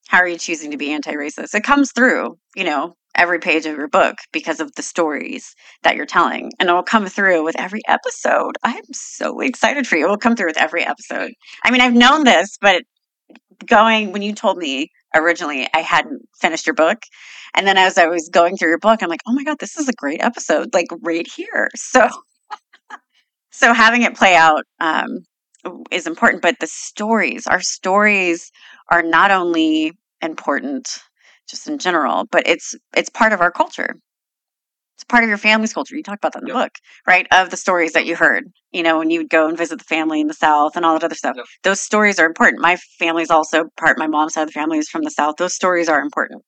How 0.07 0.19
are 0.19 0.27
you 0.27 0.37
choosing 0.37 0.71
to 0.71 0.77
be 0.77 0.91
anti 0.91 1.13
racist? 1.13 1.55
It 1.55 1.63
comes 1.63 1.91
through, 1.93 2.37
you 2.55 2.63
know, 2.63 2.95
every 3.15 3.39
page 3.39 3.65
of 3.65 3.77
your 3.77 3.87
book 3.87 4.15
because 4.31 4.59
of 4.59 4.73
the 4.75 4.81
stories 4.81 5.53
that 5.83 5.95
you're 5.95 6.05
telling. 6.05 6.51
And 6.59 6.69
it 6.69 6.73
will 6.73 6.83
come 6.83 7.07
through 7.07 7.43
with 7.43 7.59
every 7.59 7.81
episode. 7.87 8.57
I'm 8.63 8.83
so 8.93 9.39
excited 9.39 9.87
for 9.87 9.97
you. 9.97 10.05
It 10.05 10.09
will 10.09 10.17
come 10.17 10.35
through 10.35 10.47
with 10.47 10.57
every 10.57 10.83
episode. 10.83 11.31
I 11.63 11.71
mean, 11.71 11.81
I've 11.81 11.93
known 11.93 12.23
this, 12.23 12.57
but 12.59 12.83
going 13.65 14.11
when 14.11 14.21
you 14.21 14.33
told 14.33 14.57
me 14.57 14.89
originally 15.15 15.67
I 15.73 15.79
hadn't 15.79 16.21
finished 16.39 16.65
your 16.65 16.73
book. 16.73 17.03
And 17.53 17.67
then 17.67 17.77
as 17.77 17.97
I 17.97 18.07
was 18.07 18.29
going 18.31 18.57
through 18.57 18.69
your 18.69 18.79
book, 18.79 19.03
I'm 19.03 19.09
like, 19.09 19.21
oh 19.27 19.33
my 19.33 19.43
God, 19.43 19.57
this 19.59 19.77
is 19.77 19.89
a 19.89 19.93
great 19.93 20.21
episode, 20.21 20.73
like 20.73 20.87
right 21.01 21.27
here. 21.27 21.69
So 21.77 22.07
so 23.51 23.73
having 23.73 24.01
it 24.01 24.15
play 24.15 24.35
out 24.35 24.63
um, 24.79 25.19
is 25.91 26.07
important 26.07 26.41
but 26.41 26.59
the 26.59 26.67
stories 26.67 27.47
our 27.47 27.61
stories 27.61 28.51
are 28.89 29.03
not 29.03 29.31
only 29.31 29.93
important 30.21 30.99
just 31.51 31.67
in 31.67 31.77
general 31.77 32.25
but 32.31 32.47
it's 32.47 32.75
it's 32.95 33.09
part 33.09 33.33
of 33.33 33.41
our 33.41 33.51
culture. 33.51 33.95
It's 34.95 35.03
part 35.05 35.23
of 35.23 35.29
your 35.29 35.39
family's 35.39 35.73
culture. 35.73 35.95
You 35.95 36.03
talk 36.03 36.17
about 36.17 36.33
that 36.33 36.43
in 36.43 36.47
the 36.47 36.53
yep. 36.53 36.65
book 36.65 36.73
right 37.07 37.27
of 37.31 37.49
the 37.49 37.57
stories 37.57 37.93
that 37.93 38.05
you 38.05 38.15
heard 38.15 38.45
you 38.71 38.83
know 38.83 38.99
when 38.99 39.09
you 39.09 39.19
would 39.19 39.29
go 39.29 39.47
and 39.47 39.57
visit 39.57 39.79
the 39.79 39.85
family 39.85 40.21
in 40.21 40.27
the 40.27 40.33
south 40.33 40.75
and 40.75 40.85
all 40.85 40.93
that 40.93 41.03
other 41.03 41.15
stuff. 41.15 41.35
Yep. 41.35 41.45
those 41.63 41.81
stories 41.81 42.19
are 42.19 42.25
important. 42.25 42.61
My 42.61 42.77
family's 42.99 43.31
also 43.31 43.65
part 43.77 43.97
my 43.97 44.07
mom's 44.07 44.33
side 44.33 44.43
of 44.43 44.47
the 44.49 44.53
family 44.53 44.77
is 44.77 44.89
from 44.89 45.03
the 45.03 45.11
south. 45.11 45.35
Those 45.37 45.53
stories 45.53 45.89
are 45.89 45.99
important. 45.99 46.43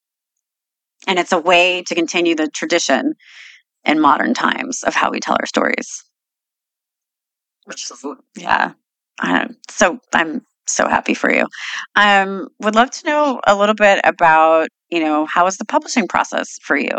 And 1.07 1.19
it's 1.19 1.33
a 1.33 1.37
way 1.37 1.83
to 1.87 1.95
continue 1.95 2.35
the 2.35 2.47
tradition 2.47 3.13
in 3.83 3.99
modern 3.99 4.33
times 4.33 4.83
of 4.83 4.95
how 4.95 5.11
we 5.11 5.19
tell 5.19 5.35
our 5.37 5.45
stories 5.45 6.03
which 7.65 7.89
is, 7.89 8.05
yeah. 8.37 8.73
Um, 9.21 9.55
so 9.69 9.99
I'm 10.13 10.41
so 10.67 10.87
happy 10.87 11.13
for 11.13 11.33
you. 11.33 11.45
Um, 11.95 12.47
would 12.59 12.75
love 12.75 12.91
to 12.91 13.05
know 13.05 13.41
a 13.45 13.55
little 13.55 13.75
bit 13.75 13.99
about, 14.03 14.67
you 14.89 14.99
know, 14.99 15.25
how 15.25 15.45
is 15.47 15.57
the 15.57 15.65
publishing 15.65 16.07
process 16.07 16.57
for 16.61 16.77
you? 16.77 16.97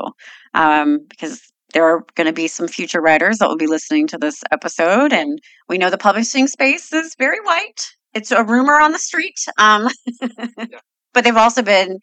Um, 0.55 1.01
because 1.09 1.41
there 1.73 1.85
are 1.85 2.05
going 2.15 2.27
to 2.27 2.33
be 2.33 2.47
some 2.47 2.69
future 2.69 3.01
writers 3.01 3.39
that 3.39 3.49
will 3.49 3.57
be 3.57 3.67
listening 3.67 4.07
to 4.09 4.19
this 4.19 4.43
episode, 4.53 5.13
and 5.13 5.39
we 5.69 5.77
know 5.77 5.91
the 5.91 5.99
publishing 5.99 6.47
space 6.47 6.93
is 6.93 7.15
very 7.19 7.41
white. 7.41 7.87
It's 8.15 8.31
a 8.31 8.45
rumor 8.45 8.81
on 8.81 8.93
the 8.93 8.99
street, 8.99 9.39
um, 9.59 9.89
yeah. 10.23 10.79
but 11.13 11.25
they've 11.25 11.37
also 11.37 11.63
been 11.63 11.99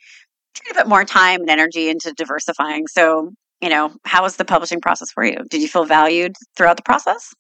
trying 0.54 0.74
to 0.74 0.76
put 0.76 0.88
more 0.88 1.06
time 1.06 1.42
and 1.42 1.50
energy 1.50 1.90
into 1.90 2.14
diversifying. 2.14 2.88
So, 2.88 3.32
you 3.62 3.70
know, 3.70 3.94
how 4.04 4.24
was 4.24 4.36
the 4.36 4.44
publishing 4.44 4.82
process 4.82 5.10
for 5.12 5.24
you? 5.24 5.38
Did 5.50 5.62
you 5.62 5.70
feel 5.70 5.86
valued 5.86 6.36
throughout 6.58 6.76
the 6.76 6.84
process? 6.84 7.34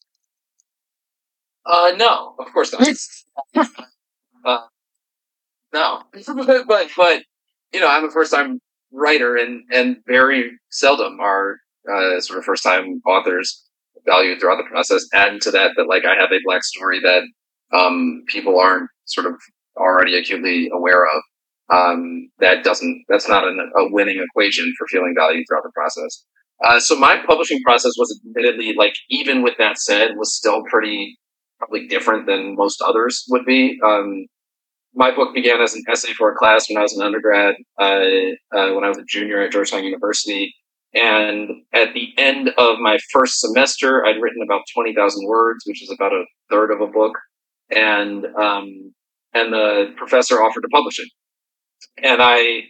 Uh, 1.65 1.93
no, 1.95 2.35
of 2.39 2.51
course 2.53 2.73
not. 2.73 2.87
uh, 4.45 4.59
no, 5.73 6.01
but 6.67 6.89
but 6.97 7.23
you 7.73 7.79
know, 7.79 7.87
I'm 7.89 8.05
a 8.05 8.11
first 8.11 8.33
time 8.33 8.59
writer, 8.91 9.35
and 9.37 9.63
and 9.71 9.97
very 10.07 10.51
seldom 10.69 11.19
are 11.19 11.57
uh, 11.91 12.19
sort 12.19 12.39
of 12.39 12.45
first 12.45 12.63
time 12.63 13.01
authors 13.07 13.63
valued 14.05 14.39
throughout 14.39 14.57
the 14.57 14.69
process. 14.69 15.05
Add 15.13 15.41
to 15.41 15.51
that 15.51 15.71
that 15.77 15.87
like 15.87 16.03
I 16.05 16.15
have 16.19 16.31
a 16.31 16.39
black 16.43 16.63
story 16.63 16.99
that 17.01 17.23
um, 17.77 18.23
people 18.27 18.59
aren't 18.59 18.89
sort 19.05 19.27
of 19.27 19.33
already 19.77 20.17
acutely 20.17 20.69
aware 20.73 21.05
of. 21.05 21.21
Um, 21.69 22.29
that 22.39 22.63
doesn't 22.63 23.05
that's 23.07 23.29
not 23.29 23.47
an, 23.47 23.59
a 23.77 23.91
winning 23.91 24.21
equation 24.21 24.73
for 24.77 24.87
feeling 24.87 25.13
valued 25.17 25.45
throughout 25.47 25.63
the 25.63 25.71
process. 25.73 26.25
Uh, 26.65 26.79
so 26.79 26.95
my 26.95 27.17
publishing 27.25 27.61
process 27.63 27.93
was 27.97 28.19
admittedly 28.25 28.73
like 28.77 28.93
even 29.09 29.41
with 29.41 29.57
that 29.57 29.77
said 29.77 30.11
was 30.17 30.35
still 30.35 30.63
pretty 30.69 31.17
probably 31.61 31.87
different 31.87 32.25
than 32.25 32.55
most 32.55 32.81
others 32.81 33.23
would 33.29 33.45
be. 33.45 33.79
Um, 33.85 34.25
my 34.93 35.15
book 35.15 35.33
began 35.33 35.61
as 35.61 35.73
an 35.75 35.83
essay 35.89 36.11
for 36.13 36.31
a 36.31 36.35
class 36.35 36.67
when 36.67 36.77
I 36.77 36.81
was 36.81 36.93
an 36.97 37.05
undergrad, 37.05 37.55
uh, 37.79 38.57
uh, 38.57 38.73
when 38.73 38.83
I 38.83 38.89
was 38.89 38.97
a 38.97 39.05
junior 39.07 39.41
at 39.41 39.51
Georgetown 39.51 39.83
University. 39.83 40.53
And 40.93 41.49
at 41.73 41.93
the 41.93 42.09
end 42.17 42.49
of 42.57 42.79
my 42.79 42.97
first 43.13 43.39
semester, 43.39 44.05
I'd 44.05 44.21
written 44.21 44.41
about 44.43 44.63
20,000 44.73 45.25
words, 45.25 45.63
which 45.65 45.81
is 45.81 45.91
about 45.91 46.11
a 46.11 46.25
third 46.49 46.71
of 46.71 46.81
a 46.81 46.87
book. 46.87 47.13
And, 47.69 48.25
um, 48.25 48.93
and 49.33 49.53
the 49.53 49.93
professor 49.95 50.41
offered 50.41 50.61
to 50.61 50.67
publish 50.73 50.99
it. 50.99 51.07
And 52.03 52.21
I 52.21 52.63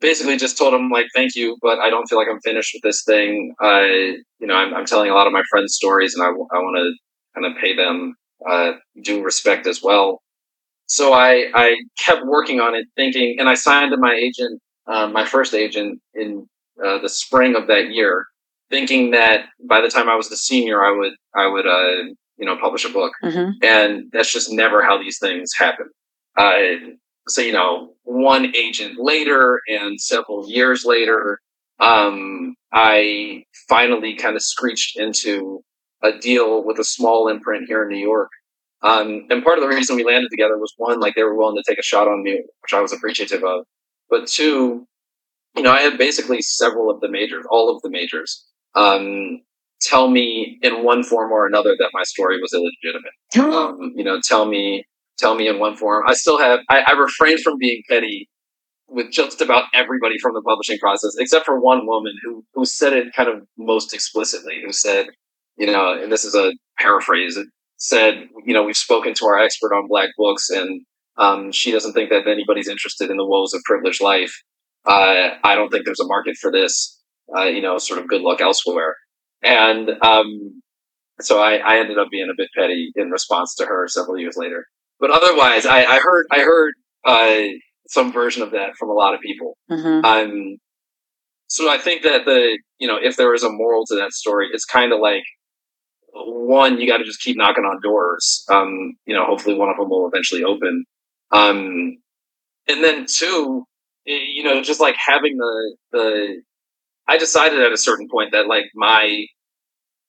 basically 0.00 0.36
just 0.36 0.58
told 0.58 0.74
him 0.74 0.90
like, 0.90 1.06
thank 1.14 1.34
you, 1.34 1.56
but 1.62 1.78
I 1.78 1.88
don't 1.88 2.06
feel 2.06 2.18
like 2.18 2.28
I'm 2.30 2.40
finished 2.40 2.72
with 2.74 2.82
this 2.82 3.02
thing. 3.04 3.54
I, 3.60 4.16
you 4.38 4.46
know, 4.46 4.54
I'm, 4.54 4.74
I'm 4.74 4.84
telling 4.84 5.10
a 5.10 5.14
lot 5.14 5.26
of 5.26 5.32
my 5.32 5.42
friends 5.48 5.74
stories 5.74 6.14
and 6.14 6.22
I, 6.22 6.28
I 6.28 6.58
want 6.58 6.76
to 6.76 6.92
kind 7.36 7.52
of 7.52 7.60
pay 7.60 7.74
them 7.76 8.14
uh, 8.48 8.72
due 9.02 9.22
respect 9.22 9.66
as 9.66 9.82
well. 9.82 10.22
So 10.86 11.12
I, 11.12 11.50
I 11.54 11.76
kept 11.98 12.24
working 12.24 12.60
on 12.60 12.74
it, 12.74 12.86
thinking, 12.96 13.36
and 13.38 13.48
I 13.48 13.54
signed 13.54 13.90
to 13.92 13.96
my 13.96 14.14
agent, 14.14 14.60
uh, 14.86 15.08
my 15.08 15.24
first 15.24 15.52
agent, 15.52 16.00
in 16.14 16.46
uh, 16.84 16.98
the 16.98 17.08
spring 17.08 17.56
of 17.56 17.66
that 17.66 17.90
year, 17.90 18.26
thinking 18.70 19.10
that 19.10 19.46
by 19.68 19.80
the 19.80 19.88
time 19.88 20.08
I 20.08 20.14
was 20.14 20.28
the 20.28 20.36
senior, 20.36 20.84
I 20.84 20.96
would, 20.96 21.12
I 21.34 21.46
would, 21.48 21.66
uh, 21.66 22.12
you 22.38 22.46
know, 22.46 22.56
publish 22.56 22.84
a 22.84 22.88
book. 22.88 23.12
Mm-hmm. 23.24 23.50
And 23.62 24.04
that's 24.12 24.32
just 24.32 24.52
never 24.52 24.82
how 24.82 24.98
these 24.98 25.18
things 25.18 25.50
happen. 25.58 25.88
Uh, 26.36 26.92
so 27.28 27.40
you 27.40 27.52
know, 27.52 27.94
one 28.04 28.54
agent 28.54 28.98
later, 28.98 29.60
and 29.68 30.00
several 30.00 30.48
years 30.48 30.84
later, 30.84 31.40
um, 31.80 32.54
I 32.72 33.44
finally 33.68 34.14
kind 34.14 34.36
of 34.36 34.42
screeched 34.42 34.98
into 34.98 35.62
a 36.06 36.18
deal 36.18 36.64
with 36.64 36.78
a 36.78 36.84
small 36.84 37.28
imprint 37.28 37.66
here 37.68 37.82
in 37.82 37.88
New 37.88 38.04
York. 38.04 38.30
Um, 38.82 39.26
and 39.30 39.42
part 39.42 39.58
of 39.58 39.62
the 39.62 39.74
reason 39.74 39.96
we 39.96 40.04
landed 40.04 40.30
together 40.30 40.58
was 40.58 40.72
one, 40.76 41.00
like 41.00 41.14
they 41.14 41.22
were 41.22 41.36
willing 41.36 41.56
to 41.56 41.64
take 41.66 41.78
a 41.78 41.82
shot 41.82 42.08
on 42.08 42.22
me, 42.22 42.42
which 42.62 42.72
I 42.72 42.80
was 42.80 42.92
appreciative 42.92 43.42
of. 43.42 43.64
But 44.08 44.26
two, 44.26 44.86
you 45.56 45.62
know, 45.62 45.72
I 45.72 45.80
had 45.80 45.98
basically 45.98 46.42
several 46.42 46.90
of 46.90 47.00
the 47.00 47.08
majors, 47.08 47.44
all 47.50 47.74
of 47.74 47.82
the 47.82 47.90
majors, 47.90 48.44
um, 48.74 49.40
tell 49.80 50.08
me 50.08 50.58
in 50.62 50.84
one 50.84 51.02
form 51.02 51.32
or 51.32 51.46
another 51.46 51.74
that 51.78 51.90
my 51.92 52.02
story 52.04 52.40
was 52.40 52.52
illegitimate. 52.52 53.12
Um, 53.54 53.92
you 53.96 54.04
know, 54.04 54.20
tell 54.22 54.46
me, 54.46 54.84
tell 55.18 55.34
me 55.34 55.48
in 55.48 55.58
one 55.58 55.76
form. 55.76 56.04
I 56.06 56.14
still 56.14 56.38
have, 56.38 56.60
I, 56.68 56.82
I 56.86 56.92
refrained 56.92 57.40
from 57.40 57.58
being 57.58 57.82
petty 57.88 58.28
with 58.88 59.10
just 59.10 59.40
about 59.40 59.64
everybody 59.74 60.18
from 60.18 60.34
the 60.34 60.42
publishing 60.42 60.78
process, 60.78 61.16
except 61.18 61.44
for 61.44 61.58
one 61.58 61.86
woman 61.86 62.14
who, 62.22 62.44
who 62.54 62.64
said 62.64 62.92
it 62.92 63.12
kind 63.14 63.28
of 63.28 63.42
most 63.58 63.92
explicitly, 63.92 64.62
who 64.64 64.72
said, 64.72 65.08
you 65.56 65.66
know, 65.66 66.00
and 66.00 66.10
this 66.12 66.24
is 66.24 66.34
a 66.34 66.52
paraphrase, 66.78 67.36
it 67.36 67.46
said, 67.78 68.28
you 68.44 68.54
know, 68.54 68.64
we've 68.64 68.76
spoken 68.76 69.14
to 69.14 69.26
our 69.26 69.38
expert 69.38 69.74
on 69.74 69.88
black 69.88 70.10
books 70.16 70.50
and 70.50 70.82
Um, 71.18 71.50
she 71.50 71.72
doesn't 71.72 71.94
think 71.94 72.10
that 72.10 72.26
anybody's 72.26 72.68
interested 72.68 73.10
in 73.10 73.16
the 73.16 73.24
woes 73.24 73.54
of 73.54 73.62
privileged 73.64 74.02
life. 74.02 74.34
Uh, 74.84 75.30
I 75.42 75.54
don't 75.54 75.70
think 75.70 75.84
there's 75.84 76.00
a 76.00 76.06
market 76.06 76.36
for 76.36 76.52
this. 76.52 77.00
Uh, 77.34 77.44
you 77.44 77.62
know, 77.62 77.78
sort 77.78 77.98
of 77.98 78.06
good 78.06 78.20
luck 78.20 78.40
elsewhere. 78.40 78.94
And 79.42 79.90
um, 80.02 80.62
so 81.20 81.40
I, 81.40 81.56
I, 81.56 81.78
ended 81.78 81.98
up 81.98 82.08
being 82.10 82.28
a 82.30 82.36
bit 82.36 82.48
petty 82.56 82.92
in 82.94 83.10
response 83.10 83.54
to 83.56 83.66
her 83.66 83.88
several 83.88 84.18
years 84.18 84.36
later. 84.36 84.66
But 85.00 85.10
otherwise, 85.10 85.66
I, 85.66 85.84
I 85.84 85.98
heard 85.98 86.26
I 86.30 86.40
heard 86.40 86.74
uh, 87.04 87.42
some 87.88 88.12
version 88.12 88.42
of 88.42 88.52
that 88.52 88.76
from 88.78 88.90
a 88.90 88.94
lot 88.94 89.14
of 89.14 89.20
people. 89.20 89.56
Mm-hmm. 89.70 90.04
Um, 90.04 90.56
so 91.48 91.70
I 91.70 91.78
think 91.78 92.02
that 92.02 92.26
the 92.26 92.58
you 92.78 92.86
know 92.86 92.98
if 93.00 93.16
there 93.16 93.34
is 93.34 93.42
a 93.42 93.50
moral 93.50 93.84
to 93.86 93.96
that 93.96 94.12
story, 94.12 94.48
it's 94.52 94.64
kind 94.64 94.92
of 94.92 95.00
like 95.00 95.24
one 96.24 96.78
you 96.78 96.86
got 96.86 96.98
to 96.98 97.04
just 97.04 97.20
keep 97.20 97.36
knocking 97.36 97.64
on 97.64 97.80
doors. 97.82 98.44
Um, 98.50 98.96
you 99.06 99.14
know, 99.14 99.24
hopefully 99.24 99.56
one 99.56 99.68
of 99.68 99.76
them 99.76 99.88
will 99.88 100.08
eventually 100.08 100.44
open. 100.44 100.84
Um, 101.32 101.98
and 102.68 102.82
then 102.82 103.06
two, 103.06 103.64
you 104.04 104.42
know, 104.44 104.62
just 104.62 104.80
like 104.80 104.96
having 104.96 105.36
the 105.36 105.76
the. 105.92 106.42
I 107.08 107.18
decided 107.18 107.60
at 107.60 107.72
a 107.72 107.76
certain 107.76 108.08
point 108.10 108.32
that 108.32 108.48
like 108.48 108.64
my 108.74 109.26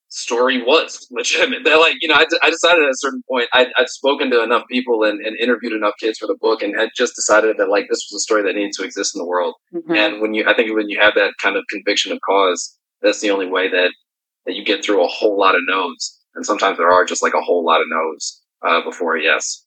story 0.10 0.62
was 0.64 1.08
legitimate. 1.12 1.64
That 1.64 1.78
like, 1.78 1.96
you 2.02 2.08
know, 2.08 2.16
I, 2.16 2.26
I 2.42 2.50
decided 2.50 2.84
at 2.84 2.90
a 2.90 2.98
certain 2.98 3.22
point, 3.30 3.50
I'd, 3.54 3.68
I'd 3.78 3.90
spoken 3.90 4.32
to 4.32 4.44
enough 4.44 4.64
people 4.70 5.04
and, 5.04 5.24
and, 5.26 5.38
interviewed 5.38 5.74
enough 5.74 5.94
kids 6.00 6.18
for 6.18 6.28
the 6.28 6.38
book 6.40 6.62
and 6.62 6.78
had 6.78 6.90
just 6.96 7.16
decided 7.16 7.58
that 7.58 7.70
like 7.70 7.86
this 7.90 8.08
was 8.10 8.22
a 8.22 8.24
story 8.24 8.44
that 8.44 8.56
needed 8.56 8.74
to 8.74 8.84
exist 8.84 9.16
in 9.16 9.20
the 9.20 9.28
world. 9.28 9.56
Mm-hmm. 9.74 9.94
And 9.94 10.22
when 10.22 10.34
you, 10.34 10.46
I 10.48 10.56
think 10.56 10.74
when 10.74 10.90
you 10.90 11.00
have 11.00 11.16
that 11.16 11.34
kind 11.42 11.56
of 11.56 11.64
conviction 11.70 12.12
of 12.12 12.20
cause, 12.22 12.78
that's 13.02 13.22
the 13.22 13.32
only 13.32 13.48
way 13.48 13.70
that, 13.70 13.92
that 14.48 14.56
you 14.56 14.66
get 14.66 14.84
through 14.84 15.04
a 15.04 15.08
whole 15.08 15.38
lot 15.38 15.54
of 15.54 15.62
no's. 15.68 16.18
And 16.34 16.46
sometimes 16.46 16.78
there 16.78 16.92
are 16.92 17.06
just 17.06 17.22
like 17.22 17.34
a 17.36 17.42
whole 17.42 17.64
lot 17.64 17.82
of 17.82 17.88
no's 17.90 18.42
uh, 18.66 18.84
before 18.84 19.16
a 19.16 19.22
yes. 19.22 19.64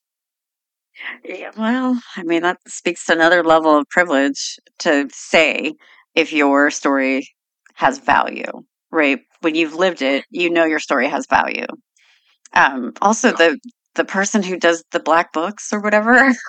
Yeah, 1.24 1.52
well, 1.56 2.00
I 2.16 2.24
mean, 2.24 2.42
that 2.42 2.58
speaks 2.66 3.06
to 3.06 3.12
another 3.12 3.44
level 3.44 3.78
of 3.78 3.88
privilege 3.88 4.58
to 4.80 5.08
say 5.12 5.74
if 6.14 6.32
your 6.32 6.70
story 6.70 7.28
has 7.74 7.98
value, 7.98 8.64
right? 8.90 9.20
when 9.40 9.54
you've 9.54 9.74
lived 9.74 10.02
it, 10.02 10.24
you 10.30 10.50
know 10.50 10.64
your 10.64 10.78
story 10.78 11.08
has 11.08 11.26
value. 11.26 11.66
Um, 12.52 12.92
also, 13.00 13.28
yeah. 13.28 13.34
the 13.36 13.58
the 13.96 14.04
person 14.04 14.42
who 14.42 14.56
does 14.56 14.84
the 14.92 15.00
black 15.00 15.32
books 15.32 15.72
or 15.72 15.80
whatever. 15.80 16.32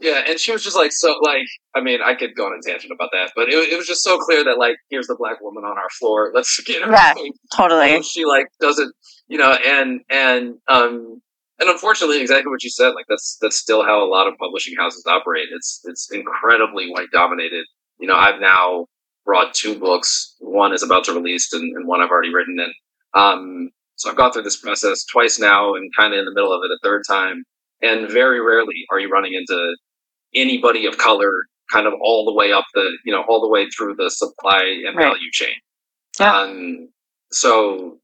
yeah, 0.00 0.22
and 0.26 0.38
she 0.38 0.52
was 0.52 0.62
just 0.64 0.76
like 0.76 0.92
so 0.92 1.14
like 1.22 1.46
I 1.74 1.80
mean 1.80 2.00
I 2.02 2.14
could 2.14 2.34
go 2.34 2.46
on 2.46 2.58
a 2.58 2.68
tangent 2.68 2.92
about 2.92 3.10
that, 3.12 3.32
but 3.36 3.48
it, 3.48 3.72
it 3.72 3.76
was 3.76 3.86
just 3.86 4.02
so 4.02 4.18
clear 4.18 4.44
that 4.44 4.58
like 4.58 4.76
here's 4.88 5.06
the 5.06 5.16
black 5.16 5.40
woman 5.40 5.64
on 5.64 5.76
our 5.76 5.88
floor. 5.98 6.32
Let's 6.34 6.58
get 6.60 6.82
her. 6.82 6.90
Yeah, 6.90 7.14
totally. 7.54 7.94
And 7.94 8.04
she 8.04 8.24
like 8.24 8.46
doesn't 8.60 8.94
you 9.28 9.38
know 9.38 9.52
and 9.52 10.00
and 10.08 10.54
um 10.68 11.20
and 11.58 11.68
unfortunately 11.68 12.20
exactly 12.20 12.50
what 12.50 12.64
you 12.64 12.70
said 12.70 12.90
like 12.90 13.06
that's 13.08 13.36
that's 13.40 13.56
still 13.56 13.84
how 13.84 14.02
a 14.02 14.08
lot 14.08 14.26
of 14.26 14.34
publishing 14.38 14.74
houses 14.78 15.04
operate. 15.06 15.48
It's 15.52 15.80
it's 15.84 16.10
incredibly 16.12 16.90
white 16.90 17.10
dominated. 17.12 17.64
You 17.98 18.08
know 18.08 18.16
I've 18.16 18.40
now 18.40 18.86
brought 19.24 19.54
two 19.54 19.78
books. 19.78 20.34
One 20.40 20.72
is 20.72 20.82
about 20.82 21.04
to 21.04 21.12
release, 21.12 21.52
and, 21.52 21.76
and 21.76 21.86
one 21.86 22.00
I've 22.00 22.10
already 22.10 22.34
written. 22.34 22.58
And 22.58 22.74
um, 23.14 23.70
so 23.96 24.10
I've 24.10 24.16
gone 24.16 24.32
through 24.32 24.42
this 24.42 24.56
process 24.56 25.04
twice 25.04 25.38
now, 25.38 25.74
and 25.74 25.90
kind 25.96 26.12
of 26.12 26.18
in 26.18 26.24
the 26.24 26.34
middle 26.34 26.52
of 26.52 26.62
it 26.64 26.70
a 26.70 26.78
third 26.82 27.02
time. 27.06 27.44
And 27.82 28.10
very 28.10 28.40
rarely 28.40 28.84
are 28.90 29.00
you 29.00 29.08
running 29.10 29.34
into 29.34 29.76
anybody 30.34 30.86
of 30.86 30.98
color, 30.98 31.32
kind 31.72 31.86
of 31.86 31.94
all 32.00 32.24
the 32.24 32.34
way 32.34 32.52
up 32.52 32.64
the, 32.74 32.98
you 33.04 33.12
know, 33.12 33.24
all 33.28 33.40
the 33.40 33.48
way 33.48 33.68
through 33.68 33.96
the 33.96 34.10
supply 34.10 34.62
and 34.86 34.96
right. 34.96 35.04
value 35.04 35.30
chain. 35.32 35.54
Yeah. 36.18 36.36
Um, 36.36 36.88
so, 37.32 37.98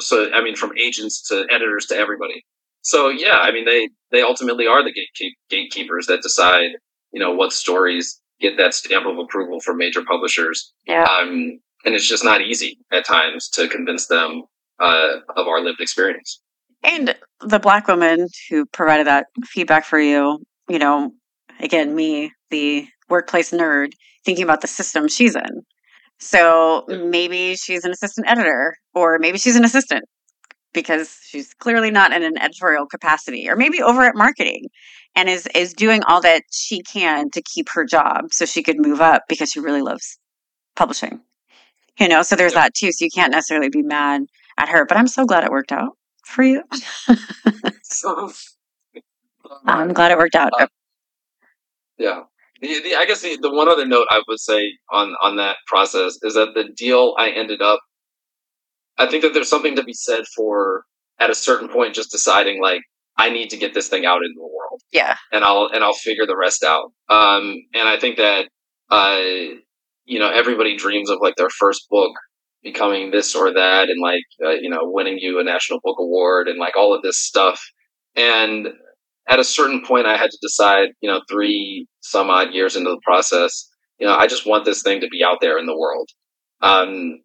so 0.00 0.32
I 0.32 0.42
mean, 0.42 0.56
from 0.56 0.76
agents 0.78 1.26
to 1.28 1.46
editors 1.50 1.86
to 1.86 1.96
everybody. 1.96 2.44
So 2.82 3.08
yeah, 3.08 3.38
I 3.38 3.52
mean, 3.52 3.64
they 3.64 3.88
they 4.10 4.22
ultimately 4.22 4.66
are 4.66 4.82
the 4.82 4.92
gatekeep- 4.92 5.36
gatekeepers 5.48 6.06
that 6.06 6.22
decide, 6.22 6.70
you 7.12 7.20
know, 7.20 7.32
what 7.32 7.52
stories 7.52 8.20
get 8.40 8.56
that 8.56 8.74
stamp 8.74 9.06
of 9.06 9.18
approval 9.18 9.60
from 9.60 9.78
major 9.78 10.02
publishers. 10.04 10.72
Yeah. 10.86 11.04
Um, 11.04 11.60
and 11.84 11.94
it's 11.94 12.08
just 12.08 12.24
not 12.24 12.42
easy 12.42 12.78
at 12.92 13.06
times 13.06 13.48
to 13.50 13.68
convince 13.68 14.06
them 14.06 14.42
uh, 14.80 15.18
of 15.36 15.46
our 15.46 15.60
lived 15.60 15.80
experience. 15.80 16.40
And 16.84 17.14
the 17.40 17.58
black 17.58 17.88
woman 17.88 18.26
who 18.50 18.66
provided 18.66 19.06
that 19.06 19.26
feedback 19.44 19.84
for 19.84 20.00
you, 20.00 20.40
you 20.68 20.78
know, 20.78 21.12
again, 21.60 21.94
me, 21.94 22.32
the 22.50 22.86
workplace 23.08 23.52
nerd, 23.52 23.92
thinking 24.24 24.44
about 24.44 24.60
the 24.60 24.68
system 24.68 25.08
she's 25.08 25.36
in. 25.36 25.62
So 26.18 26.84
maybe 26.88 27.56
she's 27.56 27.84
an 27.84 27.92
assistant 27.92 28.28
editor, 28.28 28.76
or 28.94 29.18
maybe 29.18 29.38
she's 29.38 29.56
an 29.56 29.64
assistant 29.64 30.04
because 30.72 31.18
she's 31.24 31.52
clearly 31.54 31.90
not 31.90 32.12
in 32.12 32.22
an 32.22 32.38
editorial 32.38 32.86
capacity, 32.86 33.48
or 33.48 33.56
maybe 33.56 33.82
over 33.82 34.02
at 34.02 34.14
marketing 34.14 34.66
and 35.14 35.28
is 35.28 35.46
is 35.54 35.74
doing 35.74 36.02
all 36.04 36.20
that 36.22 36.42
she 36.50 36.80
can 36.82 37.28
to 37.30 37.42
keep 37.42 37.68
her 37.74 37.84
job 37.84 38.32
so 38.32 38.44
she 38.46 38.62
could 38.62 38.78
move 38.78 39.00
up 39.00 39.22
because 39.28 39.50
she 39.50 39.60
really 39.60 39.82
loves 39.82 40.18
publishing. 40.76 41.20
You 41.98 42.08
know, 42.08 42.22
so 42.22 42.36
there's 42.36 42.54
that 42.54 42.72
too. 42.74 42.92
So 42.92 43.04
you 43.04 43.10
can't 43.12 43.32
necessarily 43.32 43.68
be 43.68 43.82
mad 43.82 44.22
at 44.56 44.68
her, 44.68 44.86
but 44.86 44.96
I'm 44.96 45.08
so 45.08 45.26
glad 45.26 45.44
it 45.44 45.50
worked 45.50 45.72
out 45.72 45.96
for 46.24 46.42
you. 46.42 46.62
so, 47.82 48.32
I'm 49.66 49.92
glad 49.92 50.10
it 50.10 50.18
worked 50.18 50.34
out. 50.34 50.52
Uh, 50.58 50.66
yeah. 51.98 52.22
The, 52.60 52.80
the, 52.82 52.94
I 52.94 53.06
guess 53.06 53.22
the, 53.22 53.36
the 53.40 53.52
one 53.52 53.68
other 53.68 53.86
note 53.86 54.06
I 54.10 54.22
would 54.28 54.38
say 54.38 54.72
on, 54.90 55.14
on 55.22 55.36
that 55.36 55.56
process 55.66 56.18
is 56.22 56.34
that 56.34 56.54
the 56.54 56.64
deal 56.76 57.14
I 57.18 57.30
ended 57.30 57.60
up, 57.60 57.80
I 58.98 59.06
think 59.06 59.22
that 59.22 59.34
there's 59.34 59.48
something 59.48 59.76
to 59.76 59.82
be 59.82 59.94
said 59.94 60.24
for 60.36 60.84
at 61.18 61.30
a 61.30 61.34
certain 61.34 61.68
point 61.68 61.94
just 61.94 62.12
deciding 62.12 62.60
like, 62.62 62.82
I 63.16 63.30
need 63.30 63.50
to 63.50 63.56
get 63.56 63.74
this 63.74 63.88
thing 63.88 64.06
out 64.06 64.22
into 64.22 64.34
the 64.36 64.42
world. 64.42 64.80
Yeah. 64.90 65.16
And 65.32 65.44
I'll 65.44 65.68
and 65.72 65.84
I'll 65.84 65.92
figure 65.92 66.26
the 66.26 66.36
rest 66.36 66.64
out. 66.64 66.92
Um, 67.08 67.56
and 67.74 67.86
I 67.88 67.98
think 67.98 68.16
that 68.16 68.48
uh, 68.90 69.58
you 70.04 70.18
know, 70.18 70.30
everybody 70.30 70.76
dreams 70.76 71.10
of 71.10 71.18
like 71.20 71.36
their 71.36 71.50
first 71.50 71.88
book 71.90 72.12
becoming 72.62 73.10
this 73.10 73.34
or 73.34 73.52
that 73.52 73.88
and 73.88 74.00
like 74.00 74.24
uh, 74.44 74.50
you 74.50 74.70
know, 74.70 74.80
winning 74.82 75.18
you 75.18 75.40
a 75.40 75.44
national 75.44 75.80
book 75.82 75.96
award 75.98 76.48
and 76.48 76.58
like 76.58 76.76
all 76.76 76.94
of 76.94 77.02
this 77.02 77.18
stuff. 77.18 77.62
And 78.14 78.68
at 79.28 79.38
a 79.38 79.44
certain 79.44 79.84
point 79.84 80.06
I 80.06 80.16
had 80.16 80.30
to 80.30 80.38
decide, 80.42 80.90
you 81.00 81.10
know, 81.10 81.20
3 81.30 81.86
some 82.00 82.30
odd 82.30 82.52
years 82.52 82.76
into 82.76 82.90
the 82.90 83.00
process, 83.04 83.68
you 83.98 84.06
know, 84.06 84.14
I 84.14 84.26
just 84.26 84.46
want 84.46 84.64
this 84.64 84.82
thing 84.82 85.00
to 85.00 85.08
be 85.08 85.22
out 85.24 85.38
there 85.40 85.58
in 85.58 85.66
the 85.66 85.76
world. 85.76 86.08
Um, 86.60 87.20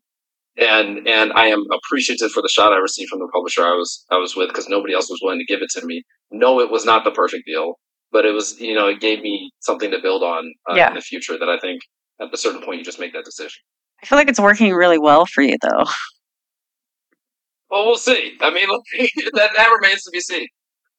and 0.57 1.07
and 1.07 1.31
I 1.33 1.47
am 1.47 1.63
appreciative 1.71 2.31
for 2.31 2.41
the 2.41 2.49
shot 2.49 2.73
I 2.73 2.77
received 2.77 3.09
from 3.09 3.19
the 3.19 3.29
publisher 3.31 3.63
I 3.63 3.73
was 3.73 4.05
I 4.09 4.17
was 4.17 4.35
with 4.35 4.49
because 4.49 4.67
nobody 4.67 4.93
else 4.93 5.09
was 5.09 5.19
willing 5.21 5.39
to 5.39 5.45
give 5.45 5.61
it 5.61 5.69
to 5.71 5.85
me. 5.85 6.03
No, 6.31 6.59
it 6.59 6.71
was 6.71 6.85
not 6.85 7.03
the 7.03 7.11
perfect 7.11 7.45
deal, 7.45 7.75
but 8.11 8.25
it 8.25 8.31
was 8.31 8.59
you 8.59 8.73
know 8.73 8.88
it 8.88 8.99
gave 8.99 9.21
me 9.21 9.51
something 9.59 9.91
to 9.91 9.99
build 10.01 10.23
on 10.23 10.51
uh, 10.69 10.75
yeah. 10.75 10.89
in 10.89 10.95
the 10.95 11.01
future. 11.01 11.38
That 11.38 11.49
I 11.49 11.59
think 11.59 11.81
at 12.19 12.33
a 12.33 12.38
certain 12.38 12.61
point 12.61 12.79
you 12.79 12.85
just 12.85 12.99
make 12.99 13.13
that 13.13 13.25
decision. 13.25 13.61
I 14.02 14.06
feel 14.06 14.18
like 14.18 14.30
it's 14.30 14.39
working 14.39 14.74
really 14.74 15.00
well 15.00 15.26
for 15.26 15.41
you 15.41 15.58
though. 15.62 15.86
Well, 17.70 17.86
we'll 17.86 17.98
see. 17.98 18.38
I 18.41 18.54
mean, 18.54 18.68
that 19.34 19.52
that 19.56 19.70
remains 19.72 20.04
to 20.04 20.12
be 20.12 20.22
seen. 20.22 20.48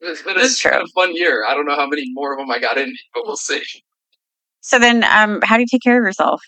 It's 0.00 0.22
been 0.22 0.38
a, 0.38 0.48
true. 0.48 0.82
a 0.82 0.86
fun 0.94 1.14
year. 1.14 1.44
I 1.46 1.54
don't 1.54 1.66
know 1.66 1.76
how 1.76 1.86
many 1.86 2.04
more 2.12 2.32
of 2.32 2.38
them 2.38 2.50
I 2.50 2.58
got 2.58 2.78
in 2.78 2.94
but 3.14 3.24
we'll 3.26 3.36
see. 3.36 3.62
So 4.60 4.78
then, 4.78 5.04
um, 5.04 5.40
how 5.42 5.56
do 5.56 5.62
you 5.62 5.66
take 5.70 5.82
care 5.82 5.98
of 5.98 6.04
yourself? 6.04 6.40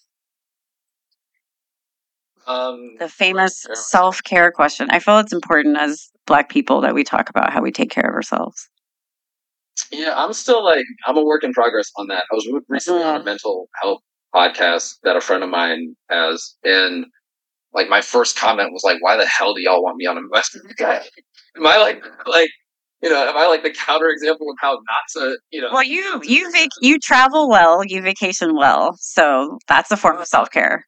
Um, 2.47 2.97
the 2.99 3.09
famous 3.09 3.67
self 3.75 4.23
care 4.25 4.51
question. 4.51 4.89
I 4.91 4.99
feel 4.99 5.19
it's 5.19 5.33
important 5.33 5.77
as 5.77 6.09
Black 6.27 6.49
people 6.49 6.81
that 6.81 6.95
we 6.95 7.05
talk 7.05 7.31
about 7.31 7.53
how 7.53 7.63
we 7.63 7.71
take 7.71 7.91
care 7.91 8.09
of 8.09 8.15
ourselves. 8.15 8.69
Yeah, 9.91 10.15
I'm 10.17 10.33
still 10.33 10.65
like 10.65 10.85
I'm 11.07 11.17
a 11.17 11.25
work 11.25 11.45
in 11.45 11.53
progress 11.53 11.91
on 11.97 12.09
that. 12.09 12.25
I 12.31 12.35
was 12.35 12.49
recently 12.69 13.03
on 13.03 13.21
a 13.21 13.25
mental 13.25 13.69
health 13.81 14.01
podcast 14.35 14.97
that 15.03 15.17
a 15.17 15.21
friend 15.21 15.43
of 15.43 15.51
mine 15.51 15.97
has, 16.09 16.57
and 16.65 17.07
like 17.73 17.89
my 17.89 18.01
first 18.01 18.37
comment 18.37 18.73
was 18.73 18.85
like, 18.85 19.03
"Why 19.03 19.17
the 19.17 19.27
hell 19.27 19.55
do 19.55 19.63
y'all 19.63 19.83
want 19.83 19.97
me 19.97 20.07
on 20.07 20.17
a 20.17 20.21
investment 20.21 20.75
guy? 20.79 21.03
Am 21.57 21.67
I 21.67 21.79
like 21.79 22.05
like 22.27 22.51
you 23.03 23.09
know, 23.09 23.29
am 23.29 23.37
I 23.37 23.47
like 23.47 23.63
the 23.63 23.71
counter 23.71 24.09
example 24.09 24.51
of 24.51 24.57
how 24.61 24.73
not 24.73 24.83
to, 25.15 25.39
you 25.51 25.63
know? 25.63 25.71
Well, 25.73 25.83
you 25.83 26.21
you 26.23 26.51
vac- 26.53 26.69
you 26.83 26.99
travel 26.99 27.49
well, 27.49 27.83
you 27.85 28.03
vacation 28.03 28.55
well, 28.55 28.95
so 28.99 29.59
that's 29.69 29.91
a 29.91 29.97
form 29.97 30.19
of 30.19 30.27
self 30.27 30.51
care. 30.51 30.85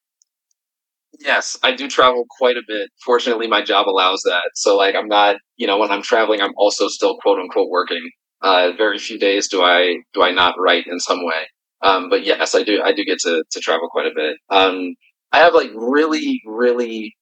Yes, 1.20 1.59
I 1.62 1.72
do 1.72 1.88
travel 1.88 2.24
quite 2.38 2.57
a 2.57 2.62
bit. 2.66 2.90
Fortunately, 3.05 3.47
my 3.47 3.62
job 3.62 3.88
allows 3.88 4.22
that. 4.24 4.51
So, 4.55 4.76
like, 4.76 4.95
I'm 4.95 5.09
not, 5.09 5.36
you 5.57 5.66
know, 5.66 5.78
when 5.78 5.90
I'm 5.90 6.03
traveling, 6.03 6.40
I'm 6.40 6.55
also 6.57 6.88
still 6.88 7.16
quote 7.18 7.38
unquote 7.38 7.70
working. 7.70 8.11
Uh, 8.40 8.72
very 8.76 8.99
few 8.99 9.18
days 9.18 9.49
do 9.49 9.62
I 9.62 9.99
do 10.14 10.22
I 10.22 10.32
not 10.32 10.57
write 10.59 10.86
in 10.86 10.99
some 10.99 11.24
way. 11.24 11.47
Um, 11.83 12.09
but 12.09 12.24
yes, 12.24 12.55
I 12.55 12.62
do. 12.62 12.80
I 12.83 12.93
do 12.93 13.05
get 13.05 13.18
to 13.20 13.43
to 13.51 13.61
travel 13.61 13.89
quite 13.91 14.07
a 14.07 14.14
bit. 14.14 14.37
Um, 14.51 14.95
I 15.33 15.39
have 15.39 15.55
like 15.55 15.70
really, 15.74 16.41
really. 16.47 17.14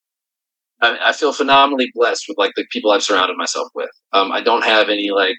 I, 0.82 1.11
I, 1.11 1.12
feel 1.12 1.32
phenomenally 1.32 1.90
blessed 1.94 2.24
with 2.28 2.38
like 2.38 2.52
the 2.56 2.66
people 2.72 2.90
I've 2.90 3.02
surrounded 3.02 3.36
myself 3.36 3.68
with. 3.74 3.90
Um, 4.12 4.32
I 4.32 4.40
don't 4.40 4.64
have 4.64 4.88
any 4.88 5.11
like, 5.11 5.36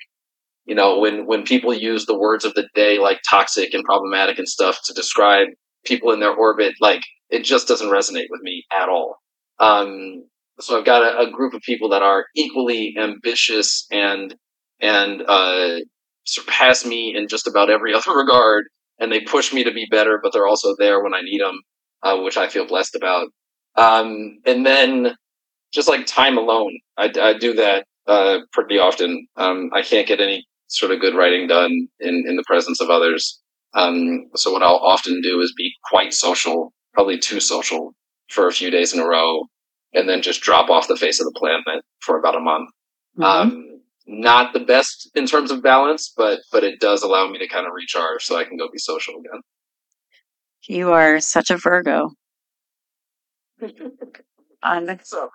you 0.66 0.76
know, 0.76 1.00
when 1.00 1.26
when 1.26 1.44
people 1.44 1.74
use 1.74 2.06
the 2.06 2.18
words 2.18 2.46
of 2.46 2.54
the 2.54 2.68
day 2.76 3.00
like 3.00 3.22
toxic 3.28 3.74
and 3.74 3.84
problematic 3.84 4.38
and 4.38 4.48
stuff 4.48 4.80
to 4.86 4.94
describe 4.94 5.48
people 5.86 6.12
in 6.12 6.20
their 6.20 6.34
orbit, 6.34 6.74
like 6.80 7.02
it 7.30 7.44
just 7.44 7.68
doesn't 7.68 7.90
resonate 7.90 8.28
with 8.30 8.42
me 8.42 8.66
at 8.72 8.90
all. 8.90 9.18
Um, 9.60 10.26
so 10.60 10.78
I've 10.78 10.86
got 10.86 11.02
a, 11.02 11.28
a, 11.28 11.32
group 11.32 11.54
of 11.54 11.62
people 11.62 11.90
that 11.90 12.02
are 12.02 12.26
equally 12.36 12.96
ambitious 13.00 13.88
and 13.92 14.36
and 14.80 15.24
uh, 15.28 15.80
surpass 16.26 16.86
me 16.86 17.16
in 17.16 17.28
just 17.28 17.48
about 17.48 17.70
every 17.70 17.94
other 17.96 18.16
regard, 18.16 18.66
and 19.02 19.12
they 19.12 19.20
push 19.20 19.52
me 19.52 19.64
to 19.66 19.74
be 19.74 19.88
better, 19.90 20.20
but 20.22 20.32
they're 20.32 20.48
also 20.48 20.76
there 20.78 21.04
when 21.04 21.14
I 21.14 21.22
need 21.22 21.42
them, 21.42 21.60
uh, 22.04 22.22
which 22.22 22.38
I 22.38 22.48
feel 22.48 22.68
blessed 22.68 22.96
about. 22.96 23.28
Um, 23.76 24.40
and 24.46 24.66
then 24.66 25.16
just 25.74 25.90
like 25.90 26.06
time 26.06 26.38
alone, 26.38 26.80
I, 26.98 27.12
I 27.20 27.34
do 27.38 27.54
that 27.56 27.86
uh, 28.08 28.40
pretty 28.54 28.78
often. 28.78 29.28
Um, 29.36 29.72
I 29.74 29.82
can't 29.82 30.08
get 30.08 30.22
any 30.22 30.46
sort 30.68 30.92
of 30.92 31.02
good 31.02 31.16
writing 31.16 31.48
done 31.48 31.88
in, 32.00 32.24
in 32.28 32.36
the 32.36 32.44
presence 32.46 32.80
of 32.80 32.90
others. 32.90 33.42
Um, 33.74 34.30
so 34.36 34.52
what 34.52 34.64
I'll 34.64 34.76
often 34.76 35.20
do 35.22 35.42
is 35.42 35.54
be 35.58 35.72
quite 35.90 36.14
social, 36.14 36.72
probably 36.94 37.18
too 37.18 37.40
social 37.40 37.94
for 38.30 38.48
a 38.48 38.54
few 38.54 38.70
days 38.70 38.94
in 38.94 39.00
a 39.00 39.08
row, 39.08 39.48
and 39.94 40.08
then 40.08 40.22
just 40.22 40.42
drop 40.42 40.70
off 40.70 40.88
the 40.88 40.96
face 40.96 41.20
of 41.20 41.26
the 41.26 41.38
planet 41.38 41.84
for 42.02 42.20
about 42.20 42.36
a 42.36 42.40
month. 42.40 42.70
Mm-hmm. 43.18 43.24
Um, 43.24 43.71
not 44.12 44.54
the 44.54 44.60
best 44.60 45.10
in 45.16 45.26
terms 45.26 45.52
of 45.52 45.64
balance, 45.64 46.14
but 46.16 46.42
but 46.52 46.64
it 46.64 46.80
does 46.80 47.02
allow 47.02 47.28
me 47.30 47.40
to 47.40 47.48
kind 47.48 47.66
of 47.66 47.74
recharge 47.74 48.24
so 48.24 48.36
I 48.36 48.44
can 48.44 48.58
go 48.58 48.68
be 48.72 48.78
social 48.78 49.16
again. 49.16 49.42
You 50.68 50.92
are 50.92 51.20
such 51.20 51.50
a 51.50 51.58
Virgo. 51.58 52.10
on 54.62 55.00
so, 55.04 55.30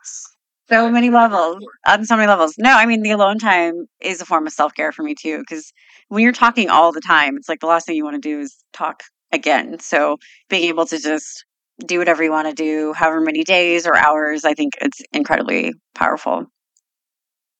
so 0.69 0.91
many 0.91 1.11
levels. 1.11 1.65
On 1.87 2.05
so 2.05 2.17
many 2.17 2.29
levels. 2.29 2.55
No, 2.59 2.71
I 2.71 2.87
mean 2.87 3.03
the 3.03 3.13
alone 3.13 3.39
time 3.39 3.87
is 4.01 4.21
a 4.21 4.27
form 4.27 4.47
of 4.47 4.53
self 4.53 4.75
care 4.75 4.93
for 4.93 5.03
me 5.03 5.15
too. 5.15 5.39
Because 5.39 5.73
when 6.09 6.23
you're 6.23 6.33
talking 6.33 6.69
all 6.69 6.93
the 6.93 7.01
time, 7.01 7.37
it's 7.37 7.49
like 7.49 7.61
the 7.61 7.67
last 7.67 7.87
thing 7.87 7.97
you 7.97 8.05
want 8.05 8.23
to 8.23 8.29
do 8.29 8.41
is 8.41 8.57
talk 8.75 9.03
again. 9.33 9.79
So 9.81 10.19
being 10.51 10.69
able 10.69 10.87
to 10.87 10.99
just 10.99 11.45
do 11.87 11.99
whatever 11.99 12.23
you 12.23 12.31
want 12.31 12.49
to 12.49 12.55
do, 12.55 12.93
however 12.93 13.21
many 13.21 13.43
days 13.43 13.87
or 13.87 13.97
hours, 13.97 14.45
I 14.45 14.55
think 14.55 14.75
it's 14.81 15.01
incredibly 15.13 15.73
powerful 15.95 16.47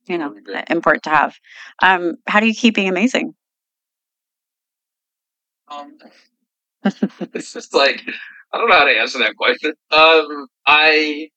you 0.09 0.19
know 0.19 0.35
important 0.71 1.05
to 1.05 1.11
have. 1.11 1.35
Um 1.83 2.15
how 2.27 2.41
do 2.41 2.47
you 2.47 2.55
keep 2.55 2.75
being 2.75 2.89
amazing? 2.89 3.35
Um 5.69 5.99
it's 7.35 7.53
just 7.53 7.75
like 7.75 8.03
i 8.53 8.59
don't 8.59 8.69
know 8.69 8.79
how 8.79 8.85
to 8.85 8.99
answer 8.99 9.19
that 9.19 9.35
question. 9.37 9.73
Um 9.91 10.47
i 10.67 11.29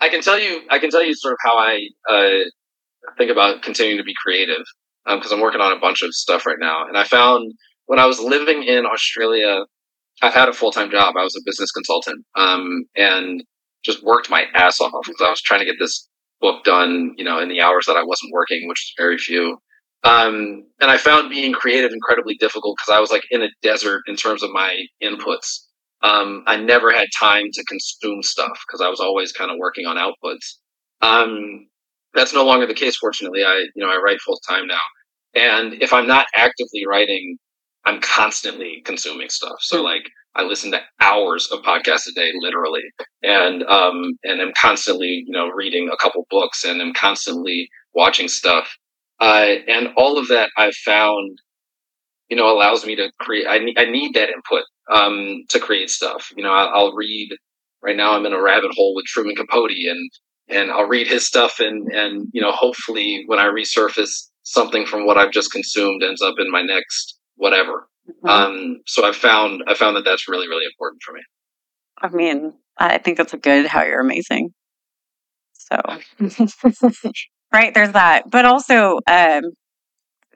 i 0.00 0.08
can 0.08 0.22
tell 0.22 0.38
you 0.38 0.62
i 0.70 0.78
can 0.78 0.90
tell 0.90 1.04
you 1.04 1.14
sort 1.14 1.34
of 1.34 1.38
how 1.42 1.56
i 1.56 1.80
uh 2.10 2.44
think 3.18 3.30
about 3.30 3.62
continuing 3.62 3.98
to 3.98 4.04
be 4.04 4.14
creative 4.24 4.64
because 5.06 5.30
um, 5.32 5.38
i'm 5.38 5.42
working 5.42 5.60
on 5.60 5.72
a 5.72 5.78
bunch 5.78 6.02
of 6.02 6.12
stuff 6.14 6.46
right 6.46 6.58
now. 6.58 6.86
And 6.86 6.96
i 6.98 7.04
found 7.04 7.52
when 7.86 7.98
i 7.98 8.06
was 8.06 8.18
living 8.18 8.64
in 8.64 8.86
australia 8.86 9.64
i 10.22 10.30
had 10.30 10.48
a 10.48 10.52
full-time 10.52 10.90
job. 10.90 11.16
I 11.16 11.22
was 11.22 11.36
a 11.36 11.42
business 11.44 11.70
consultant 11.70 12.24
um 12.34 12.84
and 12.96 13.44
just 13.84 14.02
worked 14.02 14.30
my 14.30 14.46
ass 14.54 14.80
off 14.80 14.92
because 15.04 15.20
i 15.20 15.30
was 15.30 15.42
trying 15.42 15.60
to 15.60 15.66
get 15.66 15.76
this 15.78 16.08
book 16.44 16.62
done, 16.62 17.14
you 17.16 17.24
know, 17.24 17.40
in 17.40 17.48
the 17.48 17.62
hours 17.62 17.86
that 17.86 17.96
I 17.96 18.04
wasn't 18.04 18.34
working, 18.34 18.68
which 18.68 18.76
was 18.84 18.92
very 18.98 19.16
few. 19.16 19.56
Um, 20.02 20.66
and 20.78 20.90
I 20.90 20.98
found 20.98 21.30
being 21.30 21.54
creative 21.54 21.90
incredibly 21.90 22.34
difficult 22.34 22.76
because 22.76 22.94
I 22.94 23.00
was 23.00 23.10
like 23.10 23.22
in 23.30 23.40
a 23.40 23.48
desert 23.62 24.02
in 24.06 24.14
terms 24.14 24.42
of 24.42 24.50
my 24.50 24.84
inputs. 25.02 25.60
Um, 26.02 26.44
I 26.46 26.56
never 26.56 26.92
had 26.92 27.06
time 27.18 27.46
to 27.50 27.64
consume 27.64 28.22
stuff 28.22 28.58
because 28.66 28.82
I 28.82 28.90
was 28.90 29.00
always 29.00 29.32
kind 29.32 29.50
of 29.50 29.56
working 29.58 29.86
on 29.86 29.96
outputs. 29.96 30.58
Um, 31.00 31.66
that's 32.12 32.34
no 32.34 32.44
longer 32.44 32.66
the 32.66 32.74
case. 32.74 32.96
Fortunately, 32.96 33.42
I, 33.42 33.64
you 33.74 33.82
know, 33.82 33.88
I 33.88 33.96
write 33.96 34.20
full 34.20 34.38
time 34.46 34.66
now. 34.66 34.84
And 35.34 35.82
if 35.82 35.94
I'm 35.94 36.06
not 36.06 36.26
actively 36.36 36.84
writing, 36.86 37.38
I'm 37.86 38.02
constantly 38.02 38.82
consuming 38.84 39.30
stuff. 39.30 39.56
So 39.60 39.78
hmm. 39.78 39.84
like 39.84 40.10
I 40.36 40.42
listen 40.42 40.72
to 40.72 40.80
hours 41.00 41.48
of 41.52 41.60
podcasts 41.62 42.08
a 42.08 42.12
day, 42.12 42.32
literally, 42.38 42.82
and 43.22 43.62
um, 43.64 44.18
and 44.24 44.40
I'm 44.40 44.52
constantly, 44.56 45.24
you 45.26 45.32
know, 45.32 45.48
reading 45.48 45.88
a 45.92 45.96
couple 45.96 46.26
books, 46.30 46.64
and 46.64 46.80
I'm 46.82 46.92
constantly 46.92 47.68
watching 47.94 48.28
stuff, 48.28 48.76
uh, 49.20 49.46
and 49.68 49.88
all 49.96 50.18
of 50.18 50.28
that 50.28 50.50
I've 50.56 50.74
found, 50.74 51.38
you 52.28 52.36
know, 52.36 52.50
allows 52.50 52.84
me 52.84 52.96
to 52.96 53.10
create. 53.20 53.46
I 53.48 53.58
need 53.58 53.78
I 53.78 53.84
need 53.84 54.14
that 54.14 54.30
input 54.30 54.64
um, 54.92 55.44
to 55.50 55.60
create 55.60 55.90
stuff. 55.90 56.32
You 56.36 56.42
know, 56.42 56.52
I'll, 56.52 56.68
I'll 56.68 56.92
read. 56.94 57.30
Right 57.82 57.96
now, 57.96 58.16
I'm 58.16 58.24
in 58.24 58.32
a 58.32 58.40
rabbit 58.40 58.72
hole 58.74 58.94
with 58.94 59.04
Truman 59.04 59.36
Capote, 59.36 59.70
and 59.70 60.10
and 60.48 60.70
I'll 60.70 60.88
read 60.88 61.06
his 61.06 61.26
stuff, 61.26 61.60
and 61.60 61.92
and 61.92 62.28
you 62.32 62.40
know, 62.40 62.50
hopefully, 62.50 63.24
when 63.26 63.38
I 63.38 63.44
resurface, 63.44 64.28
something 64.42 64.86
from 64.86 65.06
what 65.06 65.18
I've 65.18 65.32
just 65.32 65.52
consumed 65.52 66.02
ends 66.02 66.22
up 66.22 66.36
in 66.38 66.50
my 66.50 66.62
next 66.62 67.18
whatever. 67.36 67.88
Mm-hmm. 68.08 68.28
Um, 68.28 68.80
so 68.86 69.06
I 69.06 69.12
found 69.12 69.62
I 69.66 69.74
found 69.74 69.96
that 69.96 70.04
that's 70.04 70.28
really 70.28 70.48
really 70.48 70.66
important 70.66 71.02
for 71.02 71.12
me. 71.12 71.20
I 72.02 72.08
mean, 72.08 72.52
I 72.78 72.98
think 72.98 73.16
that's 73.16 73.34
a 73.34 73.38
good 73.38 73.66
how 73.66 73.84
you're 73.84 74.00
amazing. 74.00 74.50
So, 75.52 75.80
right 77.52 77.72
there's 77.72 77.92
that, 77.92 78.24
but 78.30 78.44
also 78.44 78.98
um, 79.06 79.42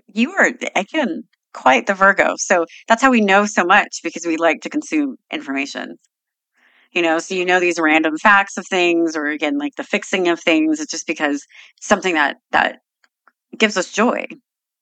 you 0.07 0.33
are 0.33 0.51
again 0.75 1.25
quite 1.53 1.87
the 1.87 1.95
Virgo. 1.95 2.35
So 2.37 2.64
that's 2.87 3.03
how 3.03 3.11
we 3.11 3.21
know 3.21 3.45
so 3.45 3.64
much 3.64 4.01
because 4.03 4.25
we 4.25 4.37
like 4.37 4.61
to 4.62 4.71
consume 4.71 5.16
information. 5.31 5.97
You 6.93 7.03
know, 7.03 7.19
so 7.19 7.35
you 7.35 7.45
know 7.45 7.61
these 7.61 7.79
random 7.79 8.16
facts 8.16 8.57
of 8.57 8.66
things, 8.66 9.14
or 9.14 9.27
again, 9.27 9.59
like 9.59 9.75
the 9.77 9.85
fixing 9.85 10.29
of 10.29 10.41
things. 10.41 10.81
It's 10.81 10.91
just 10.91 11.07
because 11.07 11.45
it's 11.77 11.87
something 11.87 12.14
that 12.14 12.37
that 12.53 12.79
gives 13.59 13.77
us 13.77 13.93
joy 13.93 14.27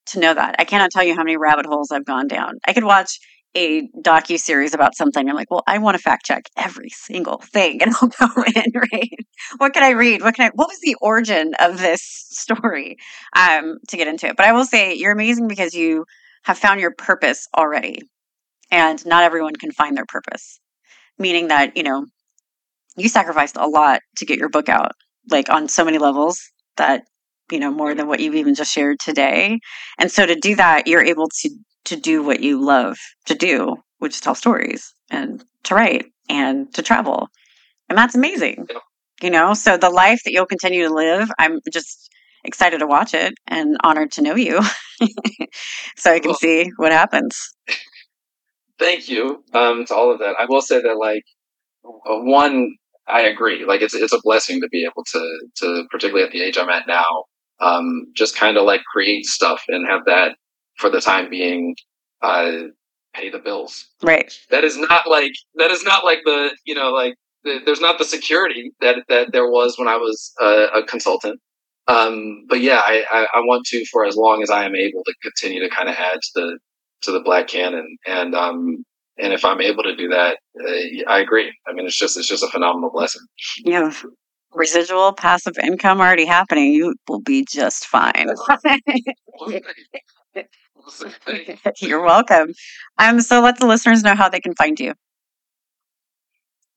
to 0.09 0.21
know 0.21 0.35
that. 0.35 0.57
I 0.59 0.65
cannot 0.65 0.91
tell 0.91 1.05
you 1.05 1.15
how 1.15 1.23
many 1.23 1.37
rabbit 1.37 1.67
holes 1.67 1.91
I've 1.91 2.05
gone 2.05 2.29
down. 2.29 2.55
I 2.67 2.73
could 2.73 2.85
watch 2.85 3.19
a 3.57 3.89
docu 4.03 4.39
series 4.39 4.75
about 4.75 4.95
something. 4.95 5.29
I'm 5.29 5.35
like, 5.35 5.51
well, 5.51 5.63
I 5.67 5.79
want 5.79 5.97
to 5.97 6.03
fact 6.03 6.27
check 6.27 6.45
every 6.57 6.91
single 6.91 7.39
thing, 7.39 7.83
and 7.83 7.95
I'll 8.01 8.09
go 8.09 8.43
in. 8.55 8.73
Right? 8.93 9.11
What 9.57 9.73
can 9.73 9.83
I 9.83 9.91
read? 9.91 10.23
What 10.23 10.35
can 10.35 10.47
I? 10.47 10.51
What 10.55 10.69
was 10.69 10.79
the 10.81 10.97
origin 11.01 11.55
of 11.59 11.79
this 11.79 12.03
story? 12.03 12.97
Um, 13.35 13.79
to 13.89 13.97
get 13.97 14.09
into 14.09 14.27
it, 14.27 14.37
but 14.37 14.47
I 14.47 14.53
will 14.53 14.67
say 14.67 14.95
you're 14.95 15.13
amazing 15.13 15.49
because 15.49 15.75
you 15.75 16.05
have 16.45 16.59
found 16.59 16.81
your 16.81 16.93
purpose 16.97 17.49
already, 17.57 18.01
and 18.71 19.05
not 19.07 19.25
everyone 19.25 19.55
can 19.57 19.73
find 19.73 19.97
their 19.97 20.05
purpose. 20.07 20.61
Meaning 21.19 21.49
that 21.49 21.77
you 21.77 21.83
know 21.83 22.05
you 22.97 23.09
sacrificed 23.09 23.57
a 23.57 23.67
lot 23.67 24.01
to 24.17 24.27
get 24.27 24.39
your 24.39 24.51
book 24.51 24.69
out, 24.69 24.93
like 25.31 25.49
on 25.49 25.69
so 25.69 25.85
many 25.85 25.99
levels 25.99 26.41
that 26.77 27.05
you 27.51 27.59
know 27.59 27.71
more 27.71 27.95
than 27.95 28.09
what 28.09 28.21
you've 28.21 28.35
even 28.35 28.55
just 28.55 28.73
shared 28.73 28.99
today. 29.01 29.61
And 29.99 30.11
so 30.11 30.27
to 30.27 30.35
do 30.35 30.57
that 30.57 30.87
you're 30.87 31.05
able 31.05 31.29
to 31.41 31.51
to 31.87 31.97
do 31.97 32.23
what 32.23 32.41
you 32.41 32.63
love 32.63 32.99
to 33.27 33.35
do 33.35 33.77
which 33.99 34.15
is 34.15 34.21
tell 34.21 34.35
stories 34.35 34.93
and 35.11 35.45
to 35.65 35.75
write 35.75 36.07
and 36.29 36.73
to 36.75 36.83
travel. 36.83 37.29
And 37.89 37.97
that's 37.97 38.15
amazing 38.15 38.67
you 39.23 39.31
know? 39.31 39.55
So 39.55 39.77
the 39.77 39.91
life 39.91 40.23
that 40.25 40.33
you'll 40.33 40.47
continue 40.47 40.87
to 40.89 40.95
live 40.95 41.31
i'm 41.39 41.61
just 41.73 42.11
excited 42.45 42.79
to 42.79 42.87
watch 42.87 43.13
it 43.15 43.35
and 43.49 43.77
honored 43.83 44.13
to 44.13 44.23
know 44.23 44.37
you 44.37 44.61
so 45.97 46.13
i 46.13 46.21
can 46.21 46.31
well, 46.31 46.39
see 46.39 46.71
what 46.77 46.93
happens. 46.93 47.51
Thank 48.79 49.09
you 49.09 49.43
um, 49.55 49.87
to 49.87 49.95
all 49.95 50.13
of 50.13 50.19
that. 50.19 50.37
I 50.39 50.45
will 50.47 50.61
say 50.61 50.81
that 50.83 50.97
like 50.99 51.25
uh, 51.85 52.21
one 52.21 52.77
I 53.09 53.23
agree. 53.23 53.65
Like 53.65 53.81
it's 53.81 53.95
it's 53.95 54.13
a 54.13 54.21
blessing 54.23 54.61
to 54.61 54.69
be 54.69 54.85
able 54.85 55.03
to 55.13 55.49
to 55.57 55.87
particularly 55.91 56.27
at 56.27 56.33
the 56.33 56.43
age 56.43 56.59
I'm 56.59 56.69
at 56.69 56.87
now 56.87 57.25
um, 57.61 58.07
just 58.15 58.37
kind 58.37 58.57
of 58.57 58.65
like 58.65 58.83
create 58.85 59.27
stuff 59.27 59.63
and 59.69 59.87
have 59.87 60.05
that 60.07 60.37
for 60.77 60.91
the 60.91 61.01
time 61.01 61.31
being 61.31 61.75
uh, 62.23 62.53
pay 63.15 63.31
the 63.31 63.39
bills. 63.39 63.87
Right. 64.03 64.33
That 64.51 64.65
is 64.65 64.77
not 64.77 65.09
like 65.09 65.33
that 65.57 65.71
is 65.71 65.85
not 65.85 66.05
like 66.05 66.21
the 66.25 66.57
you 66.65 66.75
know 66.75 66.91
like 66.91 67.15
the, 67.45 67.61
there's 67.65 67.81
not 67.81 67.99
the 67.99 68.05
security 68.05 68.73
that 68.81 69.05
that 69.09 69.33
there 69.33 69.51
was 69.51 69.79
when 69.79 69.89
I 69.89 69.97
was 69.97 70.33
a 70.41 70.83
consultant. 70.87 71.41
Um, 71.89 72.47
but 72.49 72.61
yeah, 72.61 72.83
I, 72.85 73.05
I, 73.13 73.27
I, 73.35 73.41
want 73.43 73.65
to 73.67 73.85
for 73.93 74.05
as 74.05 74.17
long 74.17 74.43
as 74.43 74.51
I 74.51 74.65
am 74.65 74.75
able 74.75 75.05
to 75.05 75.15
continue 75.23 75.61
to 75.61 75.73
kind 75.73 75.89
of 75.89 75.95
add 75.95 76.21
to 76.21 76.31
the 76.35 76.59
to 77.03 77.13
the 77.13 77.21
black 77.21 77.47
canon 77.47 77.97
and 78.09 78.35
um 78.35 78.85
and 79.19 79.33
if 79.33 79.45
I'm 79.45 79.61
able 79.61 79.83
to 79.83 79.97
do 79.97 80.09
that, 80.09 80.39
uh, 80.61 81.11
I 81.11 81.21
agree. 81.21 81.53
I 81.67 81.73
mean, 81.73 81.87
it's 81.87 81.97
just 81.97 82.17
it's 82.17 82.29
just 82.29 82.43
a 82.43 82.49
phenomenal 82.49 82.91
blessing. 82.91 83.23
Yeah, 83.65 83.93
residual 84.57 85.13
passive 85.13 85.55
income 85.63 86.01
already 86.01 86.25
happening, 86.25 86.73
you 86.73 86.95
will 87.09 87.21
be 87.21 87.45
just 87.49 87.87
fine. 87.87 88.27
You're 91.81 92.03
welcome. 92.03 92.53
Um, 92.99 93.21
so 93.21 93.41
let 93.41 93.59
the 93.59 93.67
listeners 93.67 94.03
know 94.03 94.15
how 94.15 94.29
they 94.29 94.41
can 94.41 94.55
find 94.55 94.81
you. 94.81 94.95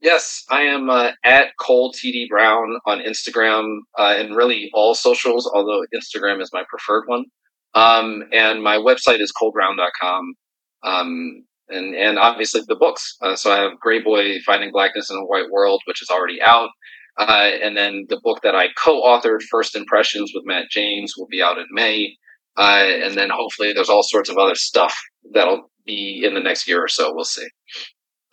Yes, 0.02 0.46
I 0.50 0.62
am 0.62 0.90
uh, 0.90 1.12
at 1.26 1.58
Cole 1.60 1.92
TD 1.92 2.30
Brown 2.30 2.78
on 2.86 3.00
Instagram 3.00 3.80
uh, 3.98 4.16
and 4.18 4.36
really 4.36 4.70
all 4.74 4.96
socials, 4.96 5.50
although 5.54 5.84
Instagram 5.94 6.42
is 6.42 6.52
my 6.54 6.64
preferred 6.70 7.04
one. 7.08 7.26
Um, 7.74 8.24
and 8.32 8.64
my 8.64 8.78
website 8.78 9.20
is 9.20 9.34
colebrown.com. 9.34 10.34
Um, 10.84 11.44
and, 11.68 11.96
and 11.96 12.18
obviously 12.18 12.62
the 12.68 12.76
books. 12.76 13.16
Uh, 13.22 13.36
so 13.36 13.52
I 13.52 13.60
have 13.60 13.74
Greyboy 13.86 14.42
Finding 14.42 14.72
Blackness 14.72 15.10
in 15.10 15.18
a 15.18 15.26
White 15.26 15.52
World, 15.52 15.82
which 15.86 16.02
is 16.02 16.10
already 16.10 16.42
out. 16.42 16.70
Uh, 17.20 17.52
and 17.62 17.76
then 17.76 18.06
the 18.08 18.20
book 18.24 18.40
that 18.44 18.56
I 18.56 18.68
co-authored, 18.82 19.42
First 19.52 19.76
Impressions 19.76 20.32
with 20.34 20.46
Matt 20.46 20.70
James, 20.72 21.14
will 21.18 21.28
be 21.28 21.42
out 21.42 21.58
in 21.58 21.66
May. 21.70 22.16
Uh, 22.58 22.86
and 23.04 23.16
then 23.16 23.30
hopefully 23.30 23.74
there's 23.74 23.90
all 23.90 24.04
sorts 24.04 24.30
of 24.30 24.38
other 24.38 24.56
stuff 24.56 24.96
that'll 25.34 25.70
be 25.86 26.22
in 26.26 26.34
the 26.34 26.40
next 26.40 26.68
year 26.68 26.82
or 26.84 26.88
so. 26.88 27.12
We'll 27.14 27.26
see. 27.26 27.48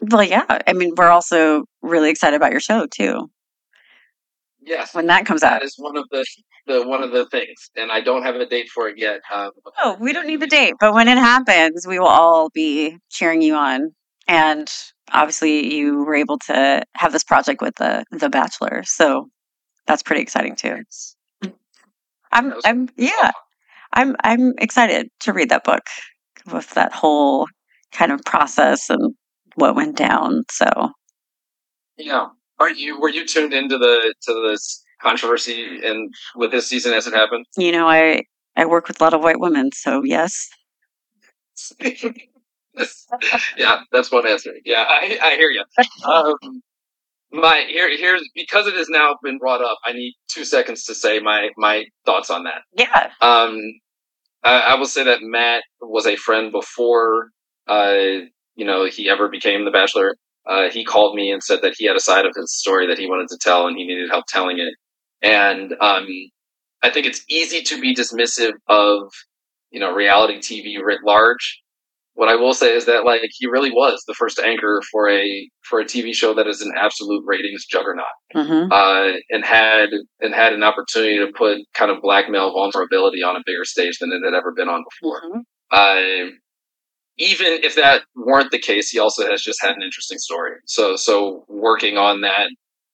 Well, 0.01 0.23
yeah. 0.23 0.45
I 0.67 0.73
mean, 0.73 0.93
we're 0.97 1.11
also 1.11 1.65
really 1.83 2.11
excited 2.11 2.37
about 2.37 2.53
your 2.53 2.61
show 2.61 2.87
too. 2.87 3.29
Yes, 4.61 4.95
when 4.95 5.07
that 5.07 5.27
comes 5.27 5.43
out. 5.43 5.61
that 5.61 5.63
is 5.65 5.75
one 5.79 5.97
of 5.97 6.05
the 6.11 6.25
the 6.67 6.87
one 6.87 7.03
of 7.05 7.13
the 7.13 7.27
things, 7.27 7.71
and 7.77 7.93
I 7.93 8.01
don't 8.01 8.25
have 8.25 8.35
a 8.35 8.47
date 8.47 8.69
for 8.75 8.89
it 8.89 8.99
yet. 8.99 9.21
Um, 9.33 9.51
Oh, 9.79 9.97
we 10.01 10.13
don't 10.13 10.27
need 10.27 10.41
the 10.41 10.49
date, 10.49 10.75
but 10.81 10.93
when 10.93 11.07
it 11.07 11.19
happens, 11.19 11.87
we 11.87 12.01
will 12.01 12.09
all 12.09 12.51
be 12.53 12.99
cheering 13.09 13.43
you 13.43 13.55
on. 13.55 13.95
And 14.27 14.69
obviously, 15.13 15.75
you 15.75 16.05
were 16.05 16.15
able 16.15 16.39
to 16.47 16.83
have 16.95 17.13
this 17.13 17.25
project 17.25 17.61
with 17.63 17.75
the 17.77 18.05
the 18.11 18.29
Bachelor, 18.29 18.83
so 18.85 19.29
that's 19.87 20.03
pretty 20.03 20.23
exciting 20.23 20.57
too. 20.57 20.83
I'm, 22.33 22.55
I'm, 22.65 22.89
yeah, 22.97 23.31
I'm, 23.93 24.17
I'm 24.23 24.53
excited 24.59 25.09
to 25.21 25.33
read 25.33 25.49
that 25.51 25.65
book 25.65 25.85
with 26.53 26.71
that 26.71 26.93
whole 26.93 27.47
kind 27.93 28.13
of 28.13 28.21
process 28.25 28.91
and 28.91 29.15
what 29.55 29.75
went 29.75 29.97
down. 29.97 30.43
So 30.51 30.91
Yeah. 31.97 32.29
Are 32.59 32.71
you 32.71 32.99
were 33.01 33.09
you 33.09 33.27
tuned 33.27 33.53
into 33.53 33.79
the 33.79 34.15
to 34.23 34.49
this 34.49 34.83
controversy 35.03 35.81
and 35.85 36.13
with 36.35 36.51
this 36.51 36.67
season 36.67 36.93
as 36.95 37.07
it 37.07 37.15
happened? 37.15 37.47
you 37.57 37.73
know, 37.73 37.89
I 37.89 38.25
I 38.57 38.65
work 38.65 38.89
with 38.89 39.01
a 39.01 39.05
lot 39.05 39.15
of 39.15 39.23
white 39.23 39.41
women, 39.41 39.71
so 39.73 40.03
yes, 40.03 40.49
yeah, 43.57 43.81
that's 43.93 44.11
one 44.13 44.27
answer. 44.27 44.53
Yeah, 44.65 44.85
I, 44.89 45.19
I 45.23 45.37
hear 45.37 45.51
you. 45.51 45.65
Um, 46.05 46.63
my 47.33 47.65
here 47.69 47.89
here's 47.97 48.23
because 48.35 48.67
it 48.67 48.75
has 48.75 48.89
now 48.89 49.17
been 49.23 49.39
brought 49.39 49.63
up. 49.63 49.79
I 49.85 49.93
need 49.93 50.15
two 50.29 50.45
seconds 50.45 50.85
to 50.85 50.95
say 50.95 51.19
my 51.21 51.49
my 51.57 51.85
thoughts 52.05 52.31
on 52.31 52.45
that. 52.45 52.63
yeah, 52.77 53.11
Um, 53.21 53.59
I, 54.43 54.61
I 54.61 54.75
will 54.77 54.87
say 54.87 55.05
that 55.05 55.19
Matt 55.23 55.65
was 55.81 56.07
a 56.07 56.17
friend 56.17 56.53
before, 56.53 57.31
uh, 57.67 57.97
you 58.55 58.65
know, 58.65 58.87
he 58.87 59.09
ever 59.11 59.29
became 59.29 59.65
the 59.65 59.71
Bachelor. 59.71 60.17
Uh, 60.49 60.71
he 60.71 60.85
called 60.85 61.15
me 61.17 61.31
and 61.33 61.43
said 61.43 61.61
that 61.63 61.75
he 61.77 61.87
had 61.87 61.97
a 61.97 62.01
side 62.01 62.25
of 62.25 62.33
his 62.37 62.57
story 62.57 62.87
that 62.87 62.99
he 62.99 63.07
wanted 63.09 63.29
to 63.29 63.39
tell 63.41 63.67
and 63.67 63.77
he 63.77 63.85
needed 63.87 64.09
help 64.09 64.25
telling 64.29 64.59
it. 64.59 64.75
And 65.23 65.73
um, 65.81 66.07
I 66.83 66.91
think 66.91 67.07
it's 67.07 67.25
easy 67.29 67.63
to 67.63 67.81
be 67.81 67.95
dismissive 67.95 68.53
of, 68.69 69.13
you 69.71 69.81
know, 69.81 69.93
reality 69.93 70.39
TV 70.39 70.81
writ 70.83 71.01
large. 71.05 71.61
What 72.17 72.31
I 72.31 72.35
will 72.35 72.55
say 72.55 72.75
is 72.75 72.87
that 72.87 73.05
like 73.05 73.21
he 73.31 73.47
really 73.47 73.71
was 73.71 74.03
the 74.07 74.15
first 74.15 74.39
anchor 74.39 74.83
for 74.91 75.09
a 75.09 75.49
for 75.63 75.81
a 75.81 75.85
TV 75.85 76.15
show 76.15 76.33
that 76.35 76.47
is 76.47 76.63
an 76.63 76.73
absolute 76.77 77.23
ratings 77.27 77.67
juggernaut 77.67 78.07
hmm 78.33 78.73
uh, 78.73 79.13
and 79.31 79.45
had 79.45 79.91
and 80.21 80.35
had 80.35 80.53
an 80.55 80.63
opportunity 80.63 81.19
to 81.19 81.31
put 81.37 81.59
kind 81.75 81.91
of 81.91 82.01
black 82.03 82.31
male 82.31 82.53
vulnerability 82.53 83.23
on 83.23 83.37
a 83.37 83.43
bigger 83.45 83.65
stage 83.65 83.99
than 83.99 84.13
it 84.13 84.25
had 84.25 84.35
ever 84.35 84.53
been 84.53 84.69
on 84.69 84.83
before. 84.91 85.21
Uh, 85.71 86.31
even 87.19 87.47
if 87.63 87.75
that 87.77 88.03
weren't 88.15 88.51
the 88.51 88.59
case, 88.59 88.91
he 88.91 88.99
also 88.99 89.29
has 89.31 89.43
just 89.43 89.63
had 89.63 89.75
an 89.77 89.83
interesting 89.83 90.19
story. 90.19 90.53
So 90.67 90.97
so 90.97 91.45
working 91.49 91.97
on 91.99 92.23
that. 92.23 92.49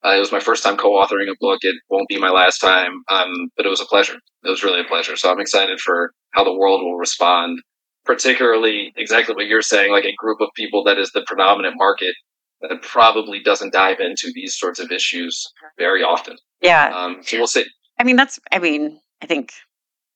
Uh, 0.05 0.17
it 0.17 0.19
was 0.19 0.33
my 0.33 0.41
first 0.41 0.65
time 0.65 0.77
co-authoring 0.77 1.31
a 1.31 1.37
book. 1.39 1.61
It 1.63 1.77
won't 1.89 2.09
be 2.09 2.19
my 2.19 2.31
last 2.31 2.59
time, 2.59 3.05
um, 3.09 3.51
but 3.57 3.67
it 3.67 3.69
was 3.69 3.81
a 3.81 3.85
pleasure. 3.85 4.17
It 4.43 4.51
was 4.51 4.65
really 4.65 4.81
a 4.81 4.85
pleasure. 4.85 5.15
So 5.15 5.31
I'm 5.31 5.39
excited 5.39 5.79
for 5.79 6.13
how 6.33 6.43
the 6.43 6.53
world 6.53 6.83
will 6.83 6.97
respond, 6.97 7.61
particularly 8.05 8.93
exactly 8.97 9.35
what 9.35 9.47
you're 9.47 9.63
saying, 9.63 9.93
like 9.93 10.05
a 10.05 10.15
group 10.17 10.41
of 10.41 10.49
people 10.57 10.85
that 10.85 10.99
is 10.99 11.11
the 11.13 11.25
predominant 11.27 11.75
market 11.77 12.15
that 12.61 12.83
probably 12.83 13.41
doesn't 13.43 13.73
dive 13.73 14.01
into 14.01 14.31
these 14.35 14.57
sorts 14.57 14.79
of 14.79 14.91
issues 14.91 15.45
very 15.79 16.03
often. 16.03 16.37
yeah. 16.61 16.93
Um, 16.95 17.23
so 17.23 17.37
we'll 17.39 17.47
see. 17.47 17.65
I 17.99 18.05
mean, 18.05 18.17
that's. 18.17 18.39
I 18.51 18.59
mean, 18.59 19.01
I 19.23 19.27
think 19.27 19.53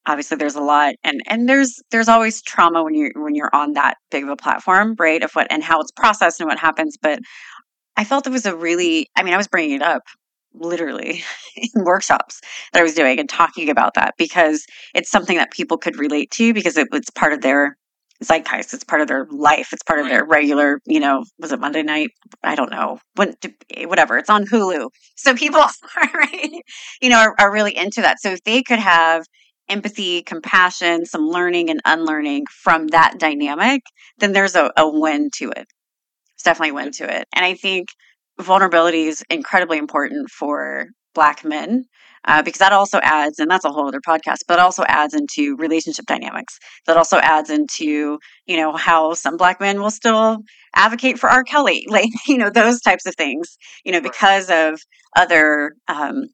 obviously 0.07 0.37
there's 0.37 0.55
a 0.55 0.61
lot, 0.61 0.95
and 1.05 1.21
and 1.27 1.49
there's 1.49 1.81
there's 1.91 2.09
always 2.09 2.43
trauma 2.43 2.83
when 2.83 2.95
you're 2.95 3.13
when 3.17 3.35
you're 3.35 3.55
on 3.55 3.75
that 3.75 3.97
big 4.11 4.25
of 4.25 4.31
a 4.31 4.37
platform, 4.37 4.95
right? 4.99 5.23
Of 5.23 5.33
what 5.33 5.47
and 5.51 5.63
how 5.63 5.81
it's 5.81 5.93
processed 5.93 6.41
and 6.41 6.49
what 6.49 6.59
happens. 6.59 6.97
But 7.01 7.21
I 7.97 8.05
felt 8.05 8.27
it 8.27 8.31
was 8.31 8.47
a 8.47 8.57
really. 8.57 9.09
I 9.17 9.23
mean, 9.23 9.35
I 9.35 9.37
was 9.37 9.49
bringing 9.49 9.77
it 9.77 9.83
up 9.83 10.03
literally 10.59 11.23
in 11.57 11.85
workshops 11.85 12.41
that 12.73 12.81
I 12.81 12.83
was 12.83 12.95
doing 12.95 13.19
and 13.19 13.29
talking 13.29 13.71
about 13.71 13.95
that 13.95 14.15
because 14.19 14.65
it's 14.95 15.11
something 15.11 15.37
that 15.37 15.51
people 15.53 15.79
could 15.79 15.99
relate 15.99 16.31
to 16.33 16.53
because 16.53 16.77
it 16.77 16.89
was 16.91 17.05
part 17.15 17.33
of 17.33 17.43
their 17.43 17.77
zeitgeist. 18.23 18.73
It's 18.73 18.85
part 18.85 19.03
of 19.03 19.09
their 19.09 19.27
life. 19.31 19.73
It's 19.73 19.83
part 19.83 20.01
of 20.01 20.09
their 20.09 20.25
regular. 20.25 20.81
You 20.87 21.01
know, 21.01 21.25
was 21.39 21.53
it 21.53 21.61
Monday 21.61 21.83
night? 21.83 22.11
I 22.43 22.55
don't 22.55 22.71
know. 22.71 22.99
When 23.15 23.35
eh, 23.75 23.85
whatever. 23.85 24.17
It's 24.19 24.31
on 24.31 24.47
Hulu, 24.47 24.89
so 25.17 25.35
people 25.35 25.61
are 25.97 26.11
right 26.15 26.63
you 27.01 27.11
know, 27.11 27.19
are, 27.19 27.35
are 27.39 27.53
really 27.53 27.77
into 27.77 28.03
that. 28.03 28.21
So 28.21 28.31
if 28.31 28.43
they 28.45 28.63
could 28.63 28.79
have 28.79 29.25
empathy, 29.69 30.23
compassion, 30.23 31.05
some 31.05 31.29
learning 31.29 31.71
and 31.71 31.81
unlearning 31.85 32.47
from 32.63 32.89
that 32.89 33.19
dynamic, 33.19 33.83
then 34.19 34.33
there's 34.33 34.55
a, 34.55 34.71
a 34.77 34.89
win 34.89 35.31
to 35.37 35.51
it. 35.51 35.67
It's 36.35 36.45
definitely 36.45 36.71
a 36.71 36.75
win 36.75 36.93
to 36.93 37.05
it. 37.05 37.27
And 37.35 37.45
I 37.45 37.55
think 37.55 37.89
vulnerability 38.41 39.07
is 39.07 39.23
incredibly 39.31 39.79
important 39.79 40.31
for 40.31 40.87
Black 41.15 41.45
men 41.45 41.85
uh, 42.27 42.43
because 42.43 42.59
that 42.59 42.73
also 42.73 42.99
adds, 43.03 43.39
and 43.39 43.51
that's 43.51 43.65
a 43.65 43.71
whole 43.71 43.89
other 43.89 44.01
podcast, 44.01 44.39
but 44.47 44.59
also 44.59 44.85
adds 44.87 45.15
into 45.15 45.57
relationship 45.57 46.05
dynamics. 46.07 46.59
That 46.87 46.97
also 46.97 47.19
adds 47.19 47.51
into, 47.51 48.19
you 48.47 48.57
know, 48.57 48.77
how 48.77 49.15
some 49.15 49.37
Black 49.37 49.61
men 49.61 49.81
will 49.81 49.91
still 49.91 50.39
advocate 50.75 51.19
for 51.19 51.31
R. 51.31 51.45
Kelly, 51.45 51.87
like, 51.91 52.11
you 52.27 52.37
know, 52.37 52.51
those 52.51 52.81
types 52.81 53.07
of 53.07 53.15
things, 53.15 53.57
you 53.85 53.93
know, 53.93 54.01
because 54.01 54.51
of 54.51 54.81
other 55.17 55.73
um, 55.89 56.25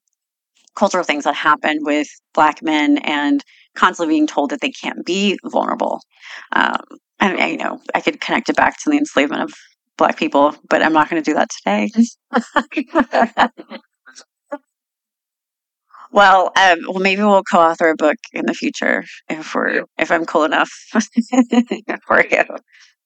cultural 0.74 1.05
things 1.05 1.24
that 1.24 1.34
happen 1.34 1.78
with 1.82 2.09
black 2.34 2.62
men 2.62 2.98
and 2.98 3.44
constantly 3.74 4.14
being 4.14 4.26
told 4.26 4.50
that 4.50 4.61
they 4.61 4.70
can't 4.70 5.05
be 5.05 5.38
vulnerable. 5.44 6.00
Um, 6.53 6.80
and 7.20 7.40
I, 7.40 7.46
you 7.48 7.57
know, 7.59 7.80
I 7.94 8.00
could 8.00 8.20
connect 8.20 8.48
it 8.48 8.57
back 8.57 8.78
to 8.82 8.90
the 8.90 8.98
enslavement 8.98 9.42
of 9.42 9.53
black 10.03 10.16
people, 10.16 10.53
but 10.68 10.82
I'm 10.82 10.92
not 10.92 11.09
going 11.09 11.22
to 11.22 11.30
do 11.30 11.34
that 11.34 11.48
today. 11.62 11.88
well, 16.11 16.50
um, 16.57 16.80
well, 16.88 16.98
maybe 16.98 17.22
we'll 17.22 17.44
co-author 17.44 17.90
a 17.90 17.94
book 17.94 18.16
in 18.32 18.46
the 18.46 18.53
future 18.53 19.05
if 19.30 19.55
we're 19.55 19.84
if 19.98 20.11
I'm 20.11 20.26
cool 20.26 20.42
enough 20.42 20.68
for 20.90 21.00
you. 22.28 22.42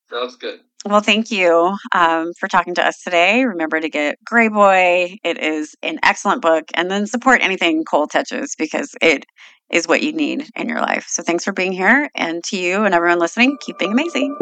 Sounds 0.09 0.37
good. 0.37 0.61
Well, 0.87 1.03
thank 1.03 1.31
you 1.31 1.77
um, 1.93 2.33
for 2.41 2.49
talking 2.49 2.75
to 2.77 2.87
us 2.87 3.03
today. 3.03 3.45
Remember 3.45 3.79
to 3.79 3.91
get 3.91 4.17
Greyboy. 4.25 5.19
It 5.23 5.37
is 5.37 5.75
an 5.83 5.99
excellent 6.03 6.41
book. 6.41 6.65
And 6.73 6.91
then 6.91 7.07
support 7.07 7.43
anything 7.43 7.85
Cole 7.85 8.07
touches 8.07 8.55
because 8.57 8.95
it 9.03 9.27
is 9.69 9.87
what 9.87 10.03
you 10.03 10.15
need 10.15 10.49
in 10.57 10.71
your 10.71 10.81
life. 10.81 11.05
So 11.09 11.23
thanks 11.23 11.45
for 11.45 11.53
being 11.53 11.73
here. 11.73 12.09
And 12.15 12.43
to 12.45 12.57
you 12.57 12.85
and 12.85 12.95
everyone 12.95 13.19
listening, 13.19 13.59
keep 13.61 13.79
being 13.79 13.93
amazing. 13.93 14.35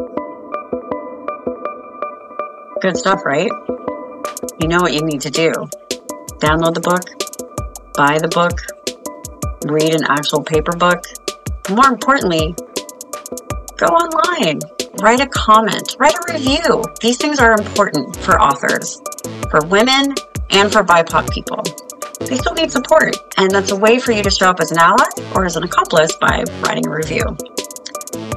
Good 2.85 2.99
stuff, 2.99 3.24
right? 3.24 3.49
You 4.61 4.68
know 4.68 4.76
what 4.76 4.93
you 4.93 5.01
need 5.07 5.22
to 5.22 5.30
do. 5.30 5.51
Download 6.45 6.74
the 6.74 6.85
book, 6.85 7.01
buy 7.97 8.18
the 8.18 8.28
book, 8.28 8.61
read 9.64 9.95
an 9.95 10.05
actual 10.07 10.45
paper 10.45 10.76
book. 10.76 11.03
More 11.70 11.89
importantly, 11.89 12.55
go 13.78 13.87
online, 13.87 14.61
write 15.01 15.20
a 15.20 15.26
comment, 15.28 15.97
write 15.99 16.12
a 16.12 16.35
review. 16.35 16.85
These 17.01 17.16
things 17.16 17.39
are 17.39 17.53
important 17.53 18.14
for 18.16 18.39
authors, 18.39 19.01
for 19.49 19.64
women, 19.64 20.12
and 20.51 20.70
for 20.70 20.85
BIPOC 20.85 21.30
people. 21.30 21.62
They 22.20 22.37
still 22.37 22.53
need 22.53 22.70
support, 22.70 23.16
and 23.39 23.51
that's 23.51 23.70
a 23.70 23.76
way 23.76 23.99
for 23.99 24.12
you 24.12 24.22
to 24.22 24.30
show 24.30 24.51
up 24.51 24.61
as 24.61 24.72
an 24.72 24.78
ally 24.78 25.09
or 25.35 25.47
as 25.47 25.57
an 25.57 25.62
accomplice 25.62 26.14
by 26.20 26.45
writing 26.61 26.87
a 26.87 26.91
review. 26.91 27.35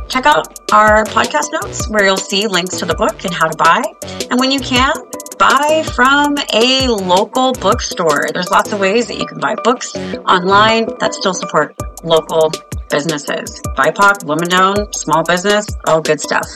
Check 0.09 0.25
out 0.25 0.71
our 0.71 1.03
podcast 1.05 1.51
notes 1.51 1.89
where 1.89 2.05
you'll 2.05 2.17
see 2.17 2.47
links 2.47 2.77
to 2.77 2.85
the 2.85 2.95
book 2.95 3.25
and 3.25 3.33
how 3.33 3.47
to 3.47 3.57
buy. 3.57 3.83
And 4.31 4.39
when 4.39 4.51
you 4.51 4.59
can, 4.59 4.93
buy 5.37 5.83
from 5.93 6.35
a 6.53 6.87
local 6.87 7.53
bookstore. 7.53 8.27
There's 8.33 8.49
lots 8.49 8.71
of 8.71 8.79
ways 8.79 9.07
that 9.07 9.17
you 9.17 9.25
can 9.25 9.39
buy 9.39 9.55
books 9.63 9.95
online 9.95 10.87
that 10.99 11.13
still 11.13 11.33
support 11.33 11.75
local 12.03 12.51
businesses. 12.89 13.61
BIPOC, 13.75 14.23
women 14.23 14.53
owned, 14.53 14.95
small 14.95 15.23
business, 15.23 15.67
all 15.87 16.01
good 16.01 16.21
stuff. 16.21 16.47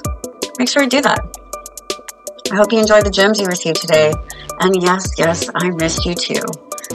Make 0.58 0.70
sure 0.70 0.84
you 0.84 0.90
do 0.90 1.02
that. 1.02 1.20
I 2.52 2.56
hope 2.56 2.72
you 2.72 2.80
enjoyed 2.80 3.06
the 3.06 3.12
gems 3.12 3.40
you 3.40 3.48
received 3.48 3.82
today. 3.82 4.14
And 4.60 4.82
yes, 4.82 5.14
yes, 5.18 5.50
I 5.56 5.70
missed 5.72 6.06
you 6.06 6.16
too. 6.16 6.42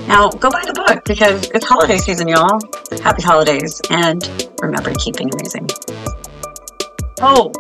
Now 0.07 0.29
go 0.29 0.51
buy 0.51 0.65
the 0.67 0.75
book 0.75 1.05
because 1.05 1.51
it's 1.51 1.67
holiday 1.67 1.99
season, 1.99 2.29
y'all. 2.29 2.61
Happy 3.03 3.23
holidays 3.23 3.81
and 3.91 4.51
remember 4.61 4.93
to 4.93 4.99
keep 4.99 5.17
being 5.17 5.31
amazing. 5.33 5.69
Oh, 7.21 7.53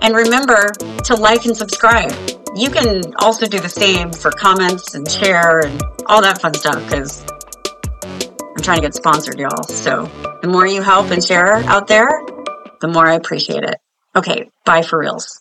and 0.00 0.14
remember 0.14 0.68
to 1.04 1.14
like 1.14 1.44
and 1.44 1.56
subscribe. 1.56 2.12
You 2.54 2.70
can 2.70 3.14
also 3.18 3.46
do 3.46 3.58
the 3.60 3.68
same 3.68 4.12
for 4.12 4.30
comments 4.30 4.94
and 4.94 5.10
share 5.10 5.60
and 5.60 5.80
all 6.06 6.22
that 6.22 6.40
fun 6.40 6.54
stuff 6.54 6.84
because 6.86 7.24
I'm 8.56 8.62
trying 8.62 8.78
to 8.78 8.82
get 8.82 8.94
sponsored, 8.94 9.38
y'all. 9.38 9.62
So 9.64 10.10
the 10.42 10.48
more 10.48 10.66
you 10.66 10.82
help 10.82 11.10
and 11.10 11.24
share 11.24 11.56
out 11.56 11.86
there, 11.86 12.08
the 12.80 12.88
more 12.88 13.06
I 13.06 13.14
appreciate 13.14 13.64
it. 13.64 13.76
Okay, 14.14 14.50
bye 14.64 14.82
for 14.82 14.98
reals. 14.98 15.40